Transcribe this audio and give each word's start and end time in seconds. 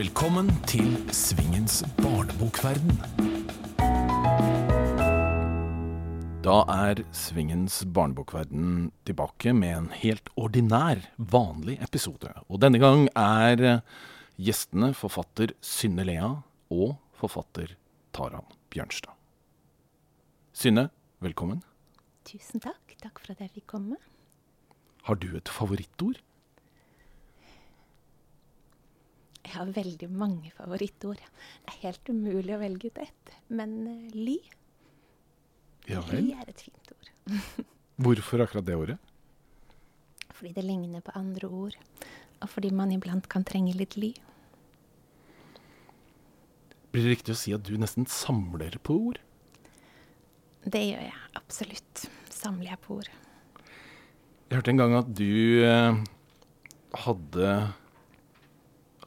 Velkommen 0.00 0.46
til 0.64 0.94
Svingens 1.12 1.82
barnebokverden. 1.98 2.94
Da 6.40 6.54
er 6.72 7.02
Svingens 7.12 7.82
barnebokverden 7.84 8.86
tilbake 9.04 9.52
med 9.52 9.74
en 9.74 9.90
helt 9.92 10.30
ordinær, 10.40 11.02
vanlig 11.18 11.76
episode. 11.84 12.32
Og 12.48 12.62
denne 12.64 12.80
gang 12.80 13.10
er 13.12 13.82
gjestene 14.40 14.94
forfatter 14.96 15.52
Synne 15.60 16.08
Lea 16.08 16.32
og 16.72 16.96
forfatter 17.20 17.76
Taran 18.16 18.48
Bjørnstad. 18.72 19.12
Synne, 20.56 20.88
velkommen. 21.20 21.60
Tusen 22.24 22.64
takk. 22.64 22.96
Takk 23.04 23.20
for 23.20 23.36
at 23.36 23.44
jeg 23.44 23.52
fikk 23.58 23.68
komme. 23.76 24.00
Har 25.04 25.20
du 25.20 25.34
et 25.36 25.52
favorittord? 25.60 26.24
Jeg 29.46 29.54
har 29.56 29.72
veldig 29.74 30.08
mange 30.12 30.52
favorittord. 30.54 31.20
Det 31.20 31.72
er 31.72 31.84
helt 31.86 32.10
umulig 32.12 32.54
å 32.54 32.60
velge 32.60 32.90
ut 32.90 33.00
ett. 33.02 33.36
Men 33.48 33.76
uh, 33.88 34.16
ly 34.16 34.38
Ja 35.88 36.02
Ly 36.12 36.34
er 36.36 36.50
et 36.50 36.60
fint 36.60 36.92
ord. 36.94 37.12
Hvorfor 38.04 38.44
akkurat 38.44 38.66
det 38.66 38.76
ordet? 38.78 38.98
Fordi 40.30 40.52
det 40.56 40.64
ligner 40.64 41.02
på 41.04 41.14
andre 41.18 41.48
ord. 41.48 41.78
Og 42.40 42.48
fordi 42.48 42.70
man 42.72 42.92
iblant 42.94 43.26
kan 43.32 43.44
trenge 43.44 43.74
litt 43.76 43.96
ly. 44.00 44.12
Blir 46.90 47.04
det 47.04 47.16
riktig 47.16 47.34
å 47.34 47.38
si 47.38 47.52
at 47.54 47.66
du 47.66 47.74
nesten 47.78 48.06
samler 48.10 48.78
på 48.82 48.96
ord? 49.10 49.20
Det 50.64 50.80
gjør 50.80 51.04
jeg 51.06 51.18
absolutt. 51.38 52.06
Samler 52.32 52.72
jeg 52.72 52.80
på 52.84 52.96
ord. 53.00 53.10
Jeg 54.50 54.58
hørte 54.58 54.72
en 54.72 54.80
gang 54.80 54.96
at 54.98 55.12
du 55.14 55.62
eh, 55.62 56.00
hadde 57.04 57.52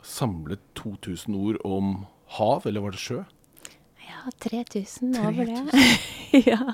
samlet 0.03 0.61
2000 0.79 1.35
ord 1.35 1.59
om 1.65 2.05
hav, 2.37 2.67
eller 2.67 2.83
var 2.83 2.95
det 2.95 3.01
sjø? 3.01 3.23
Ja, 4.03 4.31
3000 4.43 5.15
over 5.19 5.45
det. 5.45 5.83
ja. 6.51 6.73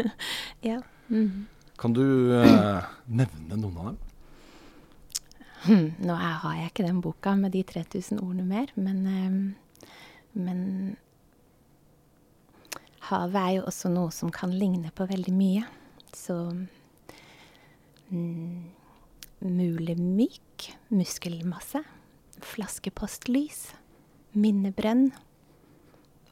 ja. 0.70 0.80
Mhm. 1.08 1.46
Kan 1.78 1.92
du 1.94 2.02
eh, 2.34 2.86
nevne 3.06 3.56
noen 3.56 3.76
av 3.78 3.84
dem? 3.92 3.98
Hm, 5.68 5.90
Nå 6.06 6.14
har 6.14 6.56
jeg 6.56 6.70
ikke 6.72 6.86
den 6.86 7.02
boka 7.02 7.34
med 7.38 7.52
de 7.54 7.62
3000 7.66 8.18
ordene 8.22 8.46
mer, 8.46 8.72
men, 8.74 8.98
eh, 9.06 9.90
men 10.38 10.64
havet 13.10 13.38
er 13.42 13.52
jo 13.58 13.68
også 13.70 13.90
noe 13.92 14.10
som 14.14 14.32
kan 14.34 14.50
ligne 14.54 14.90
på 14.94 15.06
veldig 15.06 15.34
mye. 15.34 15.62
Så 16.14 16.34
mm, 18.10 18.58
mulemyk, 19.46 20.70
muskelmasse, 20.90 21.84
flaskepostlys, 22.46 23.72
minnebrønn, 24.38 25.10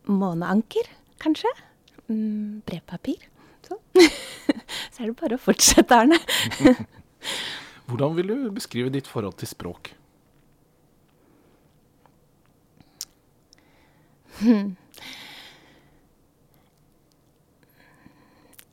måneanker, 0.07 0.89
kanskje, 1.23 1.51
mm, 2.09 2.63
brevpapir. 2.69 3.29
Så. 3.67 3.79
Så 4.95 5.03
er 5.03 5.11
det 5.11 5.17
bare 5.19 5.37
å 5.37 5.43
fortsette, 5.43 5.97
Arne. 5.97 6.19
Hvordan 7.91 8.17
vil 8.17 8.33
du 8.33 8.51
beskrive 8.55 8.91
ditt 8.95 9.09
forhold 9.11 9.37
til 9.41 9.49
språk? 9.51 9.93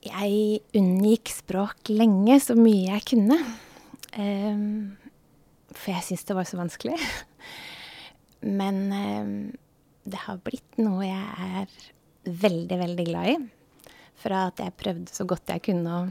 Jeg 0.04 0.60
unngikk 0.76 1.32
språk 1.32 1.88
lenge, 1.88 2.36
så 2.44 2.58
mye 2.60 2.92
jeg 2.92 3.06
kunne. 3.14 3.38
Ehm, 4.20 4.98
for 5.78 5.94
jeg 5.94 6.06
syns 6.08 6.26
det 6.30 6.38
var 6.38 6.48
så 6.50 6.60
vanskelig. 6.60 6.98
Men 8.60 8.80
ehm, 8.92 9.36
det 10.04 10.20
har 10.26 10.42
blitt 10.44 10.80
noe 10.82 11.06
jeg 11.08 11.54
er 11.64 11.78
veldig, 12.44 12.80
veldig 12.82 13.06
glad 13.08 13.32
i. 13.34 13.38
Fra 14.24 14.48
at 14.50 14.62
jeg 14.62 14.78
prøvde 14.80 15.16
så 15.16 15.26
godt 15.28 15.52
jeg 15.52 15.64
kunne 15.70 15.96
å 15.96 16.04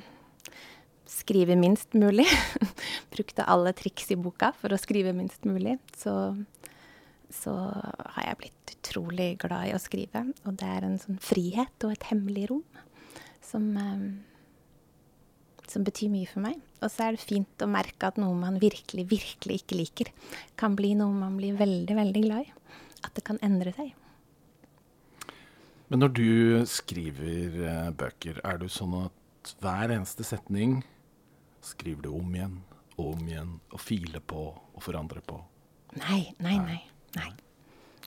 skrive 1.12 1.56
minst 1.60 1.94
mulig. 1.98 2.26
Brukte 3.14 3.46
alle 3.48 3.74
triks 3.76 4.10
i 4.12 4.18
boka 4.20 4.52
for 4.58 4.72
å 4.72 4.80
skrive 4.80 5.14
minst 5.16 5.46
mulig. 5.48 5.76
Så, 5.96 6.14
så 7.32 7.54
har 7.54 8.28
jeg 8.28 8.40
blitt 8.42 8.74
utrolig 8.76 9.30
glad 9.44 9.70
i 9.70 9.76
å 9.76 9.82
skrive. 9.82 10.26
Og 10.46 10.56
det 10.60 10.68
er 10.68 10.88
en 10.88 10.98
sånn 11.00 11.20
frihet 11.22 11.86
og 11.86 11.94
et 11.94 12.08
hemmelig 12.10 12.48
rom 12.50 12.64
som, 13.44 13.68
eh, 13.76 15.66
som 15.68 15.84
betyr 15.84 16.12
mye 16.12 16.28
for 16.30 16.44
meg. 16.44 16.60
Og 16.82 16.90
så 16.90 17.06
er 17.06 17.16
det 17.16 17.22
fint 17.22 17.62
å 17.62 17.70
merke 17.70 18.10
at 18.10 18.18
noe 18.18 18.34
man 18.34 18.58
virkelig, 18.62 19.06
virkelig 19.10 19.60
ikke 19.62 19.78
liker, 19.78 20.12
kan 20.58 20.74
bli 20.78 20.92
noe 20.98 21.14
man 21.14 21.38
blir 21.38 21.54
veldig, 21.58 21.94
veldig 21.98 22.22
glad 22.24 22.48
i. 22.48 22.78
At 23.06 23.14
det 23.16 23.24
kan 23.26 23.38
endre 23.42 23.74
seg. 23.76 23.92
Men 25.92 26.02
når 26.02 26.12
du 26.16 26.28
skriver 26.70 27.56
eh, 27.68 27.88
bøker, 27.94 28.40
er 28.48 28.58
det 28.62 28.70
sånn 28.72 28.94
at 29.02 29.52
hver 29.60 29.92
eneste 29.92 30.24
setning 30.24 30.80
skriver 31.62 32.06
du 32.06 32.14
om 32.16 32.34
igjen 32.34 32.58
og 32.96 33.12
om 33.12 33.26
igjen 33.28 33.56
og 33.70 33.82
filer 33.82 34.24
på 34.24 34.46
og 34.56 34.82
forandrer 34.82 35.22
på? 35.26 35.38
Nei, 36.00 36.22
nei, 36.40 36.56
nei. 36.64 36.78
nei. 37.18 37.30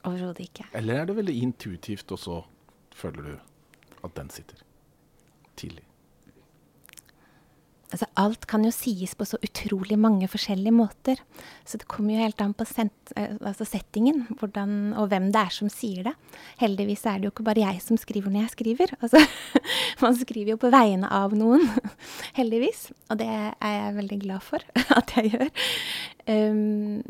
Overhodet 0.01 0.47
ikke. 0.47 0.65
Eller 0.73 1.03
er 1.03 1.09
det 1.09 1.17
veldig 1.19 1.35
intuitivt, 1.45 2.09
og 2.13 2.21
så 2.21 2.39
føler 2.95 3.29
du 3.29 3.35
at 4.05 4.17
den 4.17 4.33
sitter 4.33 4.65
tidlig? 5.57 5.84
Altså, 7.93 8.07
alt 8.17 8.47
kan 8.49 8.63
jo 8.65 8.71
sies 8.73 9.13
på 9.15 9.27
så 9.29 9.37
utrolig 9.45 9.97
mange 10.01 10.27
forskjellige 10.29 10.73
måter. 10.73 11.19
Så 11.67 11.77
det 11.77 11.87
kommer 11.91 12.15
jo 12.15 12.23
helt 12.23 12.41
an 12.41 12.55
på 12.57 12.65
sent, 12.67 13.13
eh, 13.15 13.35
altså 13.45 13.67
settingen 13.69 14.23
hvordan, 14.39 14.95
og 14.97 15.11
hvem 15.11 15.29
det 15.33 15.43
er 15.43 15.53
som 15.53 15.69
sier 15.71 16.07
det. 16.09 16.15
Heldigvis 16.61 17.05
er 17.05 17.19
det 17.19 17.29
jo 17.29 17.33
ikke 17.35 17.45
bare 17.45 17.61
jeg 17.61 17.83
som 17.85 17.99
skriver 18.01 18.33
når 18.33 18.47
jeg 18.47 18.55
skriver. 18.55 18.95
Altså, 19.05 19.21
man 20.03 20.17
skriver 20.17 20.55
jo 20.55 20.61
på 20.65 20.73
vegne 20.73 21.11
av 21.13 21.37
noen, 21.37 21.67
heldigvis. 22.39 22.89
Og 23.13 23.21
det 23.21 23.29
er 23.29 23.77
jeg 23.77 23.97
veldig 24.01 24.19
glad 24.25 24.47
for 24.49 24.65
at 24.99 25.15
jeg 25.19 25.35
gjør. 25.35 25.53
Um, 26.25 27.05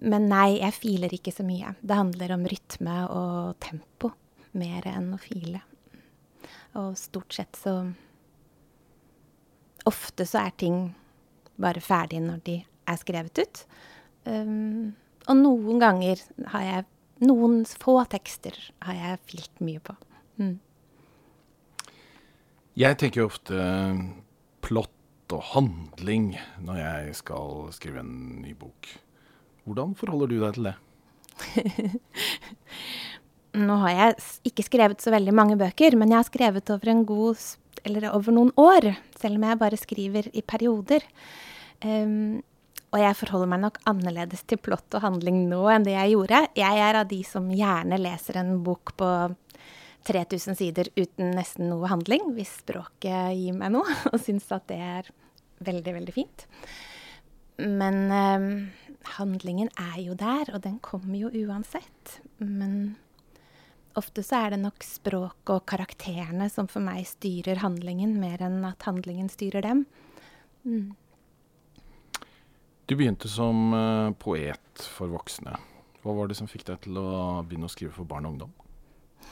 men 0.00 0.28
nei, 0.30 0.60
jeg 0.62 0.78
filer 0.78 1.12
ikke 1.12 1.34
så 1.34 1.44
mye. 1.44 1.74
Det 1.82 1.98
handler 1.98 2.38
om 2.38 2.46
rytme 2.48 3.00
og 3.10 3.56
tempo 3.60 4.14
mer 4.56 4.86
enn 4.90 5.12
å 5.14 5.20
file. 5.20 5.60
Og 6.78 6.94
stort 6.98 7.34
sett 7.36 7.58
så 7.58 7.82
Ofte 9.90 10.26
så 10.28 10.44
er 10.44 10.56
ting 10.60 10.80
bare 11.60 11.82
ferdige 11.84 12.24
når 12.24 12.40
de 12.46 12.56
er 12.88 13.00
skrevet 13.00 13.42
ut. 13.42 13.62
Um, 14.24 14.92
og 15.28 15.38
noen 15.40 15.82
ganger 15.82 16.24
har 16.54 16.66
jeg 16.68 16.88
Noen 17.20 17.66
få 17.68 17.98
tekster 18.08 18.54
har 18.80 18.96
jeg 18.96 19.18
filt 19.28 19.58
mye 19.60 19.80
på. 19.84 19.92
Mm. 20.40 20.54
Jeg 22.80 22.96
tenker 22.96 23.26
ofte 23.26 23.58
plott 24.64 25.34
og 25.36 25.42
handling 25.50 26.30
når 26.64 26.78
jeg 26.80 27.18
skal 27.18 27.68
skrive 27.76 28.00
en 28.00 28.40
ny 28.40 28.54
bok. 28.56 28.88
Hvordan 29.68 29.92
forholder 30.00 30.32
du 30.32 30.38
deg 30.40 30.56
til 30.56 30.70
det? 30.70 30.74
Nå 33.68 33.76
har 33.82 33.92
jeg 33.96 34.16
ikke 34.52 34.64
skrevet 34.64 35.04
så 35.04 35.12
veldig 35.12 35.34
mange 35.36 35.58
bøker, 35.60 35.98
men 36.00 36.12
jeg 36.12 36.22
har 36.22 36.28
skrevet 36.30 36.72
over 36.72 36.92
en 36.92 37.04
god 37.04 37.44
eller 37.84 38.08
over 38.14 38.34
noen 38.36 38.52
år, 38.60 38.92
selv 39.20 39.38
om 39.38 39.46
jeg 39.46 39.60
bare 39.60 39.80
skriver 39.80 40.30
i 40.32 40.42
perioder. 40.42 41.04
Um, 41.84 42.40
og 42.90 42.98
jeg 42.98 43.18
forholder 43.20 43.50
meg 43.52 43.62
nok 43.62 43.78
annerledes 43.86 44.42
til 44.50 44.58
plott 44.58 44.96
og 44.98 45.04
handling 45.04 45.44
nå 45.50 45.60
enn 45.70 45.86
det 45.86 45.94
jeg 45.94 46.16
gjorde. 46.16 46.42
Jeg 46.58 46.82
er 46.88 46.98
av 46.98 47.10
de 47.10 47.20
som 47.26 47.46
gjerne 47.54 48.00
leser 48.00 48.40
en 48.40 48.56
bok 48.66 48.96
på 48.98 49.10
3000 50.08 50.58
sider 50.58 50.90
uten 50.96 51.34
nesten 51.36 51.68
noe 51.70 51.90
handling, 51.90 52.32
hvis 52.34 52.60
språket 52.62 53.36
gir 53.36 53.56
meg 53.56 53.74
noe, 53.76 53.98
og 54.12 54.18
syns 54.22 54.48
at 54.56 54.66
det 54.70 54.80
er 54.80 55.10
veldig, 55.66 55.94
veldig 56.00 56.16
fint. 56.16 56.46
Men 57.60 58.02
um, 58.08 58.50
handlingen 59.18 59.70
er 59.76 60.00
jo 60.02 60.16
der, 60.18 60.50
og 60.54 60.64
den 60.64 60.80
kommer 60.82 61.18
jo 61.20 61.30
uansett. 61.44 62.20
Men 62.40 62.96
ofte 63.98 64.22
så 64.26 64.44
er 64.44 64.54
det 64.54 64.60
nok 64.62 64.84
språk 64.86 65.52
og 65.52 65.64
karakterene 65.70 66.48
som 66.52 66.68
for 66.70 66.84
meg 66.84 67.06
styrer 67.08 67.62
handlingen, 67.64 68.18
mer 68.22 68.42
enn 68.44 68.62
at 68.68 68.86
handlingen 68.86 69.30
styrer 69.32 69.64
dem. 69.66 69.84
Mm. 70.64 70.92
Du 72.90 72.96
begynte 72.98 73.30
som 73.30 73.74
eh, 73.76 74.12
poet 74.18 74.86
for 74.96 75.12
voksne. 75.12 75.56
Hva 76.02 76.14
var 76.16 76.30
det 76.30 76.38
som 76.38 76.48
fikk 76.50 76.64
deg 76.70 76.80
til 76.86 76.96
å 76.98 77.10
begynne 77.46 77.68
å 77.68 77.72
skrive 77.72 77.92
for 77.94 78.08
barn 78.08 78.26
og 78.26 78.34
ungdom? 78.34 78.54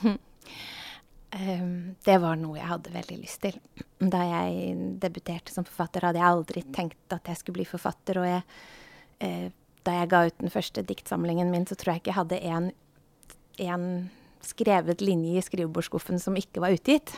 Um, 0.05 1.72
det 2.06 2.19
var 2.22 2.38
noe 2.38 2.58
jeg 2.58 2.69
hadde 2.70 2.93
veldig 2.94 3.19
lyst 3.22 3.43
til. 3.46 3.56
Da 3.99 4.20
jeg 4.28 4.76
debuterte 5.02 5.54
som 5.54 5.66
forfatter, 5.66 6.06
hadde 6.06 6.20
jeg 6.20 6.34
aldri 6.34 6.64
tenkt 6.76 7.16
at 7.16 7.31
jeg 7.31 7.40
skulle 7.40 7.61
bli 7.61 7.66
forfatter. 7.69 8.20
Og 8.22 8.28
jeg, 8.28 8.44
eh, 9.26 9.49
da 9.88 9.96
jeg 9.96 10.12
ga 10.12 10.22
ut 10.28 10.38
den 10.43 10.54
første 10.54 10.84
diktsamlingen 10.87 11.50
min, 11.50 11.66
så 11.66 11.78
tror 11.78 11.96
jeg 11.96 12.04
ikke 12.04 12.12
jeg 12.12 12.20
hadde 12.20 12.40
en, 12.52 12.70
en 13.64 13.90
skrevet 14.44 15.02
linje 15.05 15.38
i 15.38 15.44
skrivebordsskuffen 15.44 16.20
som 16.23 16.37
ikke 16.38 16.62
var 16.64 16.76
utgitt. 16.76 17.14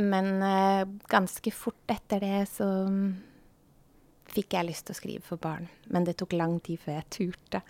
Men 0.00 0.42
uh, 0.42 0.82
ganske 1.10 1.52
fort 1.54 1.94
etter 1.94 2.24
det 2.24 2.40
så 2.50 2.66
fikk 4.34 4.56
jeg 4.56 4.66
lyst 4.66 4.88
til 4.88 4.96
å 4.96 4.98
skrive 4.98 5.22
for 5.26 5.40
barn. 5.40 5.68
Men 5.92 6.06
det 6.06 6.16
tok 6.18 6.34
lang 6.34 6.58
tid 6.64 6.80
før 6.82 6.98
jeg 6.98 7.10
turte. 7.14 7.60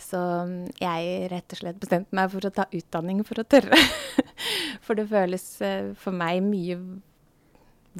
Så 0.00 0.20
mm, 0.48 0.70
jeg 0.80 1.28
rett 1.32 1.52
og 1.52 1.60
slett 1.60 1.80
bestemte 1.82 2.16
meg 2.16 2.30
for 2.32 2.46
å 2.46 2.54
ta 2.54 2.66
utdanning 2.72 3.20
for 3.28 3.42
å 3.42 3.44
tørre. 3.44 3.76
for 4.86 4.96
det 4.96 5.10
føles 5.10 5.46
uh, 5.60 5.92
for 6.00 6.16
meg 6.16 6.40
mye 6.46 6.80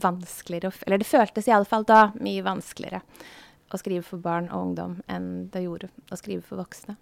vanskeligere 0.00 0.70
Eller 0.87 1.00
det 1.02 1.08
føltes 1.08 1.49
iallfall 1.50 1.82
da 1.82 2.12
mye 2.23 2.44
vanskeligere 2.47 3.02
å 3.75 3.79
skrive 3.79 4.05
for 4.06 4.23
barn 4.23 4.49
og 4.50 4.69
ungdom 4.69 4.99
enn 5.11 5.49
det 5.50 5.64
gjorde 5.64 5.91
å 6.11 6.19
skrive 6.19 6.43
for 6.47 6.61
voksne. 6.62 6.97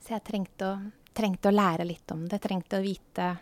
Så 0.00 0.14
jeg 0.14 0.24
trengte 0.26 0.68
å, 0.68 0.74
trengte 1.16 1.50
å 1.50 1.54
lære 1.54 1.86
litt 1.88 2.12
om 2.14 2.26
det. 2.28 2.40
Trengte 2.44 2.80
å 2.80 2.84
vite 2.84 3.34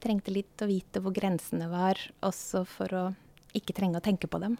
Trengte 0.00 0.32
litt 0.32 0.62
å 0.64 0.66
vite 0.68 1.02
hvor 1.04 1.12
grensene 1.12 1.66
var, 1.68 1.98
også 2.24 2.62
for 2.64 2.94
å 2.96 3.02
ikke 3.52 3.74
trenge 3.76 4.00
å 4.00 4.04
tenke 4.04 4.30
på 4.32 4.38
dem. 4.40 4.54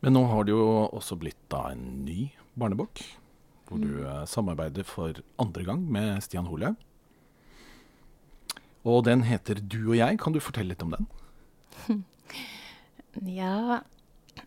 Men 0.00 0.16
nå 0.16 0.22
har 0.30 0.46
det 0.48 0.54
jo 0.54 0.64
også 0.86 1.18
blitt 1.20 1.42
da 1.52 1.66
en 1.74 1.82
ny 2.06 2.30
barnebok, 2.56 3.02
hvor 3.68 3.82
mm. 3.82 3.84
du 3.84 4.00
eh, 4.00 4.22
samarbeider 4.32 4.88
for 4.88 5.20
andre 5.40 5.66
gang 5.68 5.84
med 5.92 6.24
Stian 6.24 6.48
Holaug. 6.48 6.80
Og 8.84 9.04
den 9.04 9.24
heter 9.28 9.60
'Du 9.60 9.92
og 9.92 9.96
jeg'. 9.96 10.16
Kan 10.20 10.32
du 10.32 10.40
fortelle 10.40 10.72
litt 10.72 10.82
om 10.84 10.96
den? 10.96 11.06
ja, 13.40 13.80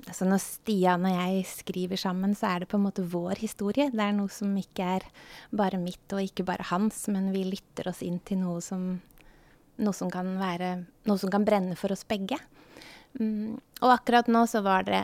Altså 0.07 0.23
når 0.27 0.39
Stian 0.39 1.05
og 1.07 1.11
jeg 1.13 1.43
skriver 1.49 1.99
sammen, 1.99 2.33
så 2.37 2.53
er 2.53 2.63
det 2.63 2.69
på 2.71 2.79
en 2.79 2.85
måte 2.85 3.03
vår 3.11 3.41
historie. 3.41 3.89
Det 3.91 4.03
er 4.03 4.15
noe 4.15 4.31
som 4.31 4.53
ikke 4.55 4.87
er 4.97 5.05
bare 5.55 5.79
mitt 5.81 6.15
og 6.15 6.23
ikke 6.23 6.45
bare 6.47 6.67
hans, 6.69 7.03
men 7.11 7.33
vi 7.33 7.43
lytter 7.49 7.91
oss 7.91 8.03
inn 8.07 8.21
til 8.23 8.39
noe 8.45 8.61
som, 8.63 8.93
noe 9.83 9.95
som 9.95 10.11
kan 10.13 10.37
være 10.39 10.77
Noe 11.07 11.19
som 11.19 11.31
kan 11.31 11.45
brenne 11.47 11.75
for 11.79 11.93
oss 11.95 12.03
begge. 12.07 12.35
Mm, 13.19 13.55
og 13.81 13.91
akkurat 13.93 14.27
nå 14.31 14.41
så 14.49 14.59
var 14.65 14.83
det, 14.87 15.01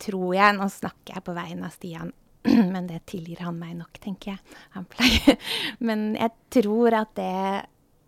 tror 0.00 0.32
jeg 0.34 0.56
Nå 0.56 0.66
snakker 0.72 1.14
jeg 1.14 1.24
på 1.24 1.34
vegne 1.36 1.68
av 1.68 1.74
Stian, 1.74 2.12
men 2.74 2.88
det 2.88 3.02
tilgir 3.12 3.42
han 3.44 3.58
meg 3.60 3.76
nok, 3.78 4.00
tenker 4.02 4.34
jeg. 4.34 4.56
Han 4.76 4.88
pleier 4.90 5.36
Men 5.86 6.10
jeg 6.16 6.32
tror 6.58 6.96
at 7.04 7.12
det 7.16 7.32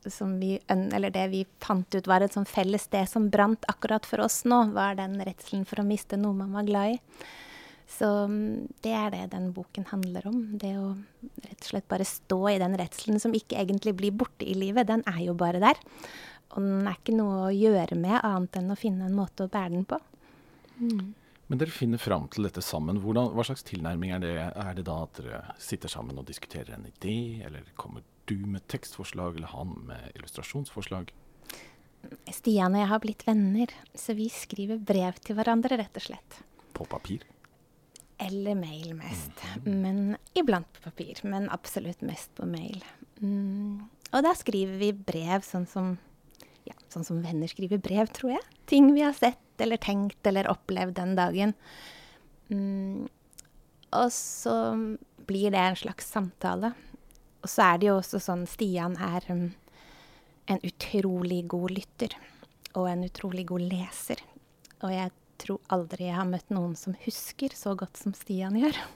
som 0.07 0.37
vi, 0.41 0.55
eller 0.69 1.11
det 1.11 1.27
vi 1.33 1.43
fant 1.63 1.95
ut 1.95 2.07
var 2.09 2.23
et 2.25 2.35
sånn 2.35 2.49
felles 2.49 2.87
sted 2.89 3.09
som 3.11 3.29
brant 3.33 3.67
akkurat 3.69 4.07
for 4.07 4.23
oss 4.25 4.45
nå, 4.49 4.69
var 4.77 4.99
den 4.99 5.19
redselen 5.27 5.67
for 5.69 5.83
å 5.83 5.87
miste 5.87 6.19
noe 6.21 6.37
man 6.39 6.55
var 6.55 6.69
glad 6.69 6.97
i. 6.97 7.27
Så 7.89 8.09
mm, 8.29 8.69
det 8.85 8.93
er 8.93 9.13
det 9.15 9.23
den 9.33 9.51
boken 9.57 9.87
handler 9.91 10.27
om. 10.29 10.41
Det 10.61 10.75
å 10.77 10.91
rett 11.47 11.63
og 11.63 11.71
slett 11.71 11.89
bare 11.89 12.07
stå 12.09 12.41
i 12.53 12.59
den 12.61 12.77
redselen 12.79 13.21
som 13.23 13.35
ikke 13.37 13.57
egentlig 13.61 13.95
blir 13.97 14.13
borte 14.13 14.45
i 14.45 14.57
livet. 14.59 14.91
Den 14.91 15.05
er 15.09 15.23
jo 15.25 15.37
bare 15.39 15.63
der. 15.63 15.81
Og 16.53 16.65
den 16.65 16.89
er 16.89 16.99
ikke 16.99 17.17
noe 17.17 17.47
å 17.47 17.55
gjøre 17.55 17.97
med 17.99 18.21
annet 18.21 18.61
enn 18.61 18.75
å 18.75 18.79
finne 18.79 19.09
en 19.09 19.17
måte 19.17 19.47
å 19.47 19.53
bære 19.53 19.73
den 19.75 19.89
på. 19.89 19.99
Mm. 20.79 21.09
Men 21.49 21.61
dere 21.61 21.73
finner 21.73 22.01
fram 22.01 22.27
til 22.29 22.45
dette 22.45 22.61
sammen. 22.65 23.01
Hvordan, 23.01 23.33
hva 23.33 23.45
slags 23.49 23.65
tilnærming 23.65 24.13
er 24.13 24.21
det? 24.21 24.35
Er 24.37 24.77
det 24.77 24.85
da 24.89 25.01
at 25.07 25.17
dere 25.17 25.41
sitter 25.65 25.93
sammen 25.93 26.21
og 26.21 26.29
diskuterer 26.29 26.77
en 26.77 26.85
idé, 26.91 27.41
eller 27.49 27.65
kommer 27.81 28.05
du 28.29 28.37
med 28.47 28.67
tekstforslag, 28.71 29.37
eller 29.37 29.51
han 29.55 29.75
med 29.89 30.13
illustrasjonsforslag? 30.15 31.13
Stian 32.33 32.77
og 32.77 32.83
jeg 32.83 32.91
har 32.93 33.03
blitt 33.03 33.25
venner, 33.27 33.73
så 33.97 34.15
vi 34.17 34.29
skriver 34.33 34.81
brev 34.81 35.19
til 35.25 35.39
hverandre, 35.39 35.81
rett 35.81 35.99
og 35.99 36.05
slett. 36.05 36.41
På 36.77 36.87
papir? 36.89 37.25
Eller 38.19 38.59
mail 38.59 38.95
mest. 38.99 39.43
Mm. 39.65 39.75
Men 39.83 40.01
iblant 40.39 40.69
på 40.75 40.83
papir. 40.89 41.21
Men 41.23 41.49
absolutt 41.55 42.03
mest 42.07 42.33
på 42.39 42.47
mail. 42.51 42.83
Mm. 43.23 43.87
Og 44.11 44.25
da 44.25 44.33
skriver 44.39 44.79
vi 44.81 44.93
brev 44.93 45.45
sånn 45.47 45.69
som, 45.71 45.93
ja, 46.67 46.75
sånn 46.91 47.07
som 47.07 47.21
venner 47.23 47.51
skriver 47.51 47.83
brev, 47.83 48.11
tror 48.15 48.35
jeg. 48.35 48.57
Ting 48.71 48.91
vi 48.97 49.05
har 49.07 49.15
sett 49.17 49.63
eller 49.63 49.79
tenkt 49.83 50.27
eller 50.27 50.51
opplevd 50.51 50.97
den 50.99 51.15
dagen. 51.19 51.55
Mm. 52.51 53.07
Og 53.99 54.11
så 54.15 54.57
blir 55.29 55.53
det 55.55 55.63
en 55.63 55.79
slags 55.79 56.11
samtale 56.11 56.73
og 57.43 57.51
så 57.51 57.73
er 57.73 57.79
det 57.81 57.89
jo 57.91 57.99
også 57.99 58.21
sånn 58.23 58.47
Stian 58.51 58.97
er 59.03 59.25
um, 59.31 59.47
en 60.51 60.61
utrolig 60.67 61.45
god 61.51 61.75
lytter. 61.77 62.17
Og 62.77 62.89
en 62.91 63.05
utrolig 63.07 63.47
god 63.49 63.65
leser. 63.71 64.23
Og 64.83 64.93
jeg 64.93 65.13
tror 65.39 65.61
aldri 65.75 66.09
jeg 66.09 66.19
har 66.19 66.29
møtt 66.29 66.51
noen 66.55 66.75
som 66.79 66.97
husker 67.05 67.55
så 67.55 67.77
godt 67.79 68.01
som 68.01 68.17
Stian 68.17 68.59
gjør. 68.59 68.83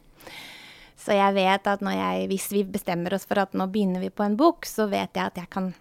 Så 1.02 1.16
jeg 1.16 1.34
vet 1.34 1.66
at 1.66 1.80
jeg, 1.82 2.26
hvis 2.30 2.44
vi 2.54 2.60
bestemmer 2.62 3.16
oss 3.16 3.24
for 3.26 3.40
at 3.42 3.56
nå 3.58 3.64
begynner 3.72 3.98
vi 4.04 4.12
på 4.14 4.22
en 4.22 4.36
bok, 4.38 4.68
så 4.68 4.84
vet 4.86 5.16
jeg 5.18 5.32
at 5.32 5.40
jeg 5.40 5.48
kan 5.50 5.72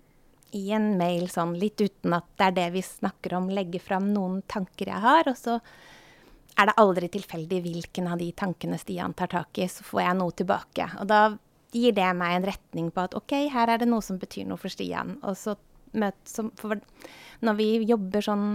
i 0.58 0.72
en 0.74 0.96
mail 0.98 1.28
sånn 1.30 1.52
litt 1.62 1.78
uten 1.78 2.16
at 2.18 2.26
det 2.40 2.48
er 2.48 2.56
det 2.56 2.66
vi 2.74 2.82
snakker 2.82 3.36
om, 3.38 3.52
legge 3.54 3.78
fram 3.84 4.08
noen 4.16 4.40
tanker 4.50 4.90
jeg 4.90 5.04
har. 5.04 5.30
Og 5.30 5.38
så 5.38 5.60
er 6.58 6.72
det 6.72 6.78
aldri 6.82 7.12
tilfeldig 7.14 7.62
hvilken 7.68 8.10
av 8.10 8.18
de 8.18 8.32
tankene 8.34 8.80
Stian 8.82 9.14
tar 9.14 9.30
tak 9.32 9.62
i. 9.62 9.70
Så 9.70 9.86
får 9.86 10.02
jeg 10.08 10.20
noe 10.24 10.36
tilbake. 10.42 10.90
Og 11.04 11.12
da 11.12 11.22
gir 11.72 11.96
det 11.96 12.08
meg 12.18 12.38
en 12.38 12.48
retning 12.52 12.90
på 12.94 13.06
at 13.06 13.16
OK, 13.18 13.36
her 13.54 13.72
er 13.72 13.82
det 13.82 13.90
noe 13.90 14.04
som 14.06 14.20
betyr 14.22 14.48
noe 14.50 14.60
for 14.60 14.74
Stian. 14.74 15.18
Og 15.24 15.38
så 15.40 15.56
som, 16.24 16.52
når 17.44 17.58
vi 17.58 17.68
jobber 17.90 18.24
sånn 18.24 18.46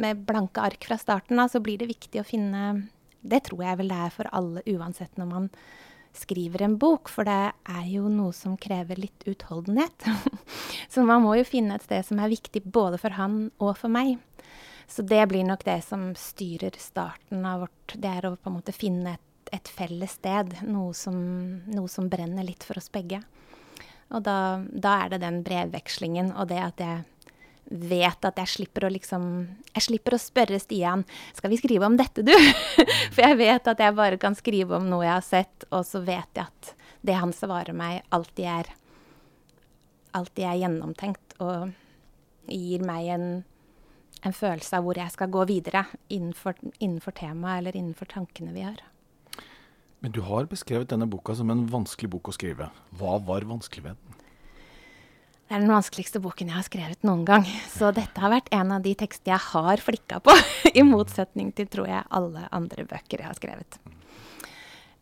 med 0.00 0.24
blanke 0.24 0.62
ark 0.64 0.86
fra 0.88 0.96
starten 1.00 1.40
av, 1.40 1.50
så 1.52 1.60
blir 1.60 1.80
det 1.80 1.90
viktig 1.90 2.22
å 2.22 2.26
finne 2.26 2.88
Det 3.20 3.42
tror 3.44 3.60
jeg 3.66 3.76
vel 3.76 3.90
det 3.92 3.98
er 4.00 4.12
for 4.14 4.30
alle, 4.32 4.62
uansett 4.64 5.18
når 5.20 5.26
man 5.28 5.48
skriver 6.16 6.62
en 6.64 6.78
bok, 6.80 7.10
for 7.12 7.28
det 7.28 7.52
er 7.52 7.84
jo 7.86 8.08
noe 8.08 8.32
som 8.34 8.56
krever 8.56 8.96
litt 8.98 9.26
utholdenhet. 9.28 10.08
så 10.92 11.04
man 11.06 11.22
må 11.22 11.36
jo 11.38 11.44
finne 11.46 11.76
et 11.76 11.84
sted 11.84 12.06
som 12.06 12.18
er 12.18 12.32
viktig 12.32 12.64
både 12.64 12.98
for 12.98 13.14
han 13.14 13.50
og 13.60 13.76
for 13.78 13.92
meg. 13.92 14.16
Så 14.90 15.04
det 15.06 15.20
blir 15.30 15.44
nok 15.46 15.62
det 15.68 15.82
som 15.86 16.08
styrer 16.18 16.74
starten 16.80 17.44
av 17.46 17.66
vårt 17.66 17.94
Det 17.94 18.10
er 18.10 18.26
å 18.26 18.34
på 18.34 18.50
en 18.50 18.56
måte 18.56 18.74
finne 18.74 19.12
et 19.14 19.29
et 19.52 19.68
felles 19.68 20.16
sted. 20.18 20.56
Noe 20.66 20.94
som, 20.96 21.16
noe 21.70 21.90
som, 21.90 22.08
brenner 22.10 22.46
litt 22.46 22.64
for 22.66 22.80
oss 22.80 22.90
begge. 22.92 23.22
Og 24.10 24.24
da, 24.26 24.62
da, 24.70 24.96
er 25.04 25.14
det 25.14 25.22
den 25.22 25.40
brevvekslingen 25.46 26.32
og 26.34 26.50
det 26.50 26.60
at 26.64 26.82
jeg 26.82 27.04
vet 27.70 28.26
at 28.26 28.38
jeg 28.40 28.50
slipper 28.50 28.88
å 28.88 28.90
liksom 28.90 29.24
Jeg 29.76 29.84
slipper 29.84 30.16
å 30.16 30.18
spørre 30.18 30.58
Stian 30.58 31.04
skal 31.36 31.52
vi 31.52 31.60
skrive 31.60 31.86
om 31.86 31.94
dette, 31.98 32.24
du? 32.26 32.32
For 33.14 33.22
jeg 33.22 33.38
vet 33.38 33.70
at 33.70 33.82
jeg 33.82 33.94
bare 33.94 34.18
kan 34.18 34.34
skrive 34.34 34.80
om 34.80 34.88
noe 34.90 35.06
jeg 35.06 35.14
har 35.14 35.26
sett, 35.26 35.68
og 35.70 35.86
så 35.86 36.02
vet 36.02 36.26
jeg 36.34 36.48
at 36.48 36.72
det 37.06 37.16
han 37.16 37.32
svarer 37.32 37.72
meg, 37.72 38.02
alltid 38.12 38.48
er, 38.50 38.72
alltid 40.18 40.44
er 40.50 40.58
gjennomtenkt 40.64 41.38
og 41.40 41.70
gir 42.50 42.82
meg 42.84 43.08
en, 43.14 43.26
en 44.26 44.36
følelse 44.36 44.76
av 44.76 44.84
hvor 44.84 44.98
jeg 44.98 45.14
skal 45.14 45.30
gå 45.32 45.46
videre 45.48 45.86
innenfor, 46.10 46.58
innenfor 46.78 47.16
temaet 47.16 47.62
eller 47.62 47.78
innenfor 47.78 48.10
tankene 48.10 48.52
vi 48.56 48.66
har. 48.66 48.82
Men 50.00 50.14
du 50.16 50.22
har 50.24 50.48
beskrevet 50.48 50.88
denne 50.88 51.08
boka 51.10 51.34
som 51.36 51.50
en 51.52 51.66
vanskelig 51.68 52.08
bok 52.14 52.30
å 52.30 52.34
skrive. 52.36 52.70
Hva 52.96 53.18
var 53.24 53.44
vanskelig 53.48 53.84
ved 53.84 53.98
den? 53.98 54.20
Det 55.50 55.56
er 55.56 55.64
den 55.64 55.72
vanskeligste 55.72 56.20
boken 56.22 56.46
jeg 56.46 56.54
har 56.54 56.66
skrevet 56.68 57.00
noen 57.02 57.24
gang. 57.26 57.42
Så 57.72 57.88
dette 57.90 58.22
har 58.22 58.30
vært 58.30 58.48
en 58.54 58.68
av 58.76 58.84
de 58.84 58.92
tekstene 58.94 59.34
jeg 59.34 59.46
har 59.50 59.82
flikka 59.82 60.20
på, 60.22 60.34
i 60.78 60.84
motsetning 60.86 61.50
til, 61.58 61.66
tror 61.66 61.90
jeg, 61.90 62.06
alle 62.06 62.44
andre 62.54 62.86
bøker 62.86 63.18
jeg 63.18 63.26
har 63.26 63.38
skrevet. 63.38 63.80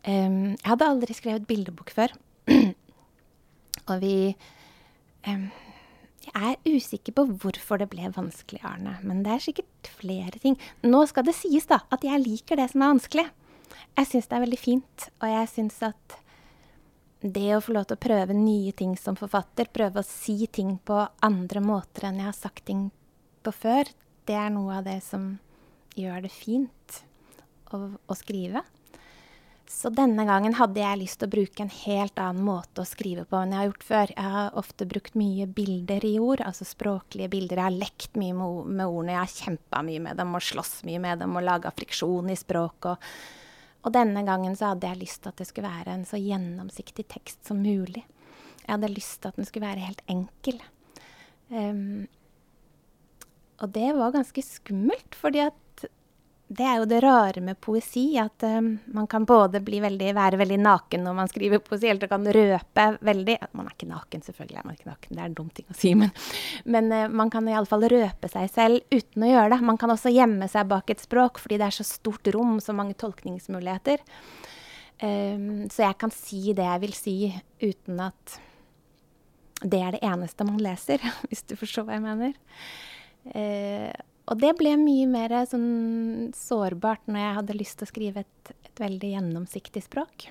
Um, 0.07 0.55
jeg 0.55 0.65
hadde 0.65 0.89
aldri 0.89 1.15
skrevet 1.15 1.45
bildebok 1.47 1.93
før. 1.93 2.15
Og 3.89 3.95
vi 4.01 4.15
um, 5.29 5.45
Jeg 6.25 6.55
er 6.57 6.73
usikker 6.73 7.13
på 7.13 7.27
hvorfor 7.29 7.79
det 7.79 7.91
ble 7.93 8.09
vanskelig, 8.17 8.63
Arne. 8.65 8.97
Men 9.05 9.21
det 9.23 9.35
er 9.35 9.45
sikkert 9.45 9.93
flere 10.01 10.41
ting. 10.41 10.57
Nå 10.81 11.05
skal 11.13 11.29
det 11.29 11.37
sies, 11.37 11.69
da, 11.69 11.83
at 11.93 12.03
jeg 12.03 12.25
liker 12.25 12.57
det 12.57 12.71
som 12.73 12.83
er 12.83 12.95
vanskelig. 12.97 13.29
Jeg 13.97 14.09
syns 14.09 14.29
det 14.29 14.37
er 14.37 14.45
veldig 14.45 14.59
fint, 14.61 15.07
og 15.19 15.31
jeg 15.31 15.51
syns 15.51 15.79
at 15.89 16.17
det 17.19 17.49
å 17.55 17.61
få 17.63 17.75
lov 17.75 17.89
til 17.89 17.97
å 17.97 18.03
prøve 18.05 18.35
nye 18.37 18.71
ting 18.79 18.95
som 18.99 19.17
forfatter, 19.19 19.67
prøve 19.73 19.99
å 19.99 20.07
si 20.07 20.47
ting 20.47 20.77
på 20.87 21.01
andre 21.25 21.63
måter 21.63 22.07
enn 22.07 22.21
jeg 22.21 22.29
har 22.29 22.37
sagt 22.37 22.65
ting 22.69 22.87
på 23.43 23.53
før, 23.55 23.91
det 24.29 24.37
er 24.39 24.51
noe 24.53 24.79
av 24.79 24.87
det 24.87 24.99
som 25.03 25.33
gjør 25.99 26.23
det 26.23 26.31
fint 26.31 26.99
å, 27.75 27.89
å 28.07 28.17
skrive. 28.17 28.63
Så 29.69 29.91
denne 29.93 30.23
gangen 30.25 30.55
hadde 30.57 30.81
jeg 30.81 30.97
lyst 30.97 31.19
til 31.21 31.29
å 31.29 31.33
bruke 31.35 31.61
en 31.61 31.69
helt 31.69 32.17
annen 32.17 32.41
måte 32.41 32.81
å 32.81 32.89
skrive 32.89 33.27
på 33.29 33.37
enn 33.37 33.51
jeg 33.53 33.59
har 33.59 33.67
gjort 33.67 33.85
før. 33.85 34.13
Jeg 34.15 34.33
har 34.33 34.55
ofte 34.57 34.87
brukt 34.89 35.17
mye 35.19 35.45
bilder 35.45 36.07
i 36.09 36.15
ord, 36.17 36.41
altså 36.41 36.65
språklige 36.65 37.29
bilder. 37.35 37.59
Jeg 37.59 37.67
har 37.67 37.75
lekt 37.75 38.17
mye 38.17 38.33
med, 38.33 38.87
ordene, 38.87 39.13
jeg 39.13 39.19
har 39.19 39.35
kjempa 39.35 39.83
mye 39.85 40.01
med 40.07 40.17
dem 40.17 40.33
og 40.33 40.47
slåss 40.47 40.73
mye 40.89 41.03
med 41.03 41.21
dem 41.21 41.37
og 41.37 41.45
laga 41.45 41.73
friksjon 41.75 42.33
i 42.33 42.39
språket. 42.39 42.97
Og 42.97 43.48
og 43.79 43.93
denne 43.95 44.25
gangen 44.27 44.55
så 44.59 44.73
hadde 44.73 44.89
jeg 44.89 45.01
lyst 45.03 45.21
til 45.23 45.31
at 45.31 45.39
det 45.39 45.47
skulle 45.47 45.71
være 45.71 45.95
en 45.95 46.07
så 46.07 46.19
gjennomsiktig 46.19 47.05
tekst 47.11 47.47
som 47.47 47.61
mulig. 47.63 48.03
Jeg 48.65 48.73
hadde 48.75 48.91
lyst 48.91 49.21
til 49.21 49.31
at 49.31 49.39
den 49.39 49.47
skulle 49.47 49.67
være 49.67 49.85
helt 49.87 50.01
enkel. 50.11 50.59
Um, 51.49 52.07
og 53.59 53.71
det 53.75 53.87
var 53.97 54.13
ganske 54.15 54.43
skummelt, 54.45 55.15
fordi 55.17 55.41
at 55.47 55.55
det 56.49 56.65
er 56.65 56.79
jo 56.79 56.85
det 56.89 56.99
rare 57.03 57.41
med 57.45 57.59
poesi, 57.61 58.15
at 58.17 58.41
um, 58.41 58.71
man 58.95 59.05
kan 59.07 59.25
både 59.29 59.59
veldig, 59.61 60.07
være 60.17 60.37
veldig 60.39 60.57
naken 60.63 61.03
når 61.05 61.17
man 61.19 61.29
skriver 61.29 61.61
poesi, 61.61 61.85
eller 61.91 62.09
kan 62.09 62.25
røpe 62.25 62.85
veldig 63.05 63.35
Man 63.53 63.67
er 63.67 63.75
ikke 63.75 63.89
naken, 63.91 64.23
selvfølgelig 64.25 64.57
er 64.57 64.65
man 64.65 64.79
ikke 64.79 64.89
naken, 64.89 65.13
det 65.13 65.21
er 65.21 65.29
en 65.29 65.37
dum 65.37 65.51
ting 65.53 65.69
å 65.69 65.77
si, 65.77 65.93
men, 65.99 66.09
men 66.65 66.89
uh, 66.89 67.05
man 67.21 67.29
kan 67.29 67.45
iallfall 67.45 67.85
røpe 67.93 68.31
seg 68.33 68.49
selv 68.49 68.81
uten 68.89 69.27
å 69.27 69.29
gjøre 69.29 69.53
det. 69.53 69.61
Man 69.69 69.77
kan 69.77 69.93
også 69.93 70.13
gjemme 70.15 70.49
seg 70.49 70.73
bak 70.73 70.89
et 70.89 71.05
språk, 71.05 71.37
fordi 71.43 71.61
det 71.61 71.69
er 71.69 71.77
så 71.77 71.85
stort 71.85 72.33
rom, 72.33 72.57
så 72.65 72.73
mange 72.73 72.97
tolkningsmuligheter. 72.97 74.01
Um, 75.05 75.69
så 75.69 75.85
jeg 75.85 76.01
kan 76.01 76.17
si 76.17 76.57
det 76.57 76.65
jeg 76.65 76.85
vil 76.87 76.97
si, 76.97 77.17
uten 77.61 78.01
at 78.09 78.39
det 79.61 79.85
er 79.85 79.99
det 79.99 80.05
eneste 80.07 80.49
man 80.49 80.57
leser, 80.65 81.03
hvis 81.29 81.45
du 81.45 81.53
forstår 81.61 81.85
hva 81.85 81.99
jeg 81.99 82.07
mener. 82.09 82.37
Uh, 83.29 83.93
og 84.29 84.37
det 84.37 84.51
ble 84.59 84.75
mye 84.77 85.07
mer 85.09 85.33
sånn 85.49 86.29
sårbart 86.37 87.07
når 87.09 87.23
jeg 87.23 87.37
hadde 87.39 87.57
lyst 87.57 87.79
til 87.79 87.87
å 87.87 87.91
skrive 87.93 88.25
et, 88.25 88.51
et, 88.61 88.75
veldig 88.79 89.09
gjennomsiktig 89.15 89.81
språk. 89.83 90.29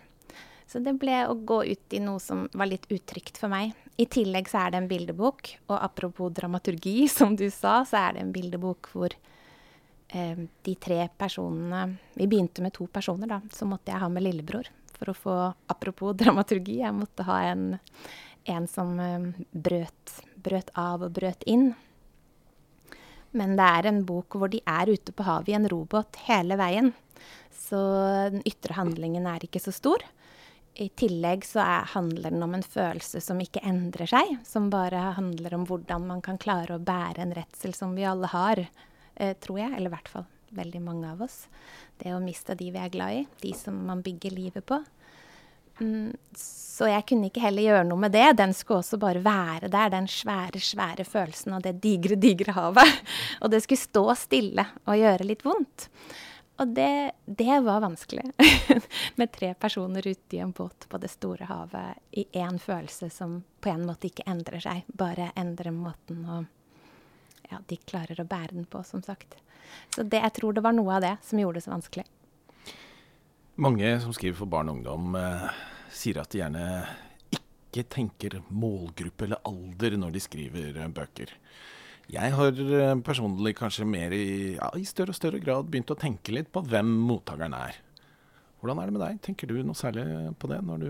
Så 0.69 0.81
det 0.85 0.95
ble 1.01 1.17
å 1.27 1.35
gå 1.49 1.63
ut 1.65 1.97
i 1.97 2.01
noe 2.05 2.21
som 2.23 2.45
var 2.53 2.69
litt 2.71 2.87
utrygt 2.93 3.41
for 3.41 3.51
meg. 3.51 3.73
I 3.99 4.07
tillegg 4.07 4.51
så 4.53 4.63
er 4.63 4.75
det 4.75 4.83
en 4.83 4.91
bildebok, 4.91 5.51
og 5.67 5.77
apropos 5.81 6.31
dramaturgi, 6.37 7.09
som 7.19 7.35
du 7.37 7.49
sa, 7.51 7.81
så 7.89 7.99
er 8.05 8.15
det 8.15 8.23
en 8.23 8.35
bildebok 8.35 8.93
hvor 8.93 9.17
eh, 10.13 10.45
de 10.69 10.77
tre 10.79 11.01
personene 11.19 11.99
Vi 12.15 12.29
begynte 12.29 12.63
med 12.63 12.77
to 12.77 12.87
personer, 12.87 13.35
da. 13.35 13.41
Så 13.53 13.67
måtte 13.67 13.91
jeg 13.93 14.03
ha 14.05 14.13
med 14.13 14.29
lillebror 14.29 14.71
for 14.95 15.11
å 15.11 15.17
få 15.17 15.37
Apropos 15.75 16.15
dramaturgi, 16.23 16.81
jeg 16.85 16.95
måtte 16.95 17.27
ha 17.27 17.43
en, 17.51 17.67
en 18.47 18.71
som 18.71 18.95
eh, 19.03 19.29
brøt, 19.51 20.17
brøt 20.37 20.71
av 20.79 21.09
og 21.09 21.19
brøt 21.19 21.43
inn. 21.51 21.73
Men 23.37 23.57
det 23.59 23.67
er 23.67 23.89
en 23.91 24.05
bok 24.09 24.39
hvor 24.39 24.51
de 24.53 24.61
er 24.65 24.89
ute 24.89 25.13
på 25.13 25.27
havet 25.27 25.53
i 25.53 25.57
en 25.59 25.69
robåt 25.69 26.21
hele 26.29 26.57
veien. 26.61 26.93
Så 27.53 27.81
den 28.33 28.45
ytre 28.49 28.79
handlingen 28.79 29.27
er 29.29 29.45
ikke 29.45 29.61
så 29.63 29.75
stor. 29.75 30.05
I 30.79 30.89
tillegg 30.95 31.43
så 31.43 31.59
er, 31.65 31.89
handler 31.91 32.31
den 32.31 32.45
om 32.47 32.55
en 32.55 32.65
følelse 32.65 33.21
som 33.25 33.41
ikke 33.43 33.65
endrer 33.67 34.09
seg. 34.09 34.37
Som 34.47 34.71
bare 34.73 35.13
handler 35.19 35.57
om 35.59 35.67
hvordan 35.69 36.07
man 36.07 36.23
kan 36.25 36.39
klare 36.41 36.77
å 36.77 36.83
bære 36.83 37.25
en 37.25 37.35
redsel 37.37 37.75
som 37.75 37.97
vi 37.99 38.07
alle 38.07 38.31
har, 38.31 38.63
eh, 39.17 39.35
tror 39.43 39.59
jeg. 39.65 39.73
Eller 39.75 39.91
i 39.91 39.97
hvert 39.97 40.13
fall 40.13 40.29
veldig 40.55 40.81
mange 40.85 41.11
av 41.11 41.25
oss. 41.27 41.47
Det 41.99 42.15
å 42.15 42.23
miste 42.23 42.57
de 42.57 42.71
vi 42.71 42.81
er 42.81 42.95
glad 42.95 43.17
i. 43.19 43.27
De 43.43 43.53
som 43.59 43.75
man 43.91 44.05
bygger 44.07 44.37
livet 44.39 44.65
på. 44.65 44.79
Mm, 45.81 46.13
så 46.35 46.89
jeg 46.91 47.07
kunne 47.09 47.29
ikke 47.31 47.43
heller 47.43 47.65
gjøre 47.65 47.87
noe 47.89 48.03
med 48.05 48.15
det. 48.15 48.27
Den 48.39 48.55
skulle 48.55 48.83
også 48.85 49.01
bare 49.03 49.23
være 49.25 49.71
der, 49.73 49.91
den 49.95 50.09
svære, 50.11 50.61
svære 50.63 51.07
følelsen 51.07 51.57
av 51.57 51.65
det 51.67 51.77
digre, 51.83 52.19
digre 52.19 52.55
havet. 52.57 53.05
Og 53.43 53.53
det 53.53 53.65
skulle 53.65 53.83
stå 53.83 54.05
stille 54.19 54.67
og 54.87 54.99
gjøre 55.01 55.27
litt 55.27 55.45
vondt. 55.47 55.89
Og 56.59 56.75
det, 56.75 57.15
det 57.27 57.61
var 57.63 57.83
vanskelig. 57.85 58.25
med 59.21 59.33
tre 59.35 59.53
personer 59.55 60.07
ute 60.07 60.37
i 60.37 60.43
en 60.43 60.55
båt 60.55 60.89
på 60.91 60.99
det 60.99 61.11
store 61.13 61.47
havet 61.51 61.99
i 62.19 62.27
én 62.39 62.59
følelse 62.59 63.11
som 63.15 63.41
på 63.63 63.71
en 63.71 63.85
måte 63.87 64.11
ikke 64.11 64.27
endrer 64.27 64.63
seg, 64.63 64.87
bare 64.87 65.33
endrer 65.39 65.75
måten 65.75 66.25
å 66.27 66.45
Ja, 67.49 67.63
de 67.65 67.79
klarer 67.81 68.19
å 68.21 68.27
bære 68.29 68.53
den 68.53 68.67
på, 68.69 68.83
som 68.85 69.01
sagt. 69.01 69.39
Så 69.95 70.03
det, 70.03 70.19
jeg 70.21 70.35
tror 70.37 70.53
det 70.53 70.61
var 70.67 70.75
noe 70.77 70.99
av 70.99 71.01
det 71.01 71.15
som 71.25 71.39
gjorde 71.41 71.63
det 71.63 71.65
så 71.65 71.73
vanskelig. 71.73 72.05
Mange 73.59 74.01
som 74.01 74.13
skriver 74.15 74.39
for 74.39 74.47
barn 74.47 74.69
og 74.71 74.77
ungdom, 74.79 75.15
eh, 75.19 75.49
sier 75.91 76.21
at 76.23 76.31
de 76.31 76.39
gjerne 76.39 76.65
ikke 77.35 77.83
tenker 77.91 78.37
målgruppe 78.55 79.27
eller 79.27 79.41
alder 79.49 79.97
når 79.99 80.13
de 80.15 80.21
skriver 80.23 80.77
eh, 80.79 80.91
bøker. 80.95 81.33
Jeg 82.09 82.37
har 82.39 82.61
eh, 82.63 82.95
personlig 83.03 83.57
kanskje 83.59 83.87
mer 83.89 84.15
i, 84.15 84.55
ja, 84.55 84.69
i 84.79 84.87
større 84.87 85.11
og 85.11 85.19
større 85.19 85.41
grad 85.43 85.67
begynt 85.67 85.91
å 85.91 85.99
tenke 85.99 86.37
litt 86.37 86.53
på 86.55 86.63
hvem 86.71 86.93
mottakeren 87.09 87.57
er. 87.59 87.81
Hvordan 88.63 88.79
er 88.79 88.87
det 88.87 88.95
med 88.95 89.03
deg? 89.03 89.19
Tenker 89.27 89.51
du 89.51 89.59
noe 89.67 89.79
særlig 89.79 90.07
på 90.39 90.51
det 90.51 90.59
når 90.67 90.85
du 90.85 90.89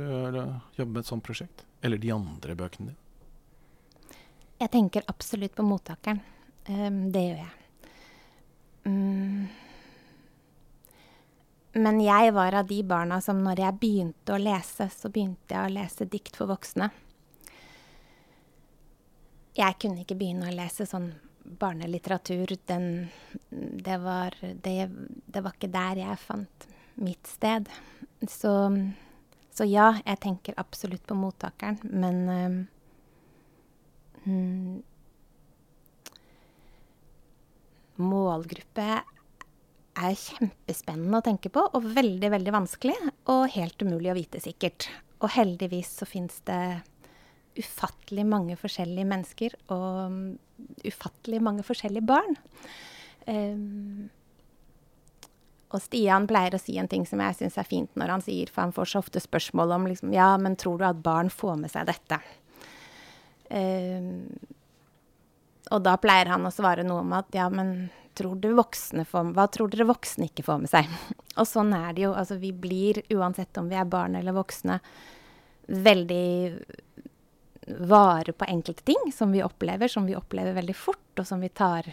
jobber 0.77 0.93
med 0.93 1.01
et 1.01 1.09
sånt 1.09 1.25
prosjekt? 1.25 1.65
Eller 1.81 2.01
de 2.01 2.13
andre 2.13 2.57
bøkene 2.59 2.91
dine? 2.91 4.19
Jeg 4.59 4.73
tenker 4.75 5.09
absolutt 5.09 5.57
på 5.57 5.65
mottakeren. 5.65 6.21
Um, 6.69 7.01
det 7.15 7.25
gjør 7.25 7.43
jeg. 7.45 7.91
Um, 8.89 9.49
men 11.79 12.01
jeg 12.03 12.33
var 12.37 12.57
av 12.61 12.67
de 12.69 12.83
barna 12.87 13.21
som 13.25 13.41
når 13.45 13.63
jeg 13.65 13.79
begynte 13.81 14.35
å 14.35 14.41
lese, 14.41 14.89
så 14.93 15.11
begynte 15.13 15.55
jeg 15.55 15.65
å 15.65 15.75
lese 15.75 16.09
dikt 16.11 16.39
for 16.39 16.51
voksne. 16.51 16.91
Jeg 19.59 19.79
kunne 19.83 20.05
ikke 20.05 20.19
begynne 20.19 20.51
å 20.51 20.55
lese 20.55 20.87
sånn 20.87 21.11
barnelitteratur. 21.59 22.53
Den 22.69 23.09
det 23.85 23.97
var, 24.03 24.35
det, 24.41 24.91
det 25.27 25.43
var 25.43 25.57
ikke 25.57 25.73
der 25.73 26.03
jeg 26.03 26.23
fant 26.23 26.69
mitt 26.99 27.27
sted. 27.27 27.71
Så, 28.29 28.53
så 29.55 29.67
ja, 29.67 29.93
jeg 30.05 30.23
tenker 30.23 30.59
absolutt 30.61 31.07
på 31.07 31.17
mottakeren, 31.19 31.79
men 31.83 32.69
um, 34.27 34.83
Målgruppe 37.99 39.01
er 39.99 40.19
kjempespennende 40.19 41.21
å 41.21 41.25
tenke 41.25 41.51
på, 41.53 41.65
og 41.75 41.89
veldig, 41.97 42.31
veldig 42.35 42.55
vanskelig. 42.55 42.97
Og 43.33 43.49
helt 43.55 43.83
umulig 43.83 44.13
å 44.13 44.19
vite 44.19 44.43
sikkert. 44.43 44.89
Og 45.23 45.33
heldigvis 45.35 45.97
så 46.01 46.09
fins 46.09 46.41
det 46.49 46.63
ufattelig 47.59 48.23
mange 48.29 48.55
forskjellige 48.59 49.09
mennesker 49.09 49.57
og 49.75 50.87
ufattelig 50.87 51.41
mange 51.43 51.65
forskjellige 51.67 52.07
barn. 52.07 52.39
Um, 53.27 54.07
og 55.69 55.83
Stian 55.85 56.29
pleier 56.29 56.55
å 56.57 56.61
si 56.63 56.79
en 56.81 56.89
ting 56.89 57.05
som 57.09 57.21
jeg 57.21 57.37
syns 57.41 57.59
er 57.61 57.67
fint 57.69 57.99
når 57.99 58.15
han 58.15 58.25
sier, 58.25 58.49
for 58.53 58.65
han 58.65 58.75
får 58.77 58.93
så 58.93 59.03
ofte 59.03 59.21
spørsmål 59.21 59.75
om 59.77 59.89
liksom, 59.91 60.15
ja, 60.17 60.31
men 60.41 60.57
tror 60.57 60.79
du 60.81 60.87
at 60.89 61.03
barn 61.05 61.29
får 61.33 61.59
med 61.61 61.73
seg 61.75 61.91
dette? 61.91 62.21
Um, 63.53 64.25
og 65.75 65.83
da 65.85 65.99
pleier 66.01 66.31
han 66.33 66.47
å 66.49 66.55
svare 66.55 66.87
noe 66.87 67.03
om 67.05 67.13
at 67.17 67.35
ja, 67.37 67.51
men 67.53 67.91
tror 68.19 69.05
får, 69.07 69.31
hva 69.37 69.47
tror 69.53 69.71
dere 69.73 69.89
voksne 69.89 70.29
ikke 70.29 70.45
får 70.47 70.59
med 70.65 70.73
seg? 70.73 70.91
Og 71.41 71.47
sånn 71.49 71.73
er 71.77 71.95
det 71.95 72.05
jo. 72.09 72.13
Altså, 72.19 72.39
vi 72.43 72.53
blir, 72.53 73.01
uansett 73.15 73.57
om 73.61 73.71
vi 73.71 73.79
er 73.79 73.89
barn 73.89 74.19
eller 74.19 74.37
voksne, 74.37 74.81
veldig 75.69 76.29
vare 77.69 78.33
på 78.33 78.45
enkelte 78.49 78.83
ting 78.83 79.13
som 79.13 79.33
vi 79.33 79.43
opplever, 79.43 79.89
som 79.89 80.07
vi 80.07 80.17
opplever 80.17 80.53
veldig 80.57 80.77
fort, 80.77 81.13
og 81.19 81.27
som 81.27 81.41
vi 81.41 81.49
tar 81.49 81.91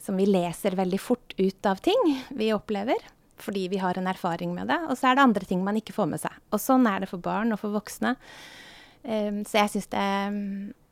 Som 0.00 0.16
vi 0.16 0.24
leser 0.26 0.76
veldig 0.76 1.00
fort 1.00 1.34
ut 1.36 1.66
av 1.66 1.76
ting 1.76 2.22
vi 2.30 2.52
opplever, 2.54 2.96
fordi 3.36 3.68
vi 3.68 3.76
har 3.76 3.98
en 3.98 4.06
erfaring 4.06 4.54
med 4.54 4.68
det. 4.68 4.78
Og 4.88 4.96
så 4.96 5.10
er 5.10 5.16
det 5.16 5.26
andre 5.26 5.44
ting 5.44 5.64
man 5.64 5.76
ikke 5.76 5.92
får 5.92 6.06
med 6.08 6.20
seg. 6.22 6.32
Og 6.52 6.60
sånn 6.60 6.86
er 6.88 7.00
det 7.00 7.08
for 7.10 7.20
barn 7.20 7.52
og 7.52 7.60
for 7.60 7.74
voksne. 7.74 8.14
Um, 9.04 9.44
så 9.44 9.60
jeg 9.60 9.72
syns 9.74 9.90
det, 9.92 10.06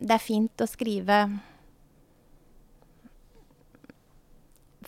det 0.00 0.14
er 0.16 0.22
fint 0.24 0.60
å 0.60 0.68
skrive 0.68 1.22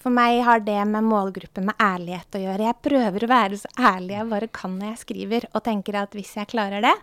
For 0.00 0.12
meg 0.12 0.40
har 0.47 0.62
det 0.64 0.78
med 0.88 1.04
målgruppe 1.04 1.62
med 1.64 1.76
ærlighet 1.83 2.37
å 2.37 2.40
gjøre. 2.40 2.69
Jeg 2.71 2.85
prøver 2.87 3.25
å 3.25 3.30
være 3.30 3.59
så 3.61 3.71
ærlig 3.76 4.14
jeg 4.14 4.30
bare 4.30 4.49
kan 4.57 4.78
når 4.78 4.95
jeg 4.95 5.00
skriver, 5.02 5.47
og 5.52 5.64
tenker 5.66 5.99
at 6.00 6.16
hvis 6.16 6.33
jeg 6.38 6.49
klarer 6.49 6.87
det, 6.87 6.95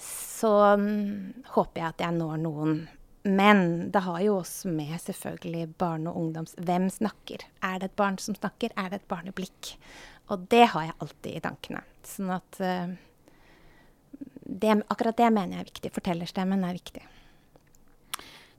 så 0.00 0.52
um, 0.78 1.34
håper 1.52 1.82
jeg 1.82 1.88
at 1.90 2.06
jeg 2.06 2.16
når 2.16 2.40
noen. 2.46 2.80
Men 3.28 3.62
det 3.92 4.00
har 4.06 4.22
jo 4.24 4.38
også 4.38 4.72
med 4.72 4.96
selvfølgelig 5.02 5.74
barne- 5.76 6.08
og 6.08 6.22
ungdoms 6.22 6.54
Hvem 6.56 6.86
snakker? 6.94 7.44
Er 7.66 7.82
det 7.82 7.90
et 7.90 7.98
barn 8.00 8.16
som 8.22 8.36
snakker? 8.38 8.72
Er 8.78 8.88
det 8.88 9.02
et 9.02 9.10
barneblikk? 9.10 9.74
Og 10.32 10.48
det 10.48 10.70
har 10.72 10.88
jeg 10.88 11.00
alltid 11.04 11.32
i 11.34 11.42
tankene. 11.44 11.82
Sånn 12.08 12.32
at 12.32 12.60
uh, 12.64 12.94
det, 14.48 14.78
Akkurat 14.88 15.20
det 15.20 15.34
mener 15.34 15.58
jeg 15.58 15.66
er 15.66 15.72
viktig. 15.74 15.96
Fortellerstemmen 15.98 16.64
er 16.64 16.78
viktig. 16.78 17.04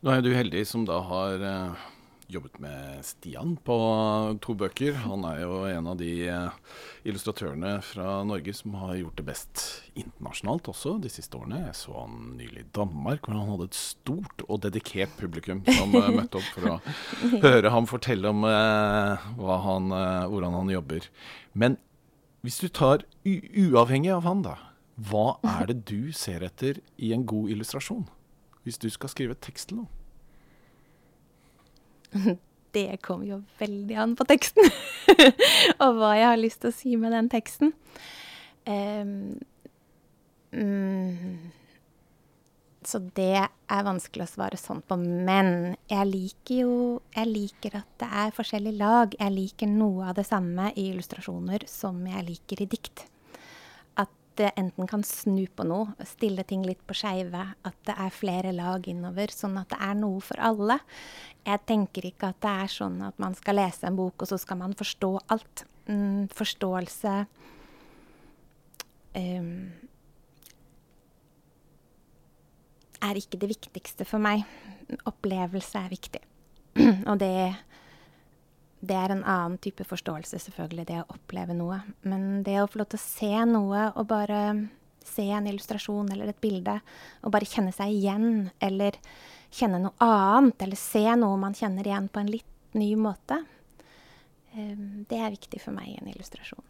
Nå 0.05 0.13
er 0.13 0.21
du 0.21 0.35
heldig 0.35 0.61
som 0.69 0.85
da 0.85 1.01
har 1.09 1.41
uh 1.41 1.87
jobbet 2.29 2.59
med 2.61 3.05
Stian 3.05 3.55
på 3.65 3.75
to 4.43 4.53
bøker. 4.57 4.93
Han 5.05 5.25
er 5.25 5.41
jo 5.41 5.63
en 5.65 5.87
av 5.89 5.97
de 5.97 6.11
eh, 6.29 6.59
illustratørene 7.09 7.79
fra 7.85 8.19
Norge 8.27 8.53
som 8.53 8.75
har 8.77 8.93
gjort 8.99 9.17
det 9.17 9.25
best 9.25 9.63
internasjonalt 9.97 10.69
også 10.69 10.95
de 11.01 11.09
siste 11.11 11.39
årene. 11.39 11.63
Jeg 11.65 11.77
så 11.79 11.95
han 11.97 12.35
nylig 12.37 12.63
i 12.63 12.69
Danmark, 12.77 13.25
hvor 13.25 13.39
han 13.39 13.49
hadde 13.55 13.69
et 13.71 13.79
stort 13.79 14.45
og 14.45 14.61
dedikert 14.67 15.17
publikum 15.17 15.63
som 15.65 15.97
uh, 15.97 16.11
møtte 16.13 16.37
opp 16.39 16.53
for 16.53 16.69
å 16.75 16.77
høre 17.47 17.73
ham 17.73 17.89
fortelle 17.89 18.29
om 18.29 18.45
uh, 18.45 19.29
han, 19.65 19.89
hvordan 20.29 20.57
han 20.61 20.73
jobber. 20.77 21.09
Men 21.57 21.81
hvis 22.45 22.61
du 22.61 22.69
tar 22.69 23.07
uavhengig 23.25 24.13
av 24.13 24.27
han, 24.29 24.45
da. 24.45 24.59
Hva 25.09 25.39
er 25.47 25.71
det 25.71 25.81
du 25.89 26.11
ser 26.15 26.43
etter 26.45 26.77
i 26.99 27.13
en 27.15 27.25
god 27.27 27.49
illustrasjon? 27.55 28.05
Hvis 28.67 28.77
du 28.77 28.89
skal 28.93 29.11
skrive 29.11 29.37
tekst 29.39 29.71
til 29.71 29.81
noe? 29.81 29.98
Det 32.71 32.99
kommer 33.01 33.25
jo 33.25 33.37
veldig 33.57 33.95
an 33.97 34.11
på 34.13 34.27
teksten, 34.29 34.67
og 35.83 35.95
hva 35.97 36.11
jeg 36.13 36.27
har 36.27 36.37
lyst 36.37 36.61
til 36.61 36.69
å 36.69 36.75
si 36.75 36.91
med 37.01 37.15
den 37.15 37.29
teksten. 37.31 37.71
Um, 38.69 39.39
mm, 40.53 41.49
Så 42.85 43.01
det 43.17 43.41
er 43.41 43.87
vanskelig 43.87 44.27
å 44.27 44.29
svare 44.29 44.59
sånn 44.61 44.83
på. 44.85 44.99
Men 45.01 45.75
jeg 45.89 46.05
liker 46.11 46.61
jo 46.61 46.75
Jeg 47.15 47.31
liker 47.31 47.79
at 47.81 47.89
det 48.01 48.09
er 48.21 48.35
forskjellige 48.37 48.77
lag. 48.77 49.17
Jeg 49.17 49.33
liker 49.33 49.71
noe 49.73 50.11
av 50.11 50.19
det 50.21 50.27
samme 50.29 50.69
i 50.75 50.91
illustrasjoner 50.91 51.65
som 51.69 52.05
jeg 52.05 52.27
liker 52.29 52.61
i 52.63 52.69
dikt. 52.69 53.07
Det 54.39 54.53
enten 54.55 54.87
kan 54.87 55.01
snu 55.03 55.43
på 55.51 55.65
noe, 55.67 55.91
stille 56.07 56.45
ting 56.47 56.61
litt 56.63 56.79
på 56.87 56.95
skeive. 56.95 57.41
At 57.67 57.75
det 57.87 57.95
er 57.99 58.13
flere 58.15 58.53
lag 58.55 58.85
innover, 58.87 59.33
sånn 59.35 59.57
at 59.59 59.73
det 59.73 59.79
er 59.83 59.97
noe 59.99 60.21
for 60.23 60.39
alle. 60.39 60.79
Jeg 61.43 61.65
tenker 61.67 62.07
ikke 62.07 62.31
at 62.31 62.39
det 62.45 62.53
er 62.63 62.71
sånn 62.71 63.01
at 63.03 63.19
man 63.19 63.35
skal 63.35 63.59
lese 63.59 63.89
en 63.89 63.99
bok, 63.99 64.23
og 64.23 64.31
så 64.31 64.39
skal 64.39 64.61
man 64.61 64.77
forstå 64.79 65.11
alt. 65.35 65.65
Mm, 65.89 66.29
forståelse 66.37 67.13
um, 69.17 69.53
er 73.09 73.19
ikke 73.19 73.39
det 73.41 73.49
viktigste 73.57 74.07
for 74.07 74.23
meg. 74.23 74.45
Opplevelse 75.09 75.83
er 75.83 75.91
viktig. 75.91 76.21
og 77.09 77.19
det, 77.19 77.33
det 78.79 78.95
er 78.95 79.11
en 79.11 79.23
annen 79.27 79.57
type 79.59 79.83
forståelse, 79.83 80.39
selvfølgelig, 80.39 80.85
det 80.87 80.99
å 81.01 81.09
oppleve 81.15 81.55
noe. 81.57 81.81
Men 82.07 82.43
det 82.47 82.59
å 82.61 82.67
få 82.69 82.81
lov 82.81 82.91
til 82.93 83.01
å 83.01 83.03
se 83.03 83.33
noe 83.49 83.89
og 83.91 84.07
bare 84.07 84.43
se 85.05 85.25
en 85.33 85.47
illustrasjon 85.49 86.11
eller 86.13 86.31
et 86.31 86.41
bilde 86.41 86.77
og 87.23 87.33
bare 87.33 87.47
kjenne 87.49 87.73
seg 87.75 87.91
igjen, 87.95 88.49
eller 88.63 88.97
kjenne 89.51 89.81
noe 89.83 89.95
annet, 90.05 90.59
eller 90.63 90.79
se 90.79 91.03
noe 91.17 91.39
man 91.41 91.57
kjenner 91.57 91.87
igjen 91.87 92.09
på 92.11 92.21
en 92.21 92.31
litt 92.31 92.75
ny 92.77 92.91
måte, 92.99 93.39
um, 94.53 95.05
det 95.09 95.17
er 95.17 95.33
viktig 95.33 95.61
for 95.63 95.75
meg 95.75 95.89
i 95.89 95.97
en 95.99 96.11
illustrasjon. 96.11 96.65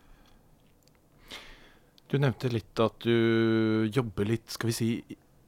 Du 2.09 2.15
nevnte 2.17 2.49
litt 2.49 2.79
at 2.81 3.03
du 3.05 3.85
jobber 3.93 4.25
litt, 4.25 4.47
skal 4.49 4.71
vi 4.71 4.77
si, 4.77 4.89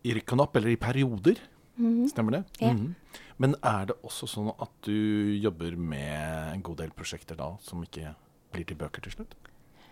i 0.06 0.14
rykk 0.14 0.36
og 0.36 0.42
napp, 0.44 0.60
eller 0.60 0.76
i 0.76 0.82
perioder. 0.82 1.40
Mm 1.76 2.04
-hmm. 2.04 2.10
Stemmer 2.10 2.32
det? 2.32 2.44
Ja. 2.60 2.74
Mm 2.74 2.80
-hmm. 2.80 2.94
Men 3.38 3.56
er 3.64 3.86
det 3.86 3.96
også 4.04 4.28
sånn 4.28 4.52
at 4.62 4.72
du 4.82 5.40
jobber 5.42 5.76
med 5.76 6.54
en 6.54 6.62
god 6.62 6.78
del 6.78 6.92
prosjekter 6.92 7.36
da 7.36 7.58
som 7.62 7.84
ikke 7.84 8.14
blir 8.52 8.64
til 8.64 8.78
bøker 8.78 9.02
til 9.02 9.12
slutt? 9.12 9.36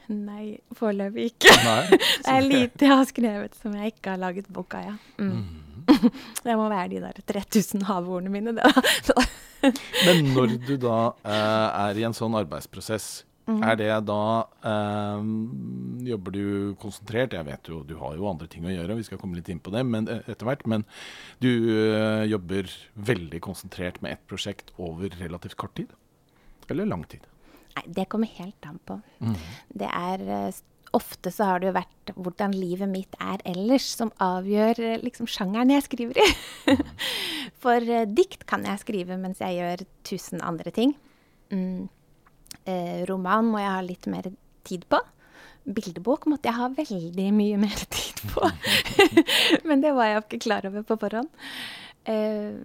Nei, 0.09 0.57
foreløpig 0.73 1.25
ikke. 1.29 1.53
Nei, 1.63 1.97
det 2.25 2.33
er 2.33 2.41
lite 2.41 2.85
jeg 2.85 2.97
har 2.97 3.05
skrevet 3.05 3.55
som 3.55 3.75
jeg 3.77 3.93
ikke 3.93 4.09
har 4.09 4.17
laget 4.17 4.47
bok 4.47 4.73
av, 4.73 4.83
ja. 4.83 4.95
Mm. 5.17 5.31
Mm. 5.31 5.69
det 6.45 6.57
må 6.57 6.69
være 6.69 6.87
de 6.89 7.01
der 7.03 7.21
3000 7.27 7.85
havordene 7.85 8.29
mine, 8.29 8.55
det. 8.57 8.63
Men 10.05 10.31
når 10.33 10.55
du 10.67 10.75
da 10.77 10.99
eh, 11.25 11.89
er 11.89 11.99
i 11.99 12.05
en 12.07 12.13
sånn 12.17 12.37
arbeidsprosess, 12.39 13.25
Mm. 13.49 13.63
Er 13.65 13.77
det 13.79 13.89
da 14.05 14.23
øh, 14.71 15.29
Jobber 16.05 16.35
du 16.35 16.43
konsentrert? 16.81 17.33
Jeg 17.33 17.47
vet 17.47 17.71
jo, 17.71 17.81
du 17.87 17.95
har 17.97 18.13
jo 18.17 18.29
andre 18.29 18.47
ting 18.51 18.67
å 18.67 18.73
gjøre, 18.73 18.99
vi 18.99 19.07
skal 19.07 19.21
komme 19.21 19.39
litt 19.39 19.49
inn 19.49 19.61
på 19.63 19.73
det 19.73 19.81
men, 19.87 20.07
eh, 20.11 20.21
etter 20.29 20.47
hvert. 20.47 20.65
Men 20.69 20.85
du 21.43 21.49
øh, 21.49 22.25
jobber 22.29 22.69
veldig 23.09 23.41
konsentrert 23.45 24.01
med 24.05 24.15
ett 24.15 24.25
prosjekt 24.29 24.73
over 24.77 25.13
relativt 25.21 25.57
kort 25.59 25.75
tid? 25.79 25.93
Eller 26.69 26.85
lang 26.85 27.03
tid? 27.09 27.25
Nei, 27.75 27.85
det 27.97 28.09
kommer 28.11 28.29
helt 28.37 28.69
an 28.69 28.77
på. 28.85 28.99
Mm. 29.23 29.37
Det 29.81 29.89
er 29.89 30.25
uh, 30.29 30.65
Ofte 30.97 31.29
så 31.29 31.45
har 31.45 31.59
det 31.61 31.67
jo 31.67 31.75
vært 31.75 32.11
hvordan 32.17 32.53
livet 32.57 32.89
mitt 32.89 33.13
er 33.21 33.43
ellers, 33.45 33.85
som 33.93 34.09
avgjør 34.25 35.03
liksom 35.03 35.27
sjangeren 35.29 35.69
jeg 35.69 35.85
skriver 35.85 36.17
i. 36.17 36.25
Mm. 36.65 36.81
For 37.61 37.91
dikt 38.09 38.47
kan 38.49 38.65
jeg 38.65 38.81
skrive 38.81 39.19
mens 39.21 39.41
jeg 39.43 39.59
gjør 39.59 39.83
tusen 40.09 40.41
andre 40.41 40.73
ting. 40.73 40.95
Mm 41.53 41.85
eh, 41.85 41.98
roman 43.09 43.47
må 43.49 43.61
jeg 43.61 43.73
ha 43.73 43.81
litt 43.85 44.07
mer 44.11 44.29
tid 44.67 44.85
på. 44.91 45.01
Bildebok 45.69 46.25
måtte 46.31 46.49
jeg 46.49 46.57
ha 46.57 46.69
veldig 46.73 47.27
mye 47.35 47.59
mer 47.61 47.83
tid 47.95 48.23
på. 48.33 48.47
men 49.69 49.83
det 49.83 49.93
var 49.97 50.11
jeg 50.11 50.25
ikke 50.25 50.43
klar 50.47 50.69
over 50.69 50.85
på 50.87 50.97
forhånd. 51.01 51.29
Eh, 52.09 52.55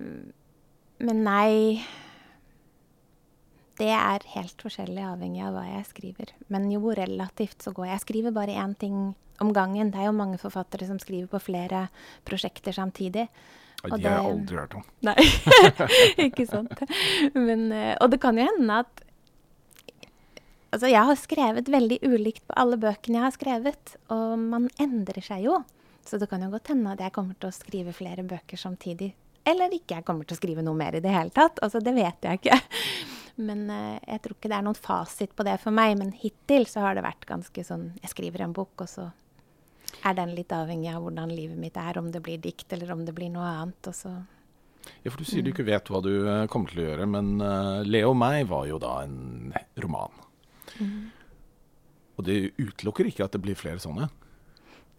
men 1.04 1.24
nei 1.26 1.82
Det 3.74 3.88
er 3.90 4.22
helt 4.36 4.62
forskjellig 4.62 5.02
avhengig 5.02 5.42
av 5.42 5.56
hva 5.56 5.64
jeg 5.66 5.88
skriver. 5.90 6.30
Men 6.54 6.70
jo, 6.70 6.92
relativt 6.94 7.64
så 7.64 7.72
går 7.74 7.88
jeg. 7.88 7.96
Jeg 7.96 8.04
skriver 8.06 8.36
bare 8.36 8.54
én 8.62 8.76
ting 8.78 8.98
om 9.42 9.50
gangen. 9.52 9.90
Det 9.90 9.98
er 9.98 10.08
jo 10.08 10.16
mange 10.16 10.38
forfattere 10.38 10.86
som 10.86 11.00
skriver 11.02 11.26
på 11.32 11.42
flere 11.42 11.88
prosjekter 12.24 12.76
samtidig. 12.76 13.26
Og 13.84 13.98
det 13.98 14.08
har 14.08 14.22
jeg 14.22 14.30
aldri 14.30 14.60
hørt 14.60 14.76
om. 14.78 14.84
Nei, 15.04 15.16
ikke 16.28 16.46
sant. 16.48 16.84
Men, 17.34 17.66
eh, 17.74 17.96
og 17.98 18.14
det 18.14 18.20
kan 18.22 18.38
jo 18.38 18.46
hende 18.46 18.78
at 18.84 19.03
Altså, 20.74 20.90
jeg 20.90 21.06
har 21.06 21.18
skrevet 21.20 21.68
veldig 21.70 22.00
ulikt 22.02 22.42
på 22.48 22.56
alle 22.58 22.78
bøkene 22.82 23.20
jeg 23.20 23.24
har 23.28 23.34
skrevet, 23.36 23.96
og 24.10 24.32
man 24.42 24.66
endrer 24.82 25.22
seg 25.22 25.46
jo. 25.46 25.60
Så 26.04 26.18
det 26.20 26.26
kan 26.28 26.42
jo 26.42 26.50
godt 26.52 26.72
hende 26.72 26.92
at 26.96 27.02
jeg 27.04 27.14
kommer 27.14 27.36
til 27.38 27.48
å 27.48 27.54
skrive 27.54 27.94
flere 27.96 28.24
bøker 28.26 28.60
samtidig. 28.60 29.12
Eller 29.46 29.72
ikke 29.76 29.98
jeg 29.98 30.06
kommer 30.08 30.26
til 30.26 30.36
å 30.36 30.40
skrive 30.40 30.64
noe 30.64 30.76
mer 30.76 30.96
i 30.96 31.02
det 31.04 31.12
hele 31.12 31.32
tatt. 31.34 31.60
Altså, 31.64 31.80
det 31.84 31.94
vet 31.96 32.26
jeg 32.26 32.40
ikke. 32.40 32.58
Men 33.46 33.66
uh, 33.70 33.98
jeg 34.02 34.22
tror 34.24 34.36
ikke 34.36 34.50
det 34.50 34.58
er 34.58 34.66
noen 34.66 34.78
fasit 34.78 35.34
på 35.36 35.46
det 35.46 35.56
for 35.62 35.74
meg. 35.74 35.94
Men 36.00 36.10
hittil 36.16 36.66
så 36.70 36.84
har 36.86 36.96
det 36.96 37.04
vært 37.06 37.26
ganske 37.28 37.66
sånn 37.66 37.90
Jeg 38.02 38.12
skriver 38.14 38.44
en 38.44 38.54
bok, 38.56 38.74
og 38.84 38.90
så 38.90 39.08
er 40.04 40.16
den 40.18 40.34
litt 40.36 40.52
avhengig 40.54 40.90
av 40.90 41.04
hvordan 41.04 41.32
livet 41.34 41.60
mitt 41.60 41.78
er. 41.80 42.00
Om 42.00 42.10
det 42.14 42.24
blir 42.24 42.40
dikt, 42.42 42.66
eller 42.74 42.92
om 42.94 43.04
det 43.06 43.14
blir 43.16 43.32
noe 43.34 43.46
annet. 43.62 43.92
Og 43.92 43.96
så 43.96 44.14
ja, 45.04 45.10
for 45.10 45.20
Du 45.20 45.28
sier 45.28 45.44
du 45.44 45.52
ikke 45.52 45.66
vet 45.68 45.88
hva 45.92 46.02
du 46.04 46.12
uh, 46.24 46.44
kommer 46.52 46.72
til 46.72 46.82
å 46.82 46.90
gjøre, 46.90 47.08
men 47.08 47.34
uh, 47.40 47.80
Leo 47.86 48.12
og 48.12 48.20
meg 48.20 48.44
var 48.50 48.68
jo 48.68 48.80
da 48.82 48.98
en 49.04 49.52
roman. 49.80 50.23
Mm. 50.80 51.10
Og 52.14 52.26
det 52.28 52.38
utelukker 52.58 53.08
ikke 53.10 53.26
at 53.26 53.34
det 53.34 53.42
blir 53.42 53.58
flere 53.58 53.82
sånne? 53.82 54.08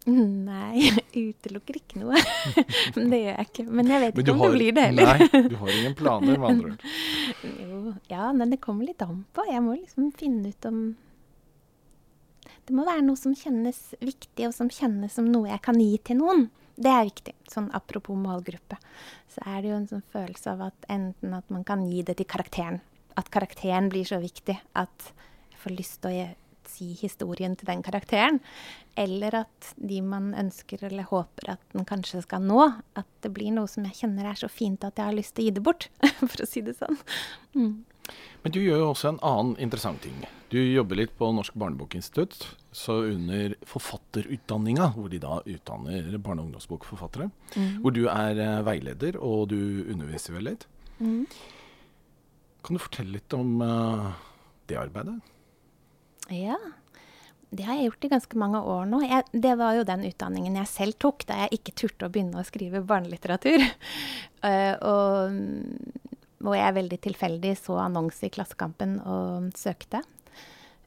Nei, 0.06 0.84
jeg 0.86 1.32
utelukker 1.32 1.80
ikke 1.80 2.04
noe. 2.04 2.20
det 2.94 3.20
gjør 3.24 3.32
jeg 3.32 3.48
ikke. 3.48 3.64
Men 3.66 3.88
jeg 3.90 4.04
vet 4.04 4.20
ikke 4.22 4.36
om 4.36 4.44
har, 4.44 4.52
det 4.52 4.60
blir 4.60 4.76
det 4.78 4.84
heller. 4.92 5.24
nei, 5.24 5.42
du 5.50 5.56
har 5.58 5.72
ingen 5.74 5.96
planer, 5.98 6.38
med 6.38 6.50
andre 6.52 6.74
ord? 6.76 6.86
Jo, 7.66 7.94
ja, 8.10 8.28
men 8.34 8.54
det 8.54 8.62
kommer 8.62 8.86
litt 8.86 9.02
an 9.06 9.24
på. 9.34 9.48
Jeg 9.50 9.64
må 9.66 9.74
liksom 9.80 10.12
finne 10.18 10.52
ut 10.54 10.68
om 10.70 10.84
Det 12.66 12.74
må 12.74 12.86
være 12.86 13.06
noe 13.06 13.18
som 13.18 13.34
kjennes 13.38 13.82
viktig, 13.98 14.46
og 14.46 14.54
som 14.54 14.70
kjennes 14.70 15.18
som 15.18 15.26
noe 15.32 15.50
jeg 15.50 15.64
kan 15.66 15.82
gi 15.82 15.98
til 16.06 16.22
noen. 16.22 16.48
Det 16.76 16.92
er 16.92 17.08
viktig. 17.08 17.34
Sånn 17.50 17.72
apropos 17.74 18.18
målgruppe. 18.20 18.78
Så 19.32 19.42
er 19.48 19.62
det 19.64 19.72
jo 19.72 19.80
en 19.80 19.90
sånn 19.90 20.06
følelse 20.14 20.54
av 20.54 20.68
at 20.70 20.90
enten 20.92 21.34
at 21.34 21.50
man 21.54 21.66
kan 21.66 21.86
gi 21.90 22.06
det 22.06 22.20
til 22.20 22.30
karakteren. 22.30 22.82
At 23.18 23.32
karakteren 23.34 23.90
blir 23.90 24.06
så 24.06 24.22
viktig 24.22 24.60
at 24.78 25.14
får 25.66 25.78
lyst 25.78 26.02
til 26.06 26.22
å 26.22 26.26
si 26.70 26.92
historien 27.00 27.56
til 27.58 27.70
den 27.70 27.84
karakteren. 27.86 28.40
Eller 28.98 29.42
at 29.44 29.74
de 29.76 30.00
man 30.06 30.32
ønsker 30.38 30.86
eller 30.88 31.08
håper 31.10 31.56
at 31.58 31.76
den 31.76 31.88
kanskje 31.88 32.24
skal 32.26 32.46
nå, 32.46 32.62
at 32.96 33.10
det 33.26 33.34
blir 33.36 33.54
noe 33.56 33.70
som 33.72 33.86
jeg 33.88 34.00
kjenner 34.04 34.32
er 34.32 34.40
så 34.40 34.50
fint 34.52 34.86
at 34.88 34.98
jeg 34.98 35.10
har 35.10 35.18
lyst 35.18 35.36
til 35.36 35.46
å 35.46 35.50
gi 35.50 35.58
det 35.58 35.66
bort, 35.66 35.90
for 36.32 36.46
å 36.46 36.50
si 36.50 36.64
det 36.66 36.78
sånn. 36.80 36.98
Mm. 37.58 37.84
Men 38.44 38.54
du 38.54 38.60
gjør 38.62 38.84
jo 38.84 38.90
også 38.92 39.10
en 39.10 39.24
annen 39.26 39.56
interessant 39.66 40.04
ting. 40.04 40.18
Du 40.54 40.60
jobber 40.62 41.00
litt 41.00 41.16
på 41.18 41.32
Norsk 41.34 41.56
barnebokinstitutt, 41.58 42.38
så 42.76 43.00
under 43.10 43.56
forfatterutdanninga, 43.66 44.92
hvor 44.94 45.10
de 45.10 45.20
da 45.24 45.40
utdanner 45.42 46.14
barne- 46.22 46.44
og 46.44 46.52
ungdomsbokforfattere, 46.52 47.32
mm. 47.56 47.72
hvor 47.82 47.96
du 47.96 48.04
er 48.12 48.42
eh, 48.44 48.62
veileder 48.68 49.18
og 49.18 49.50
du 49.56 49.60
underviser 49.90 50.38
vel 50.38 50.52
litt. 50.52 50.68
Mm. 51.00 51.26
Kan 52.66 52.78
du 52.78 52.82
fortelle 52.82 53.18
litt 53.18 53.34
om 53.38 53.58
uh, 53.62 54.14
det 54.70 54.78
arbeidet? 54.82 55.18
Ja. 56.34 56.58
Det 57.56 57.64
har 57.64 57.78
jeg 57.78 57.92
gjort 57.92 58.06
i 58.08 58.12
ganske 58.12 58.40
mange 58.42 58.60
år 58.60 58.88
nå. 58.90 59.00
Jeg, 59.06 59.28
det 59.32 59.54
var 59.60 59.78
jo 59.78 59.86
den 59.88 60.04
utdanningen 60.08 60.58
jeg 60.60 60.72
selv 60.72 60.98
tok 61.00 61.28
da 61.30 61.44
jeg 61.44 61.60
ikke 61.60 61.76
turte 61.84 62.08
å 62.08 62.12
begynne 62.12 62.42
å 62.42 62.48
skrive 62.48 62.84
barnelitteratur. 62.88 63.64
uh, 64.44 64.74
og 64.92 65.40
og 66.46 66.54
jeg 66.54 66.76
veldig 66.78 67.00
tilfeldig 67.02 67.56
så 67.58 67.80
annonse 67.86 68.28
i 68.28 68.34
Klassekampen 68.34 69.00
og 69.02 69.50
søkte. 69.58 70.04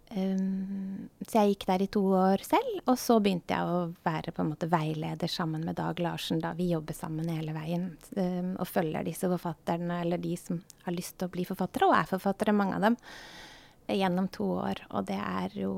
Um, 0.08 1.08
så 1.20 1.42
jeg 1.42 1.52
gikk 1.52 1.66
der 1.68 1.82
i 1.84 1.90
to 1.92 2.00
år 2.16 2.40
selv, 2.46 2.78
og 2.88 2.94
så 2.96 3.18
begynte 3.20 3.52
jeg 3.52 3.68
å 3.68 3.80
være 4.06 4.32
på 4.32 4.40
en 4.40 4.52
måte 4.54 4.70
veileder 4.72 5.28
sammen 5.28 5.66
med 5.68 5.76
Dag 5.76 6.00
Larsen. 6.00 6.40
da 6.40 6.54
Vi 6.56 6.70
jobber 6.70 6.96
sammen 6.96 7.28
hele 7.28 7.52
veien 7.56 7.90
um, 8.16 8.54
og 8.56 8.70
følger 8.70 9.04
disse 9.04 9.28
forfatterne, 9.28 10.00
eller 10.04 10.22
de 10.22 10.32
som 10.40 10.62
har 10.86 10.96
lyst 10.96 11.18
til 11.18 11.28
å 11.28 11.34
bli 11.34 11.44
forfattere, 11.48 11.90
og 11.90 11.98
er 11.98 12.08
forfattere, 12.08 12.56
mange 12.56 12.78
av 12.78 12.88
dem 12.88 12.96
gjennom 13.88 14.28
to 14.32 14.44
år. 14.60 14.84
Og 14.92 15.08
det 15.08 15.18
er 15.18 15.58
jo 15.58 15.72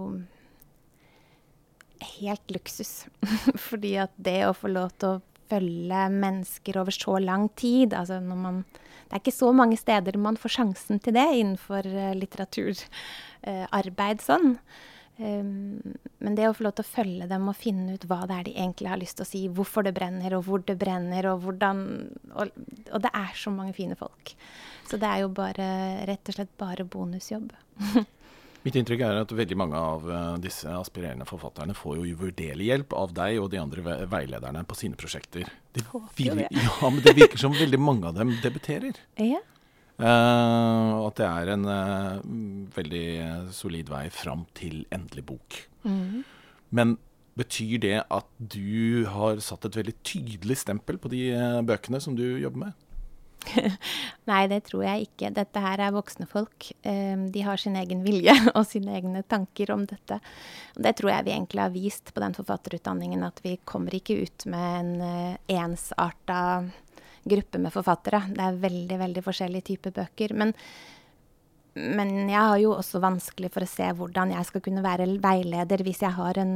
helt 2.20 2.50
luksus. 2.50 3.06
Fordi 3.68 3.96
at 4.02 4.12
det 4.16 4.48
å 4.48 4.56
få 4.56 4.68
lov 4.72 4.90
til 4.98 5.16
å 5.16 5.22
følge 5.50 6.04
mennesker 6.14 6.78
over 6.80 6.94
så 6.94 7.18
lang 7.22 7.48
tid 7.58 7.94
altså 7.96 8.20
når 8.22 8.38
man, 8.38 8.64
Det 9.10 9.16
er 9.16 9.22
ikke 9.24 9.34
så 9.34 9.50
mange 9.56 9.76
steder 9.78 10.18
man 10.22 10.36
får 10.38 10.50
sjansen 10.54 11.00
til 11.02 11.14
det 11.16 11.26
innenfor 11.40 11.86
uh, 11.90 12.12
litteraturarbeid 12.14 14.20
eh, 14.20 14.22
sånn. 14.22 14.54
Um, 15.20 15.80
men 16.24 16.36
det 16.36 16.46
å 16.48 16.54
få 16.56 16.64
lov 16.64 16.78
til 16.78 16.86
å 16.86 16.88
følge 16.88 17.26
dem 17.28 17.48
og 17.50 17.58
finne 17.58 17.96
ut 17.98 18.06
hva 18.08 18.22
det 18.28 18.36
er 18.38 18.46
de 18.46 18.54
egentlig 18.54 18.88
har 18.88 19.00
lyst 19.00 19.18
til 19.18 19.26
å 19.26 19.28
si, 19.28 19.40
hvorfor 19.52 19.84
det 19.84 19.92
brenner, 19.96 20.38
og 20.38 20.46
hvor 20.46 20.62
det 20.64 20.78
brenner, 20.80 21.28
og 21.32 21.42
hvordan 21.44 21.82
Og, 22.30 22.54
og 22.88 23.02
det 23.04 23.10
er 23.12 23.34
så 23.36 23.52
mange 23.52 23.74
fine 23.76 23.98
folk. 24.00 24.32
Så 24.88 24.96
det 25.00 25.10
er 25.10 25.24
jo 25.24 25.34
bare, 25.34 25.66
rett 26.08 26.32
og 26.32 26.38
slett 26.38 26.56
bare 26.60 26.88
bonusjobb. 26.88 27.52
Mitt 28.64 28.76
inntrykk 28.76 29.02
er 29.06 29.18
at 29.22 29.30
veldig 29.32 29.56
mange 29.56 29.78
av 29.80 30.02
uh, 30.08 30.16
disse 30.40 30.68
aspirerende 30.68 31.24
forfatterne 31.28 31.76
får 31.76 32.00
jo 32.00 32.16
uvurderlig 32.16 32.66
hjelp 32.68 32.96
av 32.96 33.14
deg 33.16 33.38
og 33.40 33.48
de 33.52 33.60
andre 33.60 34.00
veilederne 34.10 34.64
på 34.68 34.76
sine 34.76 34.98
prosjekter. 35.00 35.48
Det, 35.72 35.84
vir 36.18 36.42
ja, 36.48 36.74
men 36.82 37.00
det 37.04 37.16
virker 37.16 37.40
som 37.40 37.56
veldig 37.56 37.80
mange 37.80 38.10
av 38.10 38.20
dem 38.20 38.34
debuterer. 38.44 39.00
Ja. 39.16 39.40
Uh, 40.00 41.06
at 41.06 41.18
det 41.20 41.28
er 41.28 41.52
en 41.54 41.66
uh, 41.68 42.20
veldig 42.74 43.06
solid 43.54 43.90
vei 43.92 44.06
fram 44.14 44.46
til 44.56 44.82
endelig 44.94 45.26
bok. 45.28 45.62
Mm. 45.84 46.22
Men 46.76 46.98
betyr 47.38 47.80
det 47.82 47.96
at 48.02 48.28
du 48.38 49.06
har 49.08 49.40
satt 49.44 49.66
et 49.68 49.80
veldig 49.80 49.96
tydelig 50.04 50.60
stempel 50.62 50.98
på 51.00 51.10
de 51.12 51.28
bøkene 51.66 52.00
som 52.02 52.16
du 52.16 52.24
jobber 52.40 52.66
med? 52.66 52.86
Nei, 54.28 54.42
det 54.52 54.66
tror 54.66 54.84
jeg 54.84 55.06
ikke. 55.06 55.30
Dette 55.36 55.62
her 55.64 55.80
er 55.80 55.94
voksne 55.94 56.26
folk. 56.28 56.66
De 56.84 57.44
har 57.46 57.60
sin 57.60 57.78
egen 57.80 58.02
vilje 58.04 58.34
og 58.58 58.66
sine 58.68 58.92
egne 58.98 59.22
tanker 59.24 59.72
om 59.72 59.86
dette. 59.88 60.18
Og 60.76 60.84
det 60.84 60.92
tror 60.98 61.14
jeg 61.14 61.28
vi 61.28 61.34
egentlig 61.38 61.64
har 61.64 61.72
vist 61.72 62.12
på 62.12 62.20
den 62.20 62.36
forfatterutdanningen, 62.36 63.24
at 63.24 63.40
vi 63.46 63.56
kommer 63.64 63.96
ikke 63.96 64.20
ut 64.26 64.44
med 64.52 64.68
en 64.82 65.40
ensarta 65.62 66.42
gruppe 67.24 67.60
med 67.60 67.74
forfattere. 67.74 68.22
Det 68.32 68.44
er 68.44 68.62
veldig, 68.62 68.98
veldig 69.04 69.24
forskjellige 69.26 69.68
typer 69.72 69.94
bøker. 69.96 70.34
Men, 70.38 70.54
men 71.74 72.14
jeg 72.30 72.40
har 72.40 72.58
jo 72.62 72.74
også 72.76 73.02
vanskelig 73.02 73.52
for 73.54 73.66
å 73.66 73.70
se 73.70 73.88
hvordan 73.96 74.34
jeg 74.36 74.48
skal 74.48 74.64
kunne 74.64 74.84
være 74.84 75.08
veileder 75.22 75.84
hvis 75.86 76.04
jeg 76.06 76.16
har 76.16 76.40
en 76.42 76.54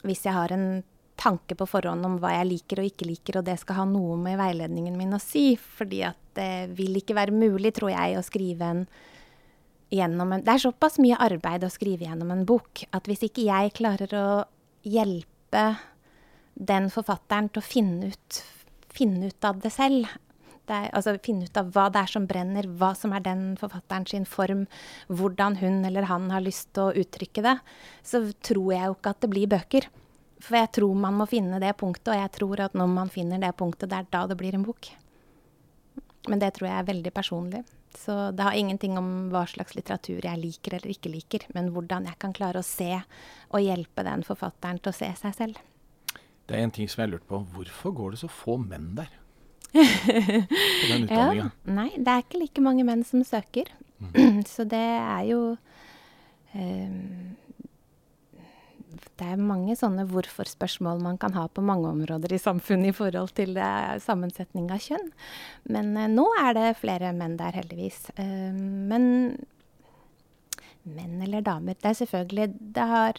hvis 0.00 0.24
jeg 0.24 0.32
har 0.32 0.52
en 0.54 0.82
tanke 1.20 1.52
på 1.52 1.66
forhånd 1.68 2.06
om 2.08 2.16
hva 2.22 2.32
jeg 2.38 2.48
liker 2.48 2.80
og 2.80 2.88
ikke 2.88 3.08
liker, 3.10 3.38
og 3.40 3.44
det 3.44 3.58
skal 3.60 3.82
ha 3.82 3.86
noe 3.88 4.16
med 4.16 4.38
veiledningen 4.40 4.96
min 4.96 5.12
å 5.12 5.20
si. 5.20 5.52
Fordi 5.60 6.00
at 6.08 6.20
det 6.38 6.70
vil 6.78 6.96
ikke 6.96 7.16
være 7.18 7.36
mulig, 7.36 7.74
tror 7.76 7.92
jeg, 7.92 8.16
å 8.16 8.24
skrive 8.24 8.70
en 8.74 8.84
gjennom 9.90 10.32
en 10.32 10.44
Det 10.46 10.52
er 10.54 10.62
såpass 10.62 11.00
mye 11.02 11.18
arbeid 11.18 11.64
å 11.66 11.72
skrive 11.72 12.06
gjennom 12.06 12.30
en 12.30 12.44
bok 12.46 12.84
at 12.94 13.08
hvis 13.10 13.24
ikke 13.26 13.48
jeg 13.48 13.72
klarer 13.74 14.12
å 14.14 14.26
hjelpe 14.86 15.64
den 16.60 16.90
forfatteren 16.92 17.48
til 17.48 17.62
å 17.62 17.66
finne 17.66 18.10
ut, 18.12 18.40
finne 18.92 19.30
ut 19.30 19.46
av 19.48 19.62
det 19.62 19.72
selv, 19.72 20.10
det 20.70 20.76
er, 20.76 20.90
altså 20.94 21.16
finne 21.24 21.48
ut 21.48 21.58
av 21.58 21.72
hva 21.74 21.88
det 21.90 22.04
er 22.04 22.12
som 22.12 22.26
brenner, 22.30 22.68
hva 22.78 22.92
som 22.94 23.14
er 23.16 23.24
den 23.24 23.56
forfatteren 23.58 24.06
sin 24.06 24.26
form, 24.28 24.66
hvordan 25.08 25.58
hun 25.58 25.80
eller 25.88 26.06
han 26.06 26.28
har 26.30 26.44
lyst 26.44 26.70
til 26.76 26.86
å 26.90 27.02
uttrykke 27.02 27.42
det, 27.46 27.56
så 28.06 28.22
tror 28.46 28.68
jeg 28.76 28.86
jo 28.86 28.94
ikke 28.98 29.14
at 29.16 29.24
det 29.24 29.32
blir 29.32 29.50
bøker. 29.50 29.88
For 30.40 30.56
jeg 30.60 30.70
tror 30.78 30.94
man 30.96 31.18
må 31.18 31.26
finne 31.28 31.58
det 31.62 31.74
punktet, 31.80 32.12
og 32.12 32.20
jeg 32.20 32.32
tror 32.36 32.62
at 32.68 32.76
når 32.78 32.92
man 32.92 33.10
finner 33.12 33.42
det 33.42 33.50
punktet, 33.58 33.90
det 33.90 33.98
er 33.98 34.12
da 34.14 34.22
det 34.30 34.38
blir 34.40 34.56
en 34.56 34.64
bok. 34.64 34.92
Men 36.30 36.40
det 36.40 36.54
tror 36.56 36.70
jeg 36.70 36.78
er 36.78 36.88
veldig 36.92 37.12
personlig. 37.16 37.64
Så 37.98 38.14
det 38.36 38.46
har 38.46 38.54
ingenting 38.54 38.94
om 39.00 39.10
hva 39.32 39.42
slags 39.50 39.74
litteratur 39.74 40.22
jeg 40.22 40.38
liker 40.38 40.76
eller 40.78 40.92
ikke 40.92 41.10
liker, 41.10 41.48
men 41.56 41.72
hvordan 41.74 42.06
jeg 42.06 42.20
kan 42.22 42.36
klare 42.36 42.62
å 42.62 42.66
se 42.66 42.92
og 42.94 43.64
hjelpe 43.64 44.06
den 44.06 44.22
forfatteren 44.24 44.78
til 44.78 44.92
å 44.92 44.98
se 45.00 45.10
seg 45.18 45.34
selv. 45.36 45.58
Det 46.50 46.58
er 46.58 46.66
en 46.66 46.72
ting 46.74 46.88
som 46.90 47.00
jeg 47.00 47.06
har 47.06 47.14
lurt 47.14 47.26
på. 47.30 47.38
Hvorfor 47.54 47.92
går 47.94 48.14
det 48.14 48.22
så 48.24 48.28
få 48.30 48.56
menn 48.58 48.92
der? 48.98 49.10
på 49.70 50.86
den 50.90 51.04
utdanninga? 51.06 51.50
Ja, 51.50 51.50
nei, 51.70 51.90
det 51.94 52.10
er 52.10 52.24
ikke 52.24 52.40
like 52.42 52.64
mange 52.64 52.86
menn 52.86 53.04
som 53.06 53.22
søker. 53.26 53.70
Mm. 54.00 54.42
Så 54.50 54.66
det 54.68 54.80
er 54.80 55.28
jo 55.28 55.40
um, 56.54 57.36
det 59.20 59.28
er 59.28 59.40
mange 59.40 59.76
sånne 59.76 60.06
hvorfor-spørsmål 60.08 61.02
man 61.04 61.18
kan 61.20 61.34
ha 61.36 61.44
på 61.52 61.62
mange 61.62 61.90
områder 61.90 62.32
i 62.32 62.40
samfunnet 62.40 62.90
i 62.90 62.96
forhold 62.96 63.34
til 63.36 63.54
uh, 63.60 63.94
sammensetning 64.02 64.70
av 64.72 64.82
kjønn. 64.82 65.10
Men 65.70 65.92
uh, 65.94 66.08
nå 66.10 66.26
er 66.40 66.56
det 66.56 66.68
flere 66.80 67.12
menn 67.16 67.38
der, 67.38 67.54
heldigvis. 67.60 68.08
Uh, 68.18 68.50
men 68.90 69.04
menn 70.88 71.20
eller 71.20 71.44
damer 71.44 71.76
Det 71.76 71.90
er 71.90 71.96
selvfølgelig 71.98 72.44
Det 72.74 72.84
har 72.88 73.18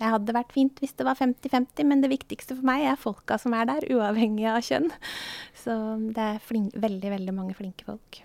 det 0.00 0.12
hadde 0.12 0.36
vært 0.36 0.54
fint 0.54 0.80
hvis 0.82 0.94
det 0.98 1.06
var 1.08 1.18
50-50, 1.18 1.86
men 1.88 2.04
det 2.04 2.12
viktigste 2.12 2.56
for 2.56 2.68
meg 2.68 2.86
er 2.86 3.00
folka 3.00 3.38
som 3.40 3.56
er 3.56 3.68
der, 3.70 3.86
uavhengig 3.92 4.48
av 4.50 4.62
kjønn. 4.66 4.90
Så 5.56 5.76
det 6.16 6.30
er 6.36 6.74
veldig, 6.80 7.12
veldig 7.16 7.36
mange 7.36 7.56
flinke 7.58 7.88
folk. 7.88 8.22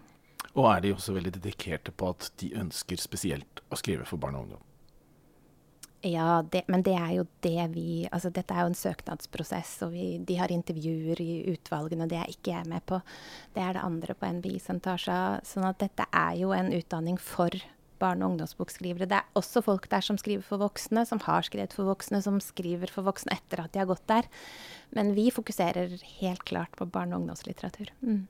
Og 0.52 0.68
er 0.68 0.84
de 0.84 0.92
også 0.96 1.16
veldig 1.16 1.38
dedikerte 1.38 1.94
på 1.96 2.12
at 2.12 2.28
de 2.42 2.52
ønsker 2.60 3.00
spesielt 3.00 3.64
å 3.72 3.80
skrive 3.80 4.08
for 4.08 4.20
barn 4.22 4.36
og 4.36 4.48
ungdom? 4.48 4.68
Ja, 6.02 6.42
det, 6.42 6.64
men 6.66 6.82
det 6.82 6.96
er 6.98 7.12
jo 7.14 7.28
det 7.46 7.68
vi 7.76 8.08
Altså 8.10 8.32
dette 8.34 8.56
er 8.56 8.66
jo 8.66 8.72
en 8.72 8.78
søknadsprosess, 8.78 9.76
og 9.86 9.92
vi, 9.94 10.06
de 10.18 10.40
har 10.40 10.52
intervjuer 10.52 11.22
i 11.22 11.36
utvalgene. 11.54 12.08
Det 12.10 12.18
er 12.18 12.32
ikke 12.32 12.56
jeg 12.56 12.70
med 12.72 12.82
på. 12.90 12.98
Det 13.54 13.62
er 13.62 13.78
det 13.78 13.84
andre 13.86 14.16
på 14.18 14.32
NBI 14.40 14.58
som 14.64 14.82
tar 14.82 15.02
seg 15.02 15.14
av. 15.14 15.46
Sånn 15.46 15.68
at 15.70 15.78
dette 15.84 16.10
er 16.10 16.40
jo 16.42 16.56
en 16.58 16.74
utdanning 16.74 17.22
for 17.22 17.54
barne- 18.02 18.26
og 18.26 18.34
ungdomsbokskrivere. 18.34 19.08
Det 19.10 19.20
er 19.20 19.40
også 19.40 19.64
folk 19.66 19.88
der 19.92 20.04
som 20.06 20.18
skriver 20.20 20.44
for 20.46 20.62
voksne, 20.62 21.06
som 21.08 21.22
har 21.24 21.46
skrevet 21.48 21.76
for 21.78 21.90
voksne, 21.90 22.22
som 22.26 22.42
skriver 22.44 22.92
for 22.92 23.08
voksne 23.08 23.38
etter 23.38 23.64
at 23.64 23.74
de 23.74 23.84
har 23.84 23.90
gått 23.90 24.06
der. 24.10 24.30
Men 24.98 25.14
vi 25.18 25.30
fokuserer 25.32 25.94
helt 26.20 26.46
klart 26.50 26.74
på 26.78 26.90
barne- 26.90 27.16
og 27.16 27.24
ungdomslitteratur. 27.24 27.94
Mm. 28.02 28.26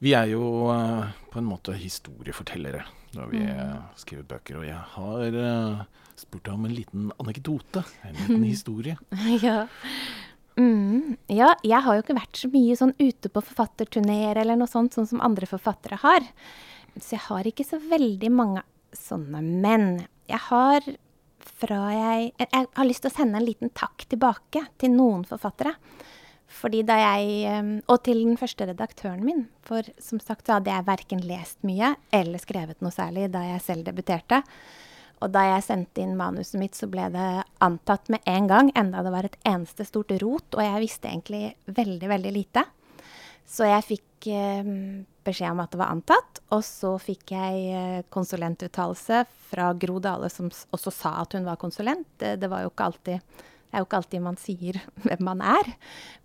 Vi 0.00 0.14
er 0.16 0.30
jo 0.32 0.70
uh, 0.72 1.12
på 1.30 1.40
en 1.40 1.48
måte 1.48 1.76
historiefortellere 1.76 2.86
når 3.16 3.32
vi 3.32 3.40
mm. 3.42 3.78
skriver 3.98 4.26
bøker, 4.30 4.60
og 4.60 4.66
jeg 4.68 4.82
har 4.94 5.36
uh, 5.36 5.80
spurt 6.16 6.44
deg 6.46 6.54
om 6.54 6.66
en 6.68 6.74
liten 6.74 7.10
anekdote. 7.20 7.84
En 8.06 8.18
liten 8.22 8.44
historie. 8.52 8.96
ja. 9.46 9.64
Mm, 10.60 11.16
ja, 11.30 11.54
jeg 11.64 11.84
har 11.84 11.96
jo 11.96 12.02
ikke 12.04 12.18
vært 12.18 12.40
så 12.40 12.50
mye 12.52 12.76
sånn 12.76 12.92
ute 13.00 13.30
på 13.32 13.42
forfatterturneer 13.44 14.40
eller 14.42 14.58
noe 14.60 14.70
sånt, 14.70 14.96
sånn 14.96 15.08
som 15.08 15.22
andre 15.24 15.48
forfattere 15.48 16.00
har. 16.02 16.26
Så 16.98 17.14
jeg 17.16 17.24
har 17.28 17.48
ikke 17.48 17.66
så 17.66 17.78
veldig 17.82 18.30
mange 18.34 18.64
sånne. 18.96 19.42
Men 19.42 19.86
jeg 20.30 20.42
har 20.48 20.86
fra 21.60 21.78
jeg 21.92 22.32
Jeg 22.38 22.66
har 22.76 22.86
lyst 22.86 23.04
til 23.04 23.10
å 23.10 23.16
sende 23.16 23.40
en 23.40 23.46
liten 23.46 23.70
takk 23.76 24.04
tilbake 24.08 24.64
til 24.78 24.92
noen 24.94 25.24
forfattere. 25.28 25.74
Fordi 26.50 26.82
da 26.82 26.96
jeg 26.98 27.32
eh, 27.46 27.72
Og 27.86 28.02
til 28.04 28.24
den 28.24 28.38
første 28.40 28.66
redaktøren 28.66 29.24
min. 29.24 29.46
For 29.66 29.86
som 30.02 30.20
sagt 30.20 30.46
så 30.46 30.58
hadde 30.58 30.72
jeg 30.72 30.88
verken 30.88 31.24
lest 31.26 31.60
mye 31.66 31.94
eller 32.12 32.42
skrevet 32.42 32.80
noe 32.82 32.94
særlig 32.94 33.30
da 33.32 33.44
jeg 33.52 33.66
selv 33.66 33.86
debuterte. 33.88 34.42
Og 35.20 35.28
da 35.34 35.42
jeg 35.44 35.66
sendte 35.66 36.00
inn 36.00 36.16
manuset 36.16 36.56
mitt, 36.60 36.76
så 36.76 36.88
ble 36.88 37.10
det 37.12 37.28
antatt 37.60 38.08
med 38.12 38.24
en 38.30 38.46
gang, 38.48 38.70
enda 38.72 39.02
det 39.04 39.12
var 39.12 39.26
et 39.28 39.36
eneste 39.44 39.84
stort 39.84 40.14
rot, 40.22 40.56
og 40.56 40.62
jeg 40.64 40.80
visste 40.80 41.10
egentlig 41.10 41.42
veldig, 41.68 42.08
veldig 42.08 42.32
lite. 42.32 42.64
Så 43.50 43.66
jeg 43.66 43.86
fikk 43.86 44.28
eh, 44.30 44.66
beskjed 45.26 45.50
om 45.50 45.62
at 45.64 45.72
det 45.72 45.80
var 45.80 45.90
antatt, 45.90 46.38
og 46.54 46.62
så 46.66 46.94
fikk 47.02 47.32
jeg 47.34 47.64
eh, 47.74 48.02
konsulentuttalelse 48.14 49.24
fra 49.50 49.72
Gro 49.74 49.98
Dale, 50.02 50.30
som 50.30 50.50
også 50.50 50.92
sa 50.94 51.16
at 51.24 51.34
hun 51.34 51.48
var 51.48 51.58
konsulent. 51.60 52.06
Det, 52.22 52.36
det, 52.42 52.50
var 52.50 52.62
jo 52.62 52.70
ikke 52.70 52.90
alltid 52.92 53.18
det 53.70 53.78
er 53.78 53.82
jo 53.84 53.86
ikke 53.86 53.98
alltid 54.00 54.22
man 54.22 54.38
sier 54.40 54.80
hvem 55.04 55.22
man 55.26 55.42
er, 55.46 55.68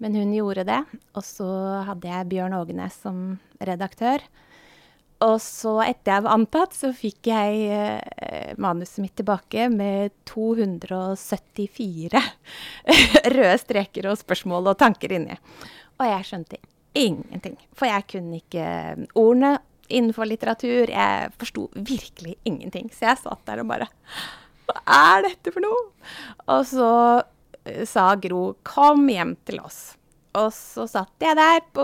men 0.01 0.17
hun 0.17 0.33
gjorde 0.33 0.65
det. 0.69 0.81
Og 1.17 1.23
så 1.25 1.47
hadde 1.89 2.09
jeg 2.09 2.29
Bjørn 2.33 2.57
Ågenes 2.57 2.97
som 3.05 3.39
redaktør. 3.61 4.23
Og 5.25 5.37
så, 5.41 5.77
etter 5.85 6.11
jeg 6.11 6.25
var 6.25 6.35
antatt, 6.35 6.73
så 6.75 6.89
fikk 6.93 7.29
jeg 7.31 7.51
eh, 7.71 8.53
manuset 8.61 8.99
mitt 9.01 9.15
tilbake 9.17 9.69
med 9.71 10.13
274 10.29 12.21
røde 13.37 13.57
streker 13.61 14.11
og 14.11 14.19
spørsmål 14.21 14.73
og 14.73 14.79
tanker 14.81 15.15
inni. 15.15 15.37
Og 15.95 16.09
jeg 16.09 16.27
skjønte 16.27 16.59
ingenting. 16.95 17.57
For 17.75 17.89
jeg 17.89 18.07
kunne 18.11 18.39
ikke 18.41 18.67
ordene 19.13 19.57
innenfor 19.89 20.27
litteratur. 20.29 20.89
Jeg 20.89 21.33
forsto 21.39 21.67
virkelig 21.75 22.37
ingenting. 22.47 22.89
Så 22.93 23.09
jeg 23.09 23.21
satt 23.21 23.43
der 23.47 23.61
og 23.63 23.69
bare 23.69 23.89
Hva 24.65 24.81
er 25.15 25.27
dette 25.27 25.53
for 25.53 25.61
noe? 25.61 25.83
Og 26.49 26.63
så 26.65 26.89
eh, 27.65 27.83
sa 27.85 28.15
Gro 28.15 28.55
'kom 28.63 29.05
hjem 29.09 29.35
til 29.45 29.61
oss'. 29.61 29.93
Og 30.35 30.51
så 30.51 30.83
satt 30.89 31.23
jeg 31.23 31.37
der 31.37 31.61
på 31.75 31.83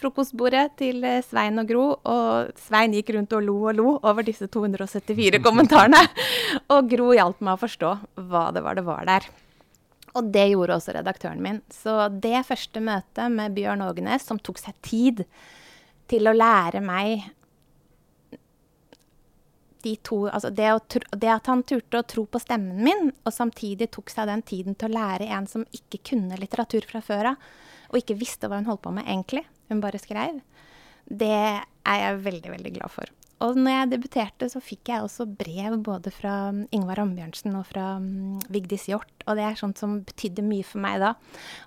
frokostbordet 0.00 0.70
til 0.80 1.04
eh, 1.04 1.22
Svein 1.26 1.60
og 1.60 1.68
Gro, 1.68 1.86
og 2.08 2.52
Svein 2.56 2.94
gikk 2.96 3.12
rundt 3.16 3.34
og 3.36 3.44
lo 3.44 3.56
og 3.68 3.74
lo 3.76 3.88
over 3.98 4.24
disse 4.24 4.48
274 4.48 5.42
kommentarene. 5.44 6.00
Og 6.72 6.88
Gro 6.88 7.12
hjalp 7.12 7.42
meg 7.44 7.58
å 7.58 7.62
forstå 7.66 7.92
hva 8.30 8.46
det 8.54 8.62
var 8.64 8.78
det 8.78 8.86
var 8.86 9.04
der. 9.10 9.28
Og 10.16 10.32
det 10.32 10.46
gjorde 10.50 10.78
også 10.78 10.94
redaktøren 10.96 11.42
min. 11.44 11.60
Så 11.72 12.08
det 12.08 12.46
første 12.48 12.80
møtet 12.80 13.32
med 13.32 13.56
Bjørn 13.56 13.84
Ågenes, 13.84 14.24
som 14.24 14.40
tok 14.40 14.60
seg 14.62 14.76
tid 14.86 15.24
til 16.10 16.30
å 16.30 16.36
lære 16.36 16.80
meg 16.84 17.26
de 19.86 19.94
to 20.02 20.24
Altså 20.26 20.50
det, 20.50 20.66
tro, 20.90 21.02
det, 21.12 21.30
at 21.30 21.50
han 21.50 21.62
turte 21.66 22.00
å 22.00 22.06
tro 22.08 22.24
på 22.26 22.40
stemmen 22.42 22.80
min, 22.82 23.12
og 23.22 23.34
samtidig 23.34 23.90
tok 23.94 24.10
seg 24.10 24.26
den 24.30 24.42
tiden 24.46 24.74
til 24.78 24.90
å 24.90 24.96
lære 24.96 25.28
en 25.36 25.46
som 25.50 25.66
ikke 25.76 26.02
kunne 26.10 26.38
litteratur 26.40 26.86
fra 26.88 27.02
før 27.04 27.32
av, 27.32 27.46
og 27.92 28.00
ikke 28.00 28.18
visste 28.18 28.50
hva 28.50 28.58
hun 28.58 28.66
holdt 28.66 28.82
på 28.82 28.94
med 28.96 29.06
egentlig, 29.06 29.44
hun 29.70 29.82
bare 29.84 30.00
skrev, 30.02 30.40
det 31.06 31.36
er 31.36 32.00
jeg 32.02 32.24
veldig, 32.24 32.50
veldig 32.56 32.72
glad 32.80 32.90
for. 32.90 33.12
Og 33.44 33.58
når 33.60 33.74
jeg 33.74 33.90
debuterte, 33.92 34.48
så 34.48 34.62
fikk 34.64 34.88
jeg 34.88 35.04
også 35.04 35.26
brev 35.28 35.76
både 35.84 36.12
fra 36.14 36.54
Ingvar 36.72 37.02
Ambjørnsen 37.02 37.58
og 37.58 37.66
fra 37.68 37.96
um, 38.00 38.38
Vigdis 38.48 38.86
Hjorth, 38.88 39.12
og 39.26 39.36
det 39.36 39.44
er 39.44 39.58
sånt 39.60 39.80
som 39.82 39.98
betydde 40.08 40.44
mye 40.46 40.64
for 40.64 40.80
meg 40.80 41.02
da. 41.02 41.12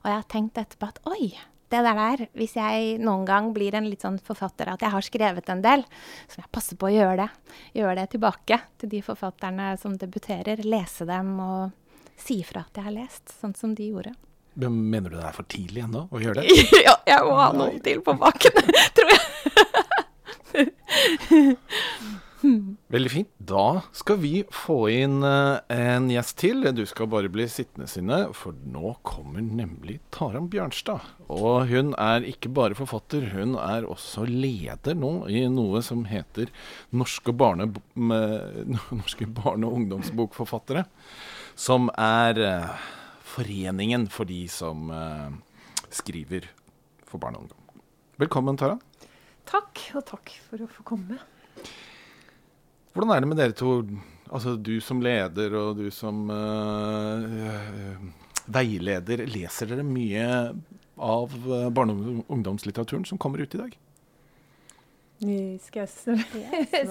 Og 0.01 0.09
jeg 0.09 0.17
har 0.17 0.29
tenkt 0.33 0.57
etterpå 0.57 0.89
at 0.89 1.01
oi, 1.11 1.29
det 1.69 1.81
der 1.85 1.99
der, 1.99 2.23
hvis 2.33 2.55
jeg 2.57 2.95
noen 3.03 3.27
gang 3.29 3.51
blir 3.53 3.75
en 3.77 3.85
litt 3.85 4.01
sånn 4.01 4.17
forfatter 4.25 4.71
at 4.71 4.81
jeg 4.81 4.89
har 4.95 5.05
skrevet 5.05 5.51
en 5.53 5.61
del, 5.61 5.85
så 6.25 6.39
må 6.39 6.45
jeg 6.47 6.55
passe 6.57 6.77
på 6.79 6.89
å 6.89 6.95
gjøre 6.95 7.19
det. 7.21 7.27
Gjøre 7.77 7.99
det 7.99 8.07
tilbake 8.15 8.59
til 8.81 8.91
de 8.95 9.03
forfatterne 9.05 9.75
som 9.77 9.93
debuterer. 10.01 10.65
Lese 10.65 11.05
dem 11.05 11.35
og 11.45 12.17
si 12.19 12.41
fra 12.47 12.65
at 12.65 12.81
jeg 12.81 12.89
har 12.89 12.97
lest, 12.97 13.29
sånn 13.37 13.53
som 13.53 13.77
de 13.77 13.91
gjorde. 13.91 14.15
Men 14.59 14.81
mener 14.89 15.13
du 15.13 15.19
det 15.19 15.27
er 15.29 15.37
for 15.37 15.47
tidlig 15.47 15.85
ennå 15.85 16.07
å 16.09 16.19
gjøre 16.19 16.41
det? 16.41 16.57
ja, 16.87 16.97
jeg 17.07 17.29
må 17.29 17.37
ha 17.37 17.51
noen 17.53 17.77
til 17.85 18.01
på 18.03 18.17
baken, 18.17 18.73
tror 18.97 19.13
jeg. 19.13 19.27
Veldig 22.89 23.11
fint. 23.11 23.29
Da 23.35 23.81
skal 23.95 24.19
vi 24.21 24.31
få 24.53 24.77
inn 24.93 25.19
uh, 25.25 25.59
en 25.73 26.07
gjest 26.11 26.37
til. 26.39 26.63
Du 26.75 26.85
skal 26.87 27.09
bare 27.11 27.31
bli 27.31 27.45
sittende, 27.51 27.87
Synne, 27.91 28.19
for 28.37 28.55
nå 28.71 28.93
kommer 29.07 29.43
nemlig 29.43 29.97
Taran 30.15 30.47
Bjørnstad. 30.51 31.03
Og 31.27 31.67
hun 31.69 31.91
er 31.99 32.27
ikke 32.29 32.51
bare 32.55 32.77
forfatter, 32.79 33.27
hun 33.35 33.57
er 33.59 33.87
også 33.89 34.23
leder 34.29 34.95
nå 34.97 35.27
i 35.27 35.43
noe 35.51 35.83
som 35.85 36.05
heter 36.09 36.51
Norske 36.95 37.35
barne, 37.35 37.69
Norske 39.01 39.27
barne- 39.27 39.67
og 39.67 39.81
ungdomsbokforfattere. 39.81 40.87
Som 41.59 41.91
er 41.99 42.39
uh, 42.39 42.91
foreningen 43.35 44.07
for 44.13 44.29
de 44.29 44.45
som 44.51 44.87
uh, 44.93 45.27
skriver 45.91 46.47
for 47.09 47.19
barn 47.19 47.35
og 47.35 47.47
ungdom. 47.49 47.83
Velkommen, 48.19 48.59
Tara. 48.59 48.79
Takk, 49.49 49.81
og 49.97 50.05
takk 50.05 50.31
for 50.45 50.61
å 50.61 50.69
få 50.69 50.85
komme. 50.85 51.17
Hvordan 52.93 53.13
er 53.15 53.23
det 53.23 53.29
med 53.31 53.39
dere 53.39 53.55
to, 53.57 53.79
altså 54.29 54.53
du 54.61 54.75
som 54.83 55.01
leder 55.01 55.55
og 55.57 55.79
du 55.79 55.87
som 55.93 56.27
uh, 56.29 57.97
veileder, 58.49 59.25
leser 59.29 59.71
dere 59.71 59.85
mye 59.85 60.25
av 60.99 61.33
barne- 61.73 61.95
og 61.95 62.33
ungdomslitteraturen 62.35 63.07
som 63.09 63.21
kommer 63.21 63.41
ut 63.41 63.55
i 63.55 63.61
dag? 63.63 63.77
Skal 65.19 65.83
jeg 65.83 65.89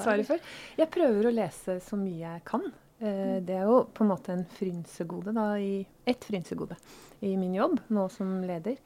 svare 0.02 0.24
for? 0.26 0.42
Jeg 0.80 0.90
prøver 0.92 1.30
å 1.30 1.32
lese 1.32 1.78
så 1.80 1.96
mye 1.96 2.26
jeg 2.26 2.42
kan. 2.48 2.66
Uh, 2.98 3.38
det 3.40 3.54
er 3.56 3.68
jo 3.70 3.84
på 3.94 4.04
en 4.04 4.10
måte 4.10 4.34
en 4.34 4.46
frynsegode, 4.58 5.32
da, 5.36 5.52
i, 5.62 5.84
et 6.08 6.26
frynsegode 6.26 6.76
i 7.24 7.36
min 7.38 7.54
jobb 7.56 7.78
nå 7.94 8.08
som 8.12 8.40
leder. 8.46 8.76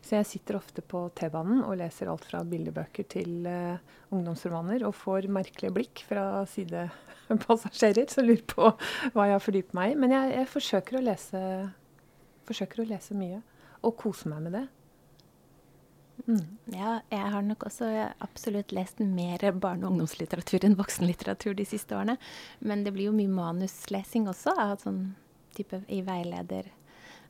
Så 0.00 0.16
jeg 0.16 0.26
sitter 0.26 0.56
ofte 0.56 0.82
på 0.82 1.04
T-banen 1.16 1.60
og 1.66 1.76
leser 1.78 2.08
alt 2.10 2.24
fra 2.26 2.40
bildebøker 2.48 3.06
til 3.12 3.44
uh, 3.44 3.76
ungdomsromaner, 4.14 4.84
og 4.88 4.96
får 4.96 5.28
merkelige 5.32 5.74
blikk 5.76 6.04
fra 6.08 6.42
sidepassasjerer 6.48 8.08
som 8.10 8.26
lurer 8.26 8.46
på 8.48 8.72
hva 9.14 9.28
jeg 9.28 9.36
har 9.36 9.44
fordypet 9.44 9.76
meg 9.76 9.92
i. 9.92 10.00
Men 10.00 10.16
jeg, 10.16 10.34
jeg 10.38 10.50
forsøker, 10.54 10.98
å 10.98 11.04
lese, 11.04 11.44
forsøker, 12.48 12.82
å 12.82 12.90
lese, 12.90 13.18
mye, 13.18 13.42
og 13.84 13.96
kose 14.00 14.32
meg 14.32 14.46
med 14.48 14.56
det. 14.56 14.66
Mm. 16.26 16.42
Ja, 16.74 16.96
jeg 17.12 17.30
har 17.36 17.44
nok 17.44 17.68
også 17.68 17.92
absolutt 18.24 18.72
lest 18.76 19.00
mer 19.04 19.44
barne- 19.52 19.86
og 19.86 19.94
ungdomslitteratur 19.94 20.64
enn 20.64 20.76
voksenlitteratur 20.80 21.54
de 21.56 21.68
siste 21.68 21.96
årene. 21.96 22.16
Men 22.64 22.84
det 22.84 22.96
blir 22.96 23.08
jo 23.10 23.16
mye 23.16 23.30
manuslesing 23.36 24.28
også, 24.32 24.56
av 24.56 24.80
sånn 24.84 25.10
type 25.56 25.84
i 25.92 26.00
veileder 26.06 26.68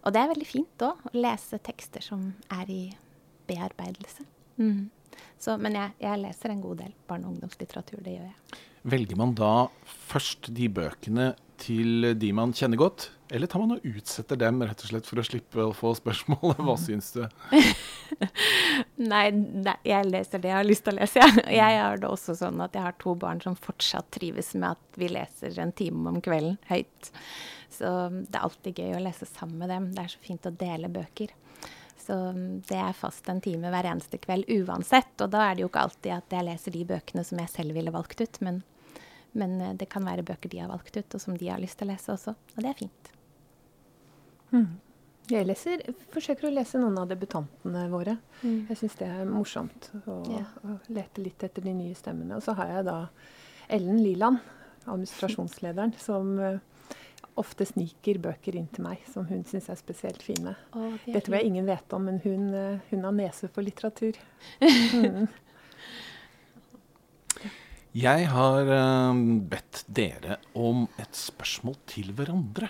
og 0.01 0.15
det 0.15 0.23
er 0.23 0.31
veldig 0.33 0.49
fint 0.49 0.85
òg, 0.87 1.05
å 1.11 1.13
lese 1.17 1.61
tekster 1.65 2.05
som 2.05 2.31
er 2.57 2.73
i 2.73 2.83
bearbeidelse. 3.51 4.25
Mm. 4.61 4.89
Så, 5.41 5.57
men 5.61 5.77
jeg, 5.77 5.95
jeg, 6.01 6.23
leser 6.23 6.53
en 6.53 6.65
god 6.65 6.83
del 6.85 6.97
barne- 7.09 7.29
og 7.29 7.37
ungdomslitteratur, 7.37 8.01
det 8.05 8.17
gjør 8.17 8.29
jeg. 8.29 8.61
Velger 8.91 9.21
man 9.21 9.35
da 9.37 9.53
først 9.85 10.49
de 10.57 10.69
bøkene 10.73 11.33
til 11.61 12.11
de 12.19 12.31
man 12.37 12.55
kjenner 12.57 12.81
godt, 12.81 13.11
eller 13.31 13.51
tar 13.51 13.63
man 13.63 13.77
og 13.77 13.85
utsetter 13.87 14.39
dem 14.41 14.63
rett 14.65 14.83
og 14.83 14.91
slett 14.91 15.07
for 15.07 15.21
å 15.21 15.25
slippe 15.27 15.63
å 15.63 15.75
få 15.77 15.93
spørsmålet 15.99 16.63
'hva 16.65 16.77
syns 16.81 17.13
du'? 17.15 17.27
nei, 19.13 19.27
nei, 19.31 19.77
jeg 19.87 20.09
leser 20.09 20.43
det 20.43 20.51
jeg 20.51 20.59
har 20.59 20.67
lyst 20.67 20.87
til 20.89 20.97
å 20.97 21.01
lese. 21.01 21.23
Jeg, 21.23 21.47
jeg 21.61 21.79
har 21.83 22.03
det 22.03 22.11
også 22.11 22.37
sånn 22.41 22.65
at 22.65 22.75
jeg 22.75 22.87
har 22.89 22.99
to 22.99 23.15
barn 23.15 23.43
som 23.45 23.59
fortsatt 23.59 24.11
trives 24.17 24.55
med 24.57 24.73
at 24.73 25.01
vi 25.01 25.13
leser 25.13 25.61
en 25.63 25.75
time 25.77 26.11
om 26.11 26.19
kvelden 26.25 26.59
høyt. 26.73 27.13
Så 27.71 27.87
det 28.11 28.35
er 28.35 28.43
alltid 28.45 28.83
gøy 28.83 28.97
å 28.99 29.05
lese 29.05 29.29
sammen 29.31 29.63
med 29.63 29.71
dem. 29.71 29.93
Det 29.95 30.03
er 30.03 30.13
så 30.13 30.25
fint 30.25 30.49
å 30.49 30.57
dele 30.65 30.91
bøker. 30.93 31.31
Så 32.01 32.17
det 32.67 32.79
er 32.81 32.97
fast 32.97 33.29
en 33.31 33.41
time 33.45 33.71
hver 33.71 33.87
eneste 33.87 34.19
kveld 34.19 34.49
uansett. 34.51 35.13
Og 35.23 35.31
da 35.31 35.45
er 35.47 35.55
det 35.55 35.65
jo 35.65 35.71
ikke 35.71 35.85
alltid 35.87 36.15
at 36.17 36.35
jeg 36.35 36.47
leser 36.49 36.75
de 36.75 36.85
bøkene 36.89 37.25
som 37.27 37.39
jeg 37.39 37.53
selv 37.53 37.77
ville 37.77 37.95
valgt 37.95 38.23
ut, 38.25 38.41
men, 38.43 38.63
men 39.33 39.57
eh, 39.61 39.75
det 39.79 39.89
kan 39.93 40.07
være 40.07 40.27
bøker 40.27 40.53
de 40.53 40.63
har 40.63 40.71
valgt 40.71 40.97
ut, 40.97 41.17
og 41.17 41.23
som 41.23 41.37
de 41.39 41.51
har 41.51 41.61
lyst 41.63 41.79
til 41.81 41.89
å 41.89 41.93
lese 41.93 42.15
også. 42.15 42.37
Og 42.57 42.63
det 42.63 42.71
er 42.71 42.79
fint. 42.79 43.11
Mm. 44.51 44.71
Jeg 45.31 45.47
leser, 45.47 45.83
forsøker 46.11 46.49
å 46.49 46.55
lese 46.55 46.81
noen 46.83 46.97
av 46.99 47.11
debutantene 47.11 47.85
våre. 47.93 48.17
Mm. 48.43 48.65
Jeg 48.73 48.81
syns 48.81 48.97
det 48.99 49.11
er 49.11 49.29
morsomt 49.29 49.91
å, 50.03 50.17
ja. 50.33 50.47
å, 50.67 50.81
lete 50.91 51.23
litt 51.23 51.45
etter 51.47 51.63
de 51.63 51.75
nye 51.77 51.95
stemmene. 51.95 52.41
Og 52.41 52.43
så 52.43 52.57
har 52.59 52.73
jeg 52.75 52.89
da 52.89 52.97
Ellen 53.71 54.01
Liland, 54.03 54.41
administrasjonslederen, 54.91 55.93
som 56.01 56.33
uh, 56.41 56.59
ofte 57.39 57.67
sniker 57.69 58.19
bøker 58.23 58.57
inn 58.59 58.67
til 58.75 58.85
meg 58.89 59.05
som 59.11 59.29
hun 59.29 59.45
syns 59.49 59.69
er 59.71 59.79
spesielt 59.79 60.25
fine. 60.25 60.57
Oh, 60.75 60.97
det, 61.05 61.15
det, 61.15 61.23
tror 61.27 61.39
jeg 61.39 61.53
ingen 61.53 61.69
vet 61.69 61.95
om, 61.95 62.09
men 62.09 62.19
hun, 62.25 62.49
eh, 62.57 62.83
hun 62.91 63.07
har 63.07 63.15
nese 63.17 63.53
for 63.53 63.67
litteratur. 63.67 64.19
Mm. 64.91 65.29
Jeg 67.91 68.29
har 68.31 68.69
um, 69.11 69.41
bedt 69.51 69.81
dere 69.91 70.37
om 70.55 70.85
et 71.03 71.17
spørsmål 71.17 71.75
til 71.91 72.13
hverandre. 72.15 72.69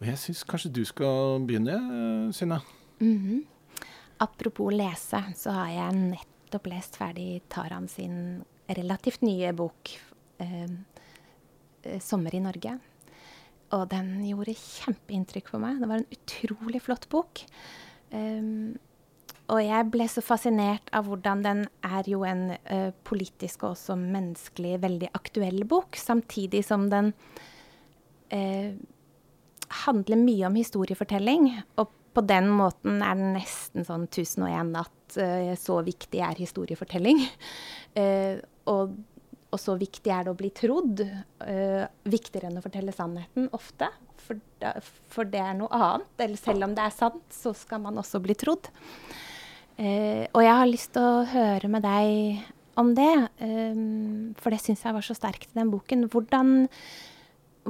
Og 0.00 0.08
jeg 0.08 0.18
syns 0.18 0.40
kanskje 0.48 0.72
du 0.74 0.82
skal 0.88 1.44
begynne, 1.46 2.32
Synne. 2.34 2.58
Mm 2.98 3.18
-hmm. 3.18 3.44
Apropos 4.18 4.74
lese, 4.74 5.22
så 5.36 5.50
har 5.50 5.68
jeg 5.68 5.94
nettopp 5.94 6.66
lest 6.66 6.96
ferdig 6.96 7.42
Taran 7.48 7.88
sin 7.88 8.44
relativt 8.68 9.22
nye 9.22 9.52
bok 9.52 9.90
eh, 10.38 10.68
'Sommer 12.00 12.34
i 12.34 12.40
Norge'. 12.40 12.80
Og 13.70 13.90
den 13.90 14.26
gjorde 14.26 14.54
kjempeinntrykk 14.54 15.50
på 15.50 15.58
meg. 15.58 15.80
Det 15.80 15.88
var 15.88 15.96
en 15.96 16.12
utrolig 16.12 16.82
flott 16.82 17.08
bok. 17.08 17.40
Um, 18.10 18.78
og 19.52 19.60
jeg 19.60 19.88
ble 19.92 20.06
så 20.08 20.22
fascinert 20.24 20.88
av 20.96 21.08
hvordan 21.08 21.42
den 21.44 21.64
er 21.84 22.06
jo 22.08 22.22
en 22.24 22.46
uh, 22.56 22.90
politisk 23.04 23.66
og 23.66 23.74
også 23.74 23.96
menneskelig 24.00 24.78
veldig 24.80 25.10
aktuell 25.18 25.66
bok, 25.68 25.98
samtidig 26.00 26.62
som 26.64 26.86
den 26.92 27.10
uh, 28.32 28.70
handler 29.84 30.22
mye 30.22 30.48
om 30.48 30.56
historiefortelling. 30.56 31.50
Og 31.76 31.92
på 32.14 32.24
den 32.24 32.48
måten 32.56 33.02
er 33.04 33.18
den 33.20 33.34
nesten 33.36 33.84
sånn 33.84 34.06
1001 34.08 34.72
natt. 34.72 35.18
Uh, 35.18 35.52
så 35.60 35.82
viktig 35.84 36.22
er 36.24 36.40
historiefortelling. 36.40 37.26
og 38.72 39.02
og 39.54 39.60
så 39.62 39.76
viktig 39.78 40.10
er 40.10 40.24
det 40.26 40.32
å 40.32 40.34
bli 40.34 40.48
trodd. 40.50 40.98
Viktigere 42.10 42.48
enn 42.48 42.56
å 42.58 42.62
fortelle 42.64 42.90
sannheten 42.90 43.44
ofte. 43.54 43.86
For, 44.18 44.40
for, 45.06 45.28
det 45.30 45.38
er 45.38 45.54
noe 45.54 45.70
annet. 45.70 46.08
Eller 46.26 46.40
selv 46.40 46.66
om 46.66 46.74
det 46.74 46.82
er 46.82 46.96
sant, 46.96 47.22
så 47.30 47.52
skal 47.54 47.84
man 47.84 48.00
også 48.02 48.18
bli 48.24 48.34
trodd. 48.34 48.66
Uh, 49.74 50.26
og 50.30 50.42
jeg 50.44 50.54
har 50.54 50.70
lyst 50.70 50.92
til 50.94 51.02
å 51.02 51.24
høre 51.32 51.70
med 51.70 51.82
deg 51.82 52.44
om 52.78 52.92
det, 52.94 53.12
um, 53.42 54.34
for 54.38 54.54
det 54.54 54.60
syns 54.62 54.84
jeg 54.84 54.94
var 54.94 55.04
så 55.06 55.16
sterkt 55.16 55.50
i 55.50 55.58
den 55.58 55.70
boken. 55.72 56.06
Hvordan, 56.10 56.68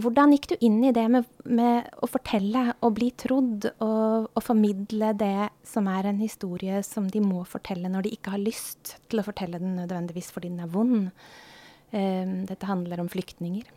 hvordan 0.00 0.34
gikk 0.34 0.50
du 0.52 0.54
inn 0.64 0.78
i 0.84 0.92
det 0.96 1.04
med, 1.12 1.28
med, 1.44 1.88
å 2.04 2.08
fortelle 2.08 2.66
og 2.80 2.96
bli 2.98 3.10
trodd, 3.20 3.68
og, 3.84 4.28
og, 4.32 4.42
formidle 4.44 5.12
det 5.20 5.48
som 5.68 5.88
er 5.92 6.10
en 6.10 6.20
historie 6.20 6.82
som 6.86 7.08
de 7.08 7.24
må 7.24 7.44
fortelle 7.48 7.92
når 7.92 8.08
de 8.08 8.14
ikke 8.16 8.36
har 8.36 8.44
lyst 8.44 8.96
til 9.08 9.20
å 9.20 9.26
fortelle 9.26 9.60
den 9.62 9.76
nødvendigvis 9.80 10.32
fordi 10.34 10.52
den 10.52 10.64
er 10.64 10.72
vond? 10.72 11.08
Ehm, 11.94 12.42
dette 12.48 12.66
handler 12.66 13.00
om 13.00 13.08
flyktninger. 13.08 13.68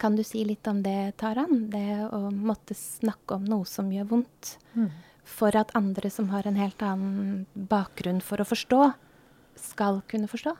Kan 0.00 0.16
du 0.16 0.24
si 0.24 0.42
litt 0.48 0.66
om 0.66 0.80
det, 0.82 1.14
Taran? 1.20 1.68
Det 1.70 2.08
å 2.08 2.30
måtte 2.32 2.74
snakke 2.76 3.36
om 3.36 3.44
noe 3.46 3.68
som 3.68 3.92
gjør 3.92 4.08
vondt. 4.16 4.56
Mm. 4.74 4.88
For 5.24 5.54
at 5.56 5.74
andre 5.78 6.10
som 6.10 6.28
har 6.32 6.46
en 6.46 6.58
helt 6.58 6.82
annen 6.82 7.46
bakgrunn 7.54 8.20
for 8.24 8.42
å 8.42 8.48
forstå, 8.48 8.82
skal 9.58 10.00
kunne 10.10 10.30
forstå. 10.30 10.54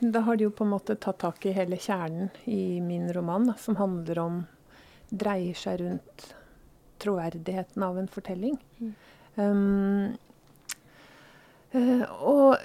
Da 0.00 0.22
har 0.26 0.36
de 0.36 0.46
jo 0.48 0.52
på 0.54 0.64
en 0.64 0.72
måte 0.72 0.96
tatt 0.96 1.20
tak 1.22 1.44
i 1.46 1.54
hele 1.54 1.78
kjernen 1.80 2.30
i 2.50 2.80
min 2.84 3.08
roman, 3.12 3.50
da, 3.52 3.54
som 3.60 3.78
handler 3.80 4.18
om 4.22 4.40
Dreier 5.10 5.56
seg 5.58 5.80
rundt 5.80 6.28
troverdigheten 7.02 7.82
av 7.82 7.98
en 7.98 8.08
fortelling. 8.08 8.58
Mm. 8.78 8.92
Um, 9.34 10.16
uh, 11.74 12.04
og 12.22 12.56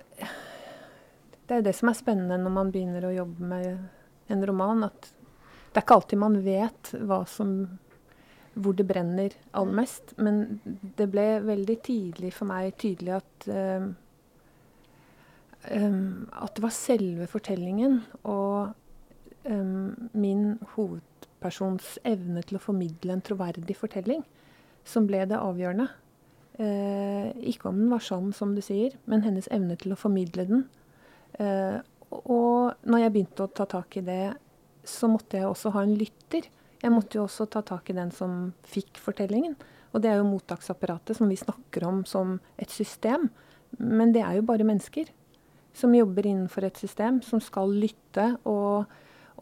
det 1.45 1.55
er 1.55 1.61
jo 1.61 1.67
det 1.67 1.75
som 1.77 1.89
er 1.89 1.97
spennende 1.97 2.37
når 2.41 2.53
man 2.53 2.71
begynner 2.73 3.07
å 3.07 3.15
jobbe 3.15 3.49
med 3.49 4.33
en 4.33 4.45
roman. 4.49 4.85
At 4.87 5.09
det 5.09 5.79
er 5.79 5.85
ikke 5.85 5.97
alltid 5.99 6.21
man 6.21 6.37
vet 6.45 6.93
hva 7.05 7.23
som, 7.29 7.55
hvor 8.55 8.75
det 8.77 8.87
brenner 8.87 9.35
aller 9.53 9.77
mest. 9.81 10.15
Men 10.17 10.59
det 10.97 11.09
ble 11.11 11.27
veldig 11.45 11.77
tidlig 11.85 12.31
for 12.35 12.49
meg 12.49 12.75
tydelig 12.81 13.17
at 13.19 13.49
um, 13.51 13.91
um, 15.71 16.29
At 16.31 16.55
det 16.55 16.63
var 16.63 16.75
selve 16.75 17.27
fortellingen 17.31 18.01
og 18.23 18.73
um, 19.49 20.09
min 20.13 20.55
hovedpersons 20.75 21.97
evne 22.05 22.45
til 22.45 22.59
å 22.59 22.63
formidle 22.63 23.15
en 23.15 23.25
troverdig 23.25 23.77
fortelling 23.77 24.23
som 24.85 25.07
ble 25.09 25.23
det 25.29 25.39
avgjørende. 25.41 25.89
Uh, 26.55 27.33
ikke 27.43 27.67
om 27.67 27.81
den 27.81 27.91
var 27.91 28.03
sann, 28.05 28.31
som 28.33 28.53
du 28.55 28.61
sier, 28.63 28.95
men 29.09 29.25
hennes 29.25 29.49
evne 29.51 29.75
til 29.81 29.95
å 29.95 29.99
formidle 29.99 30.47
den. 30.47 30.65
Uh, 31.35 31.81
og 32.15 32.87
når 32.87 33.01
jeg 33.01 33.13
begynte 33.13 33.43
å 33.43 33.51
ta 33.51 33.65
tak 33.67 33.97
i 33.99 34.05
det, 34.05 34.35
så 34.85 35.09
måtte 35.11 35.41
jeg 35.41 35.49
også 35.49 35.73
ha 35.75 35.83
en 35.83 35.97
lytter. 35.97 36.47
Jeg 36.85 36.93
måtte 36.93 37.17
jo 37.17 37.25
også 37.25 37.47
ta 37.49 37.63
tak 37.65 37.89
i 37.89 37.97
den 37.97 38.11
som 38.13 38.51
fikk 38.69 38.99
fortellingen. 39.01 39.55
Og 39.95 40.03
det 40.03 40.11
er 40.11 40.19
jo 40.19 40.27
mottaksapparatet, 40.27 41.17
som 41.17 41.31
vi 41.31 41.37
snakker 41.39 41.85
om 41.87 42.03
som 42.05 42.35
et 42.61 42.69
system. 42.69 43.29
Men 43.79 44.13
det 44.13 44.21
er 44.21 44.37
jo 44.37 44.45
bare 44.45 44.67
mennesker 44.67 45.09
som 45.75 45.95
jobber 45.95 46.27
innenfor 46.29 46.67
et 46.67 46.77
system, 46.79 47.19
som 47.25 47.41
skal 47.43 47.73
lytte 47.73 48.27
og, 48.47 48.85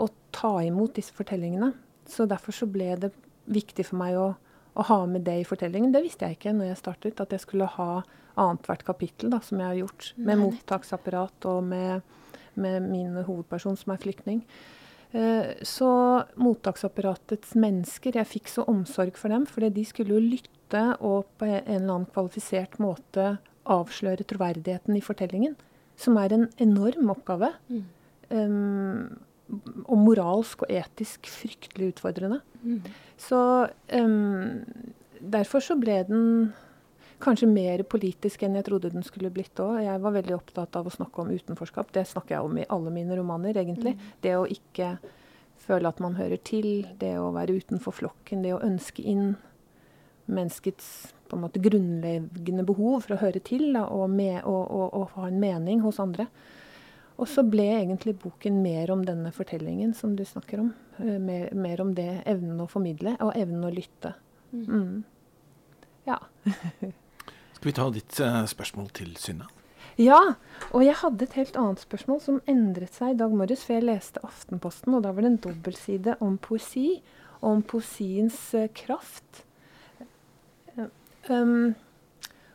og 0.01 0.13
ta 0.33 0.55
imot 0.65 0.95
disse 0.97 1.13
fortellingene. 1.13 1.73
Så 2.09 2.25
derfor 2.29 2.55
så 2.55 2.67
ble 2.69 2.93
det 3.01 3.11
viktig 3.53 3.85
for 3.89 3.99
meg 4.01 4.17
å, 4.17 4.29
å, 4.73 4.85
ha 4.87 4.99
med 5.09 5.25
det 5.27 5.41
i 5.41 5.47
fortellingen. 5.47 5.93
Det 5.93 6.03
visste 6.05 6.29
jeg 6.29 6.39
ikke 6.39 6.55
når 6.55 6.71
jeg 6.71 6.81
startet, 6.81 7.21
at 7.21 7.35
jeg 7.35 7.43
skulle 7.43 7.69
ha 7.75 7.89
annethvert 8.33 8.85
kapittel, 8.87 9.33
da, 9.33 9.41
som 9.45 9.61
jeg 9.61 9.69
har 9.69 9.81
gjort. 9.83 10.13
Med 10.17 10.41
mottaksapparat 10.41 11.49
og 11.51 11.67
med, 11.69 12.15
med 12.55 12.87
min 12.87 13.19
hovedperson, 13.19 13.77
som 13.77 13.93
er 13.93 14.01
flyktning. 14.01 14.41
Eh, 15.13 15.49
så 15.61 15.89
mottaksapparatets 16.41 17.53
mennesker 17.59 18.15
Jeg 18.17 18.29
fikk 18.31 18.47
så 18.49 18.63
omsorg 18.69 19.17
for 19.19 19.29
dem, 19.33 19.45
fordi 19.45 19.69
de 19.75 19.83
skulle 19.85 20.15
jo 20.15 20.21
lytte 20.21 20.85
og 21.05 21.27
på 21.37 21.45
en 21.45 21.59
eller 21.61 21.99
annen 21.99 22.09
kvalifisert 22.09 22.79
måte 22.81 23.35
avsløre 23.69 24.25
troverdigheten 24.27 24.97
i 24.97 25.03
fortellingen. 25.05 25.53
Som 25.99 26.17
er 26.17 26.33
en 26.33 26.47
enorm 26.61 27.13
oppgave. 27.13 27.51
Mm. 27.69 27.85
Um, 28.33 29.21
og 29.85 29.99
moralsk 30.01 30.63
og 30.65 30.71
etisk 30.73 31.29
fryktelig 31.29 31.91
utfordrende. 31.93 32.39
Mm. 32.63 32.81
Så 33.21 33.39
um, 33.93 34.63
derfor 35.21 35.61
så 35.61 35.77
ble 35.77 35.99
den 36.09 36.25
kanskje 37.23 37.49
mer 37.49 37.83
politisk 37.89 38.43
enn 38.45 38.57
jeg 38.59 38.67
trodde 38.67 38.91
den 38.93 39.05
skulle 39.07 39.31
blitt 39.33 39.59
òg. 39.63 39.79
Jeg 39.85 40.03
var 40.03 40.15
veldig 40.17 40.35
opptatt 40.35 40.75
av 40.79 40.87
å 40.87 40.93
snakke 40.93 41.23
om 41.23 41.31
utenforskap. 41.33 41.91
Det 41.95 42.05
snakker 42.09 42.37
jeg 42.37 42.47
om 42.47 42.59
i 42.59 42.67
alle 42.73 42.93
mine 42.93 43.17
romaner, 43.19 43.57
egentlig. 43.59 43.95
Mm. 43.97 44.05
Det 44.25 44.35
å 44.37 44.45
ikke 44.57 44.93
føle 45.63 45.89
at 45.89 46.01
man 46.03 46.17
hører 46.19 46.39
til, 46.43 46.85
det 46.99 47.15
å 47.19 47.31
være 47.35 47.55
utenfor 47.61 47.95
flokken, 47.95 48.43
det 48.43 48.53
å 48.55 48.61
ønske 48.63 49.05
inn 49.07 49.35
menneskets 50.25 51.13
på 51.27 51.37
en 51.37 51.43
måte 51.43 51.61
grunnleggende 51.63 52.65
behov 52.67 53.03
for 53.05 53.15
å 53.15 53.21
høre 53.23 53.41
til 53.43 53.71
da, 53.73 53.87
og, 53.91 54.05
med, 54.11 54.43
og, 54.43 54.63
og, 54.67 54.85
og, 54.93 55.07
ha 55.15 55.29
en 55.29 55.39
mening 55.41 55.81
hos 55.83 55.99
andre. 56.03 56.27
Og 57.17 57.29
så 57.29 57.43
ble 57.45 57.65
egentlig 57.75 58.15
boken 58.23 58.59
mer 58.63 58.91
om 58.93 59.03
denne 59.05 59.31
fortellingen 59.35 59.93
som 59.97 60.15
du 60.17 60.23
snakker 60.25 60.63
om. 60.63 60.73
Uh, 60.99 61.17
mer, 61.21 61.49
mer, 61.57 61.81
om 61.83 61.93
det 61.97 62.23
evnen 62.29 62.61
å 62.63 62.69
formidle 62.69 63.15
og 63.21 63.33
evnen 63.37 63.65
å 63.67 63.73
lytte. 63.73 64.15
Mm. 64.53 64.65
Mm. 64.67 65.03
Ja. 66.09 66.19
Skal 67.63 67.71
vi 67.71 67.75
ta 67.77 67.85
ditt 67.95 68.17
uh, 68.19 68.41
spørsmål 68.43 68.89
til 68.91 69.13
Synne? 69.15 69.45
Ja, 69.95 70.17
og 70.75 70.81
jeg 70.83 70.97
hadde 70.99 71.23
et 71.23 71.35
helt 71.39 71.55
annet 71.55 71.79
spørsmål 71.79 72.17
som 72.19 72.41
endret 72.51 72.91
seg 72.91 73.13
i 73.13 73.15
dag 73.21 73.31
morges. 73.31 73.61
For 73.63 73.77
jeg 73.77 73.85
leste 73.87 74.19
Aftenposten, 74.27 74.97
og 74.97 75.05
da 75.05 75.13
var 75.15 75.23
det 75.23 75.29
en 75.29 75.37
dobbeltside 75.45 76.17
om 76.19 76.33
poesi. 76.43 76.97
Og 77.39 77.47
om 77.53 77.61
poesiens 77.63 78.35
uh, 78.51 78.65
kraft. 78.75 79.45
Um, 81.29 81.71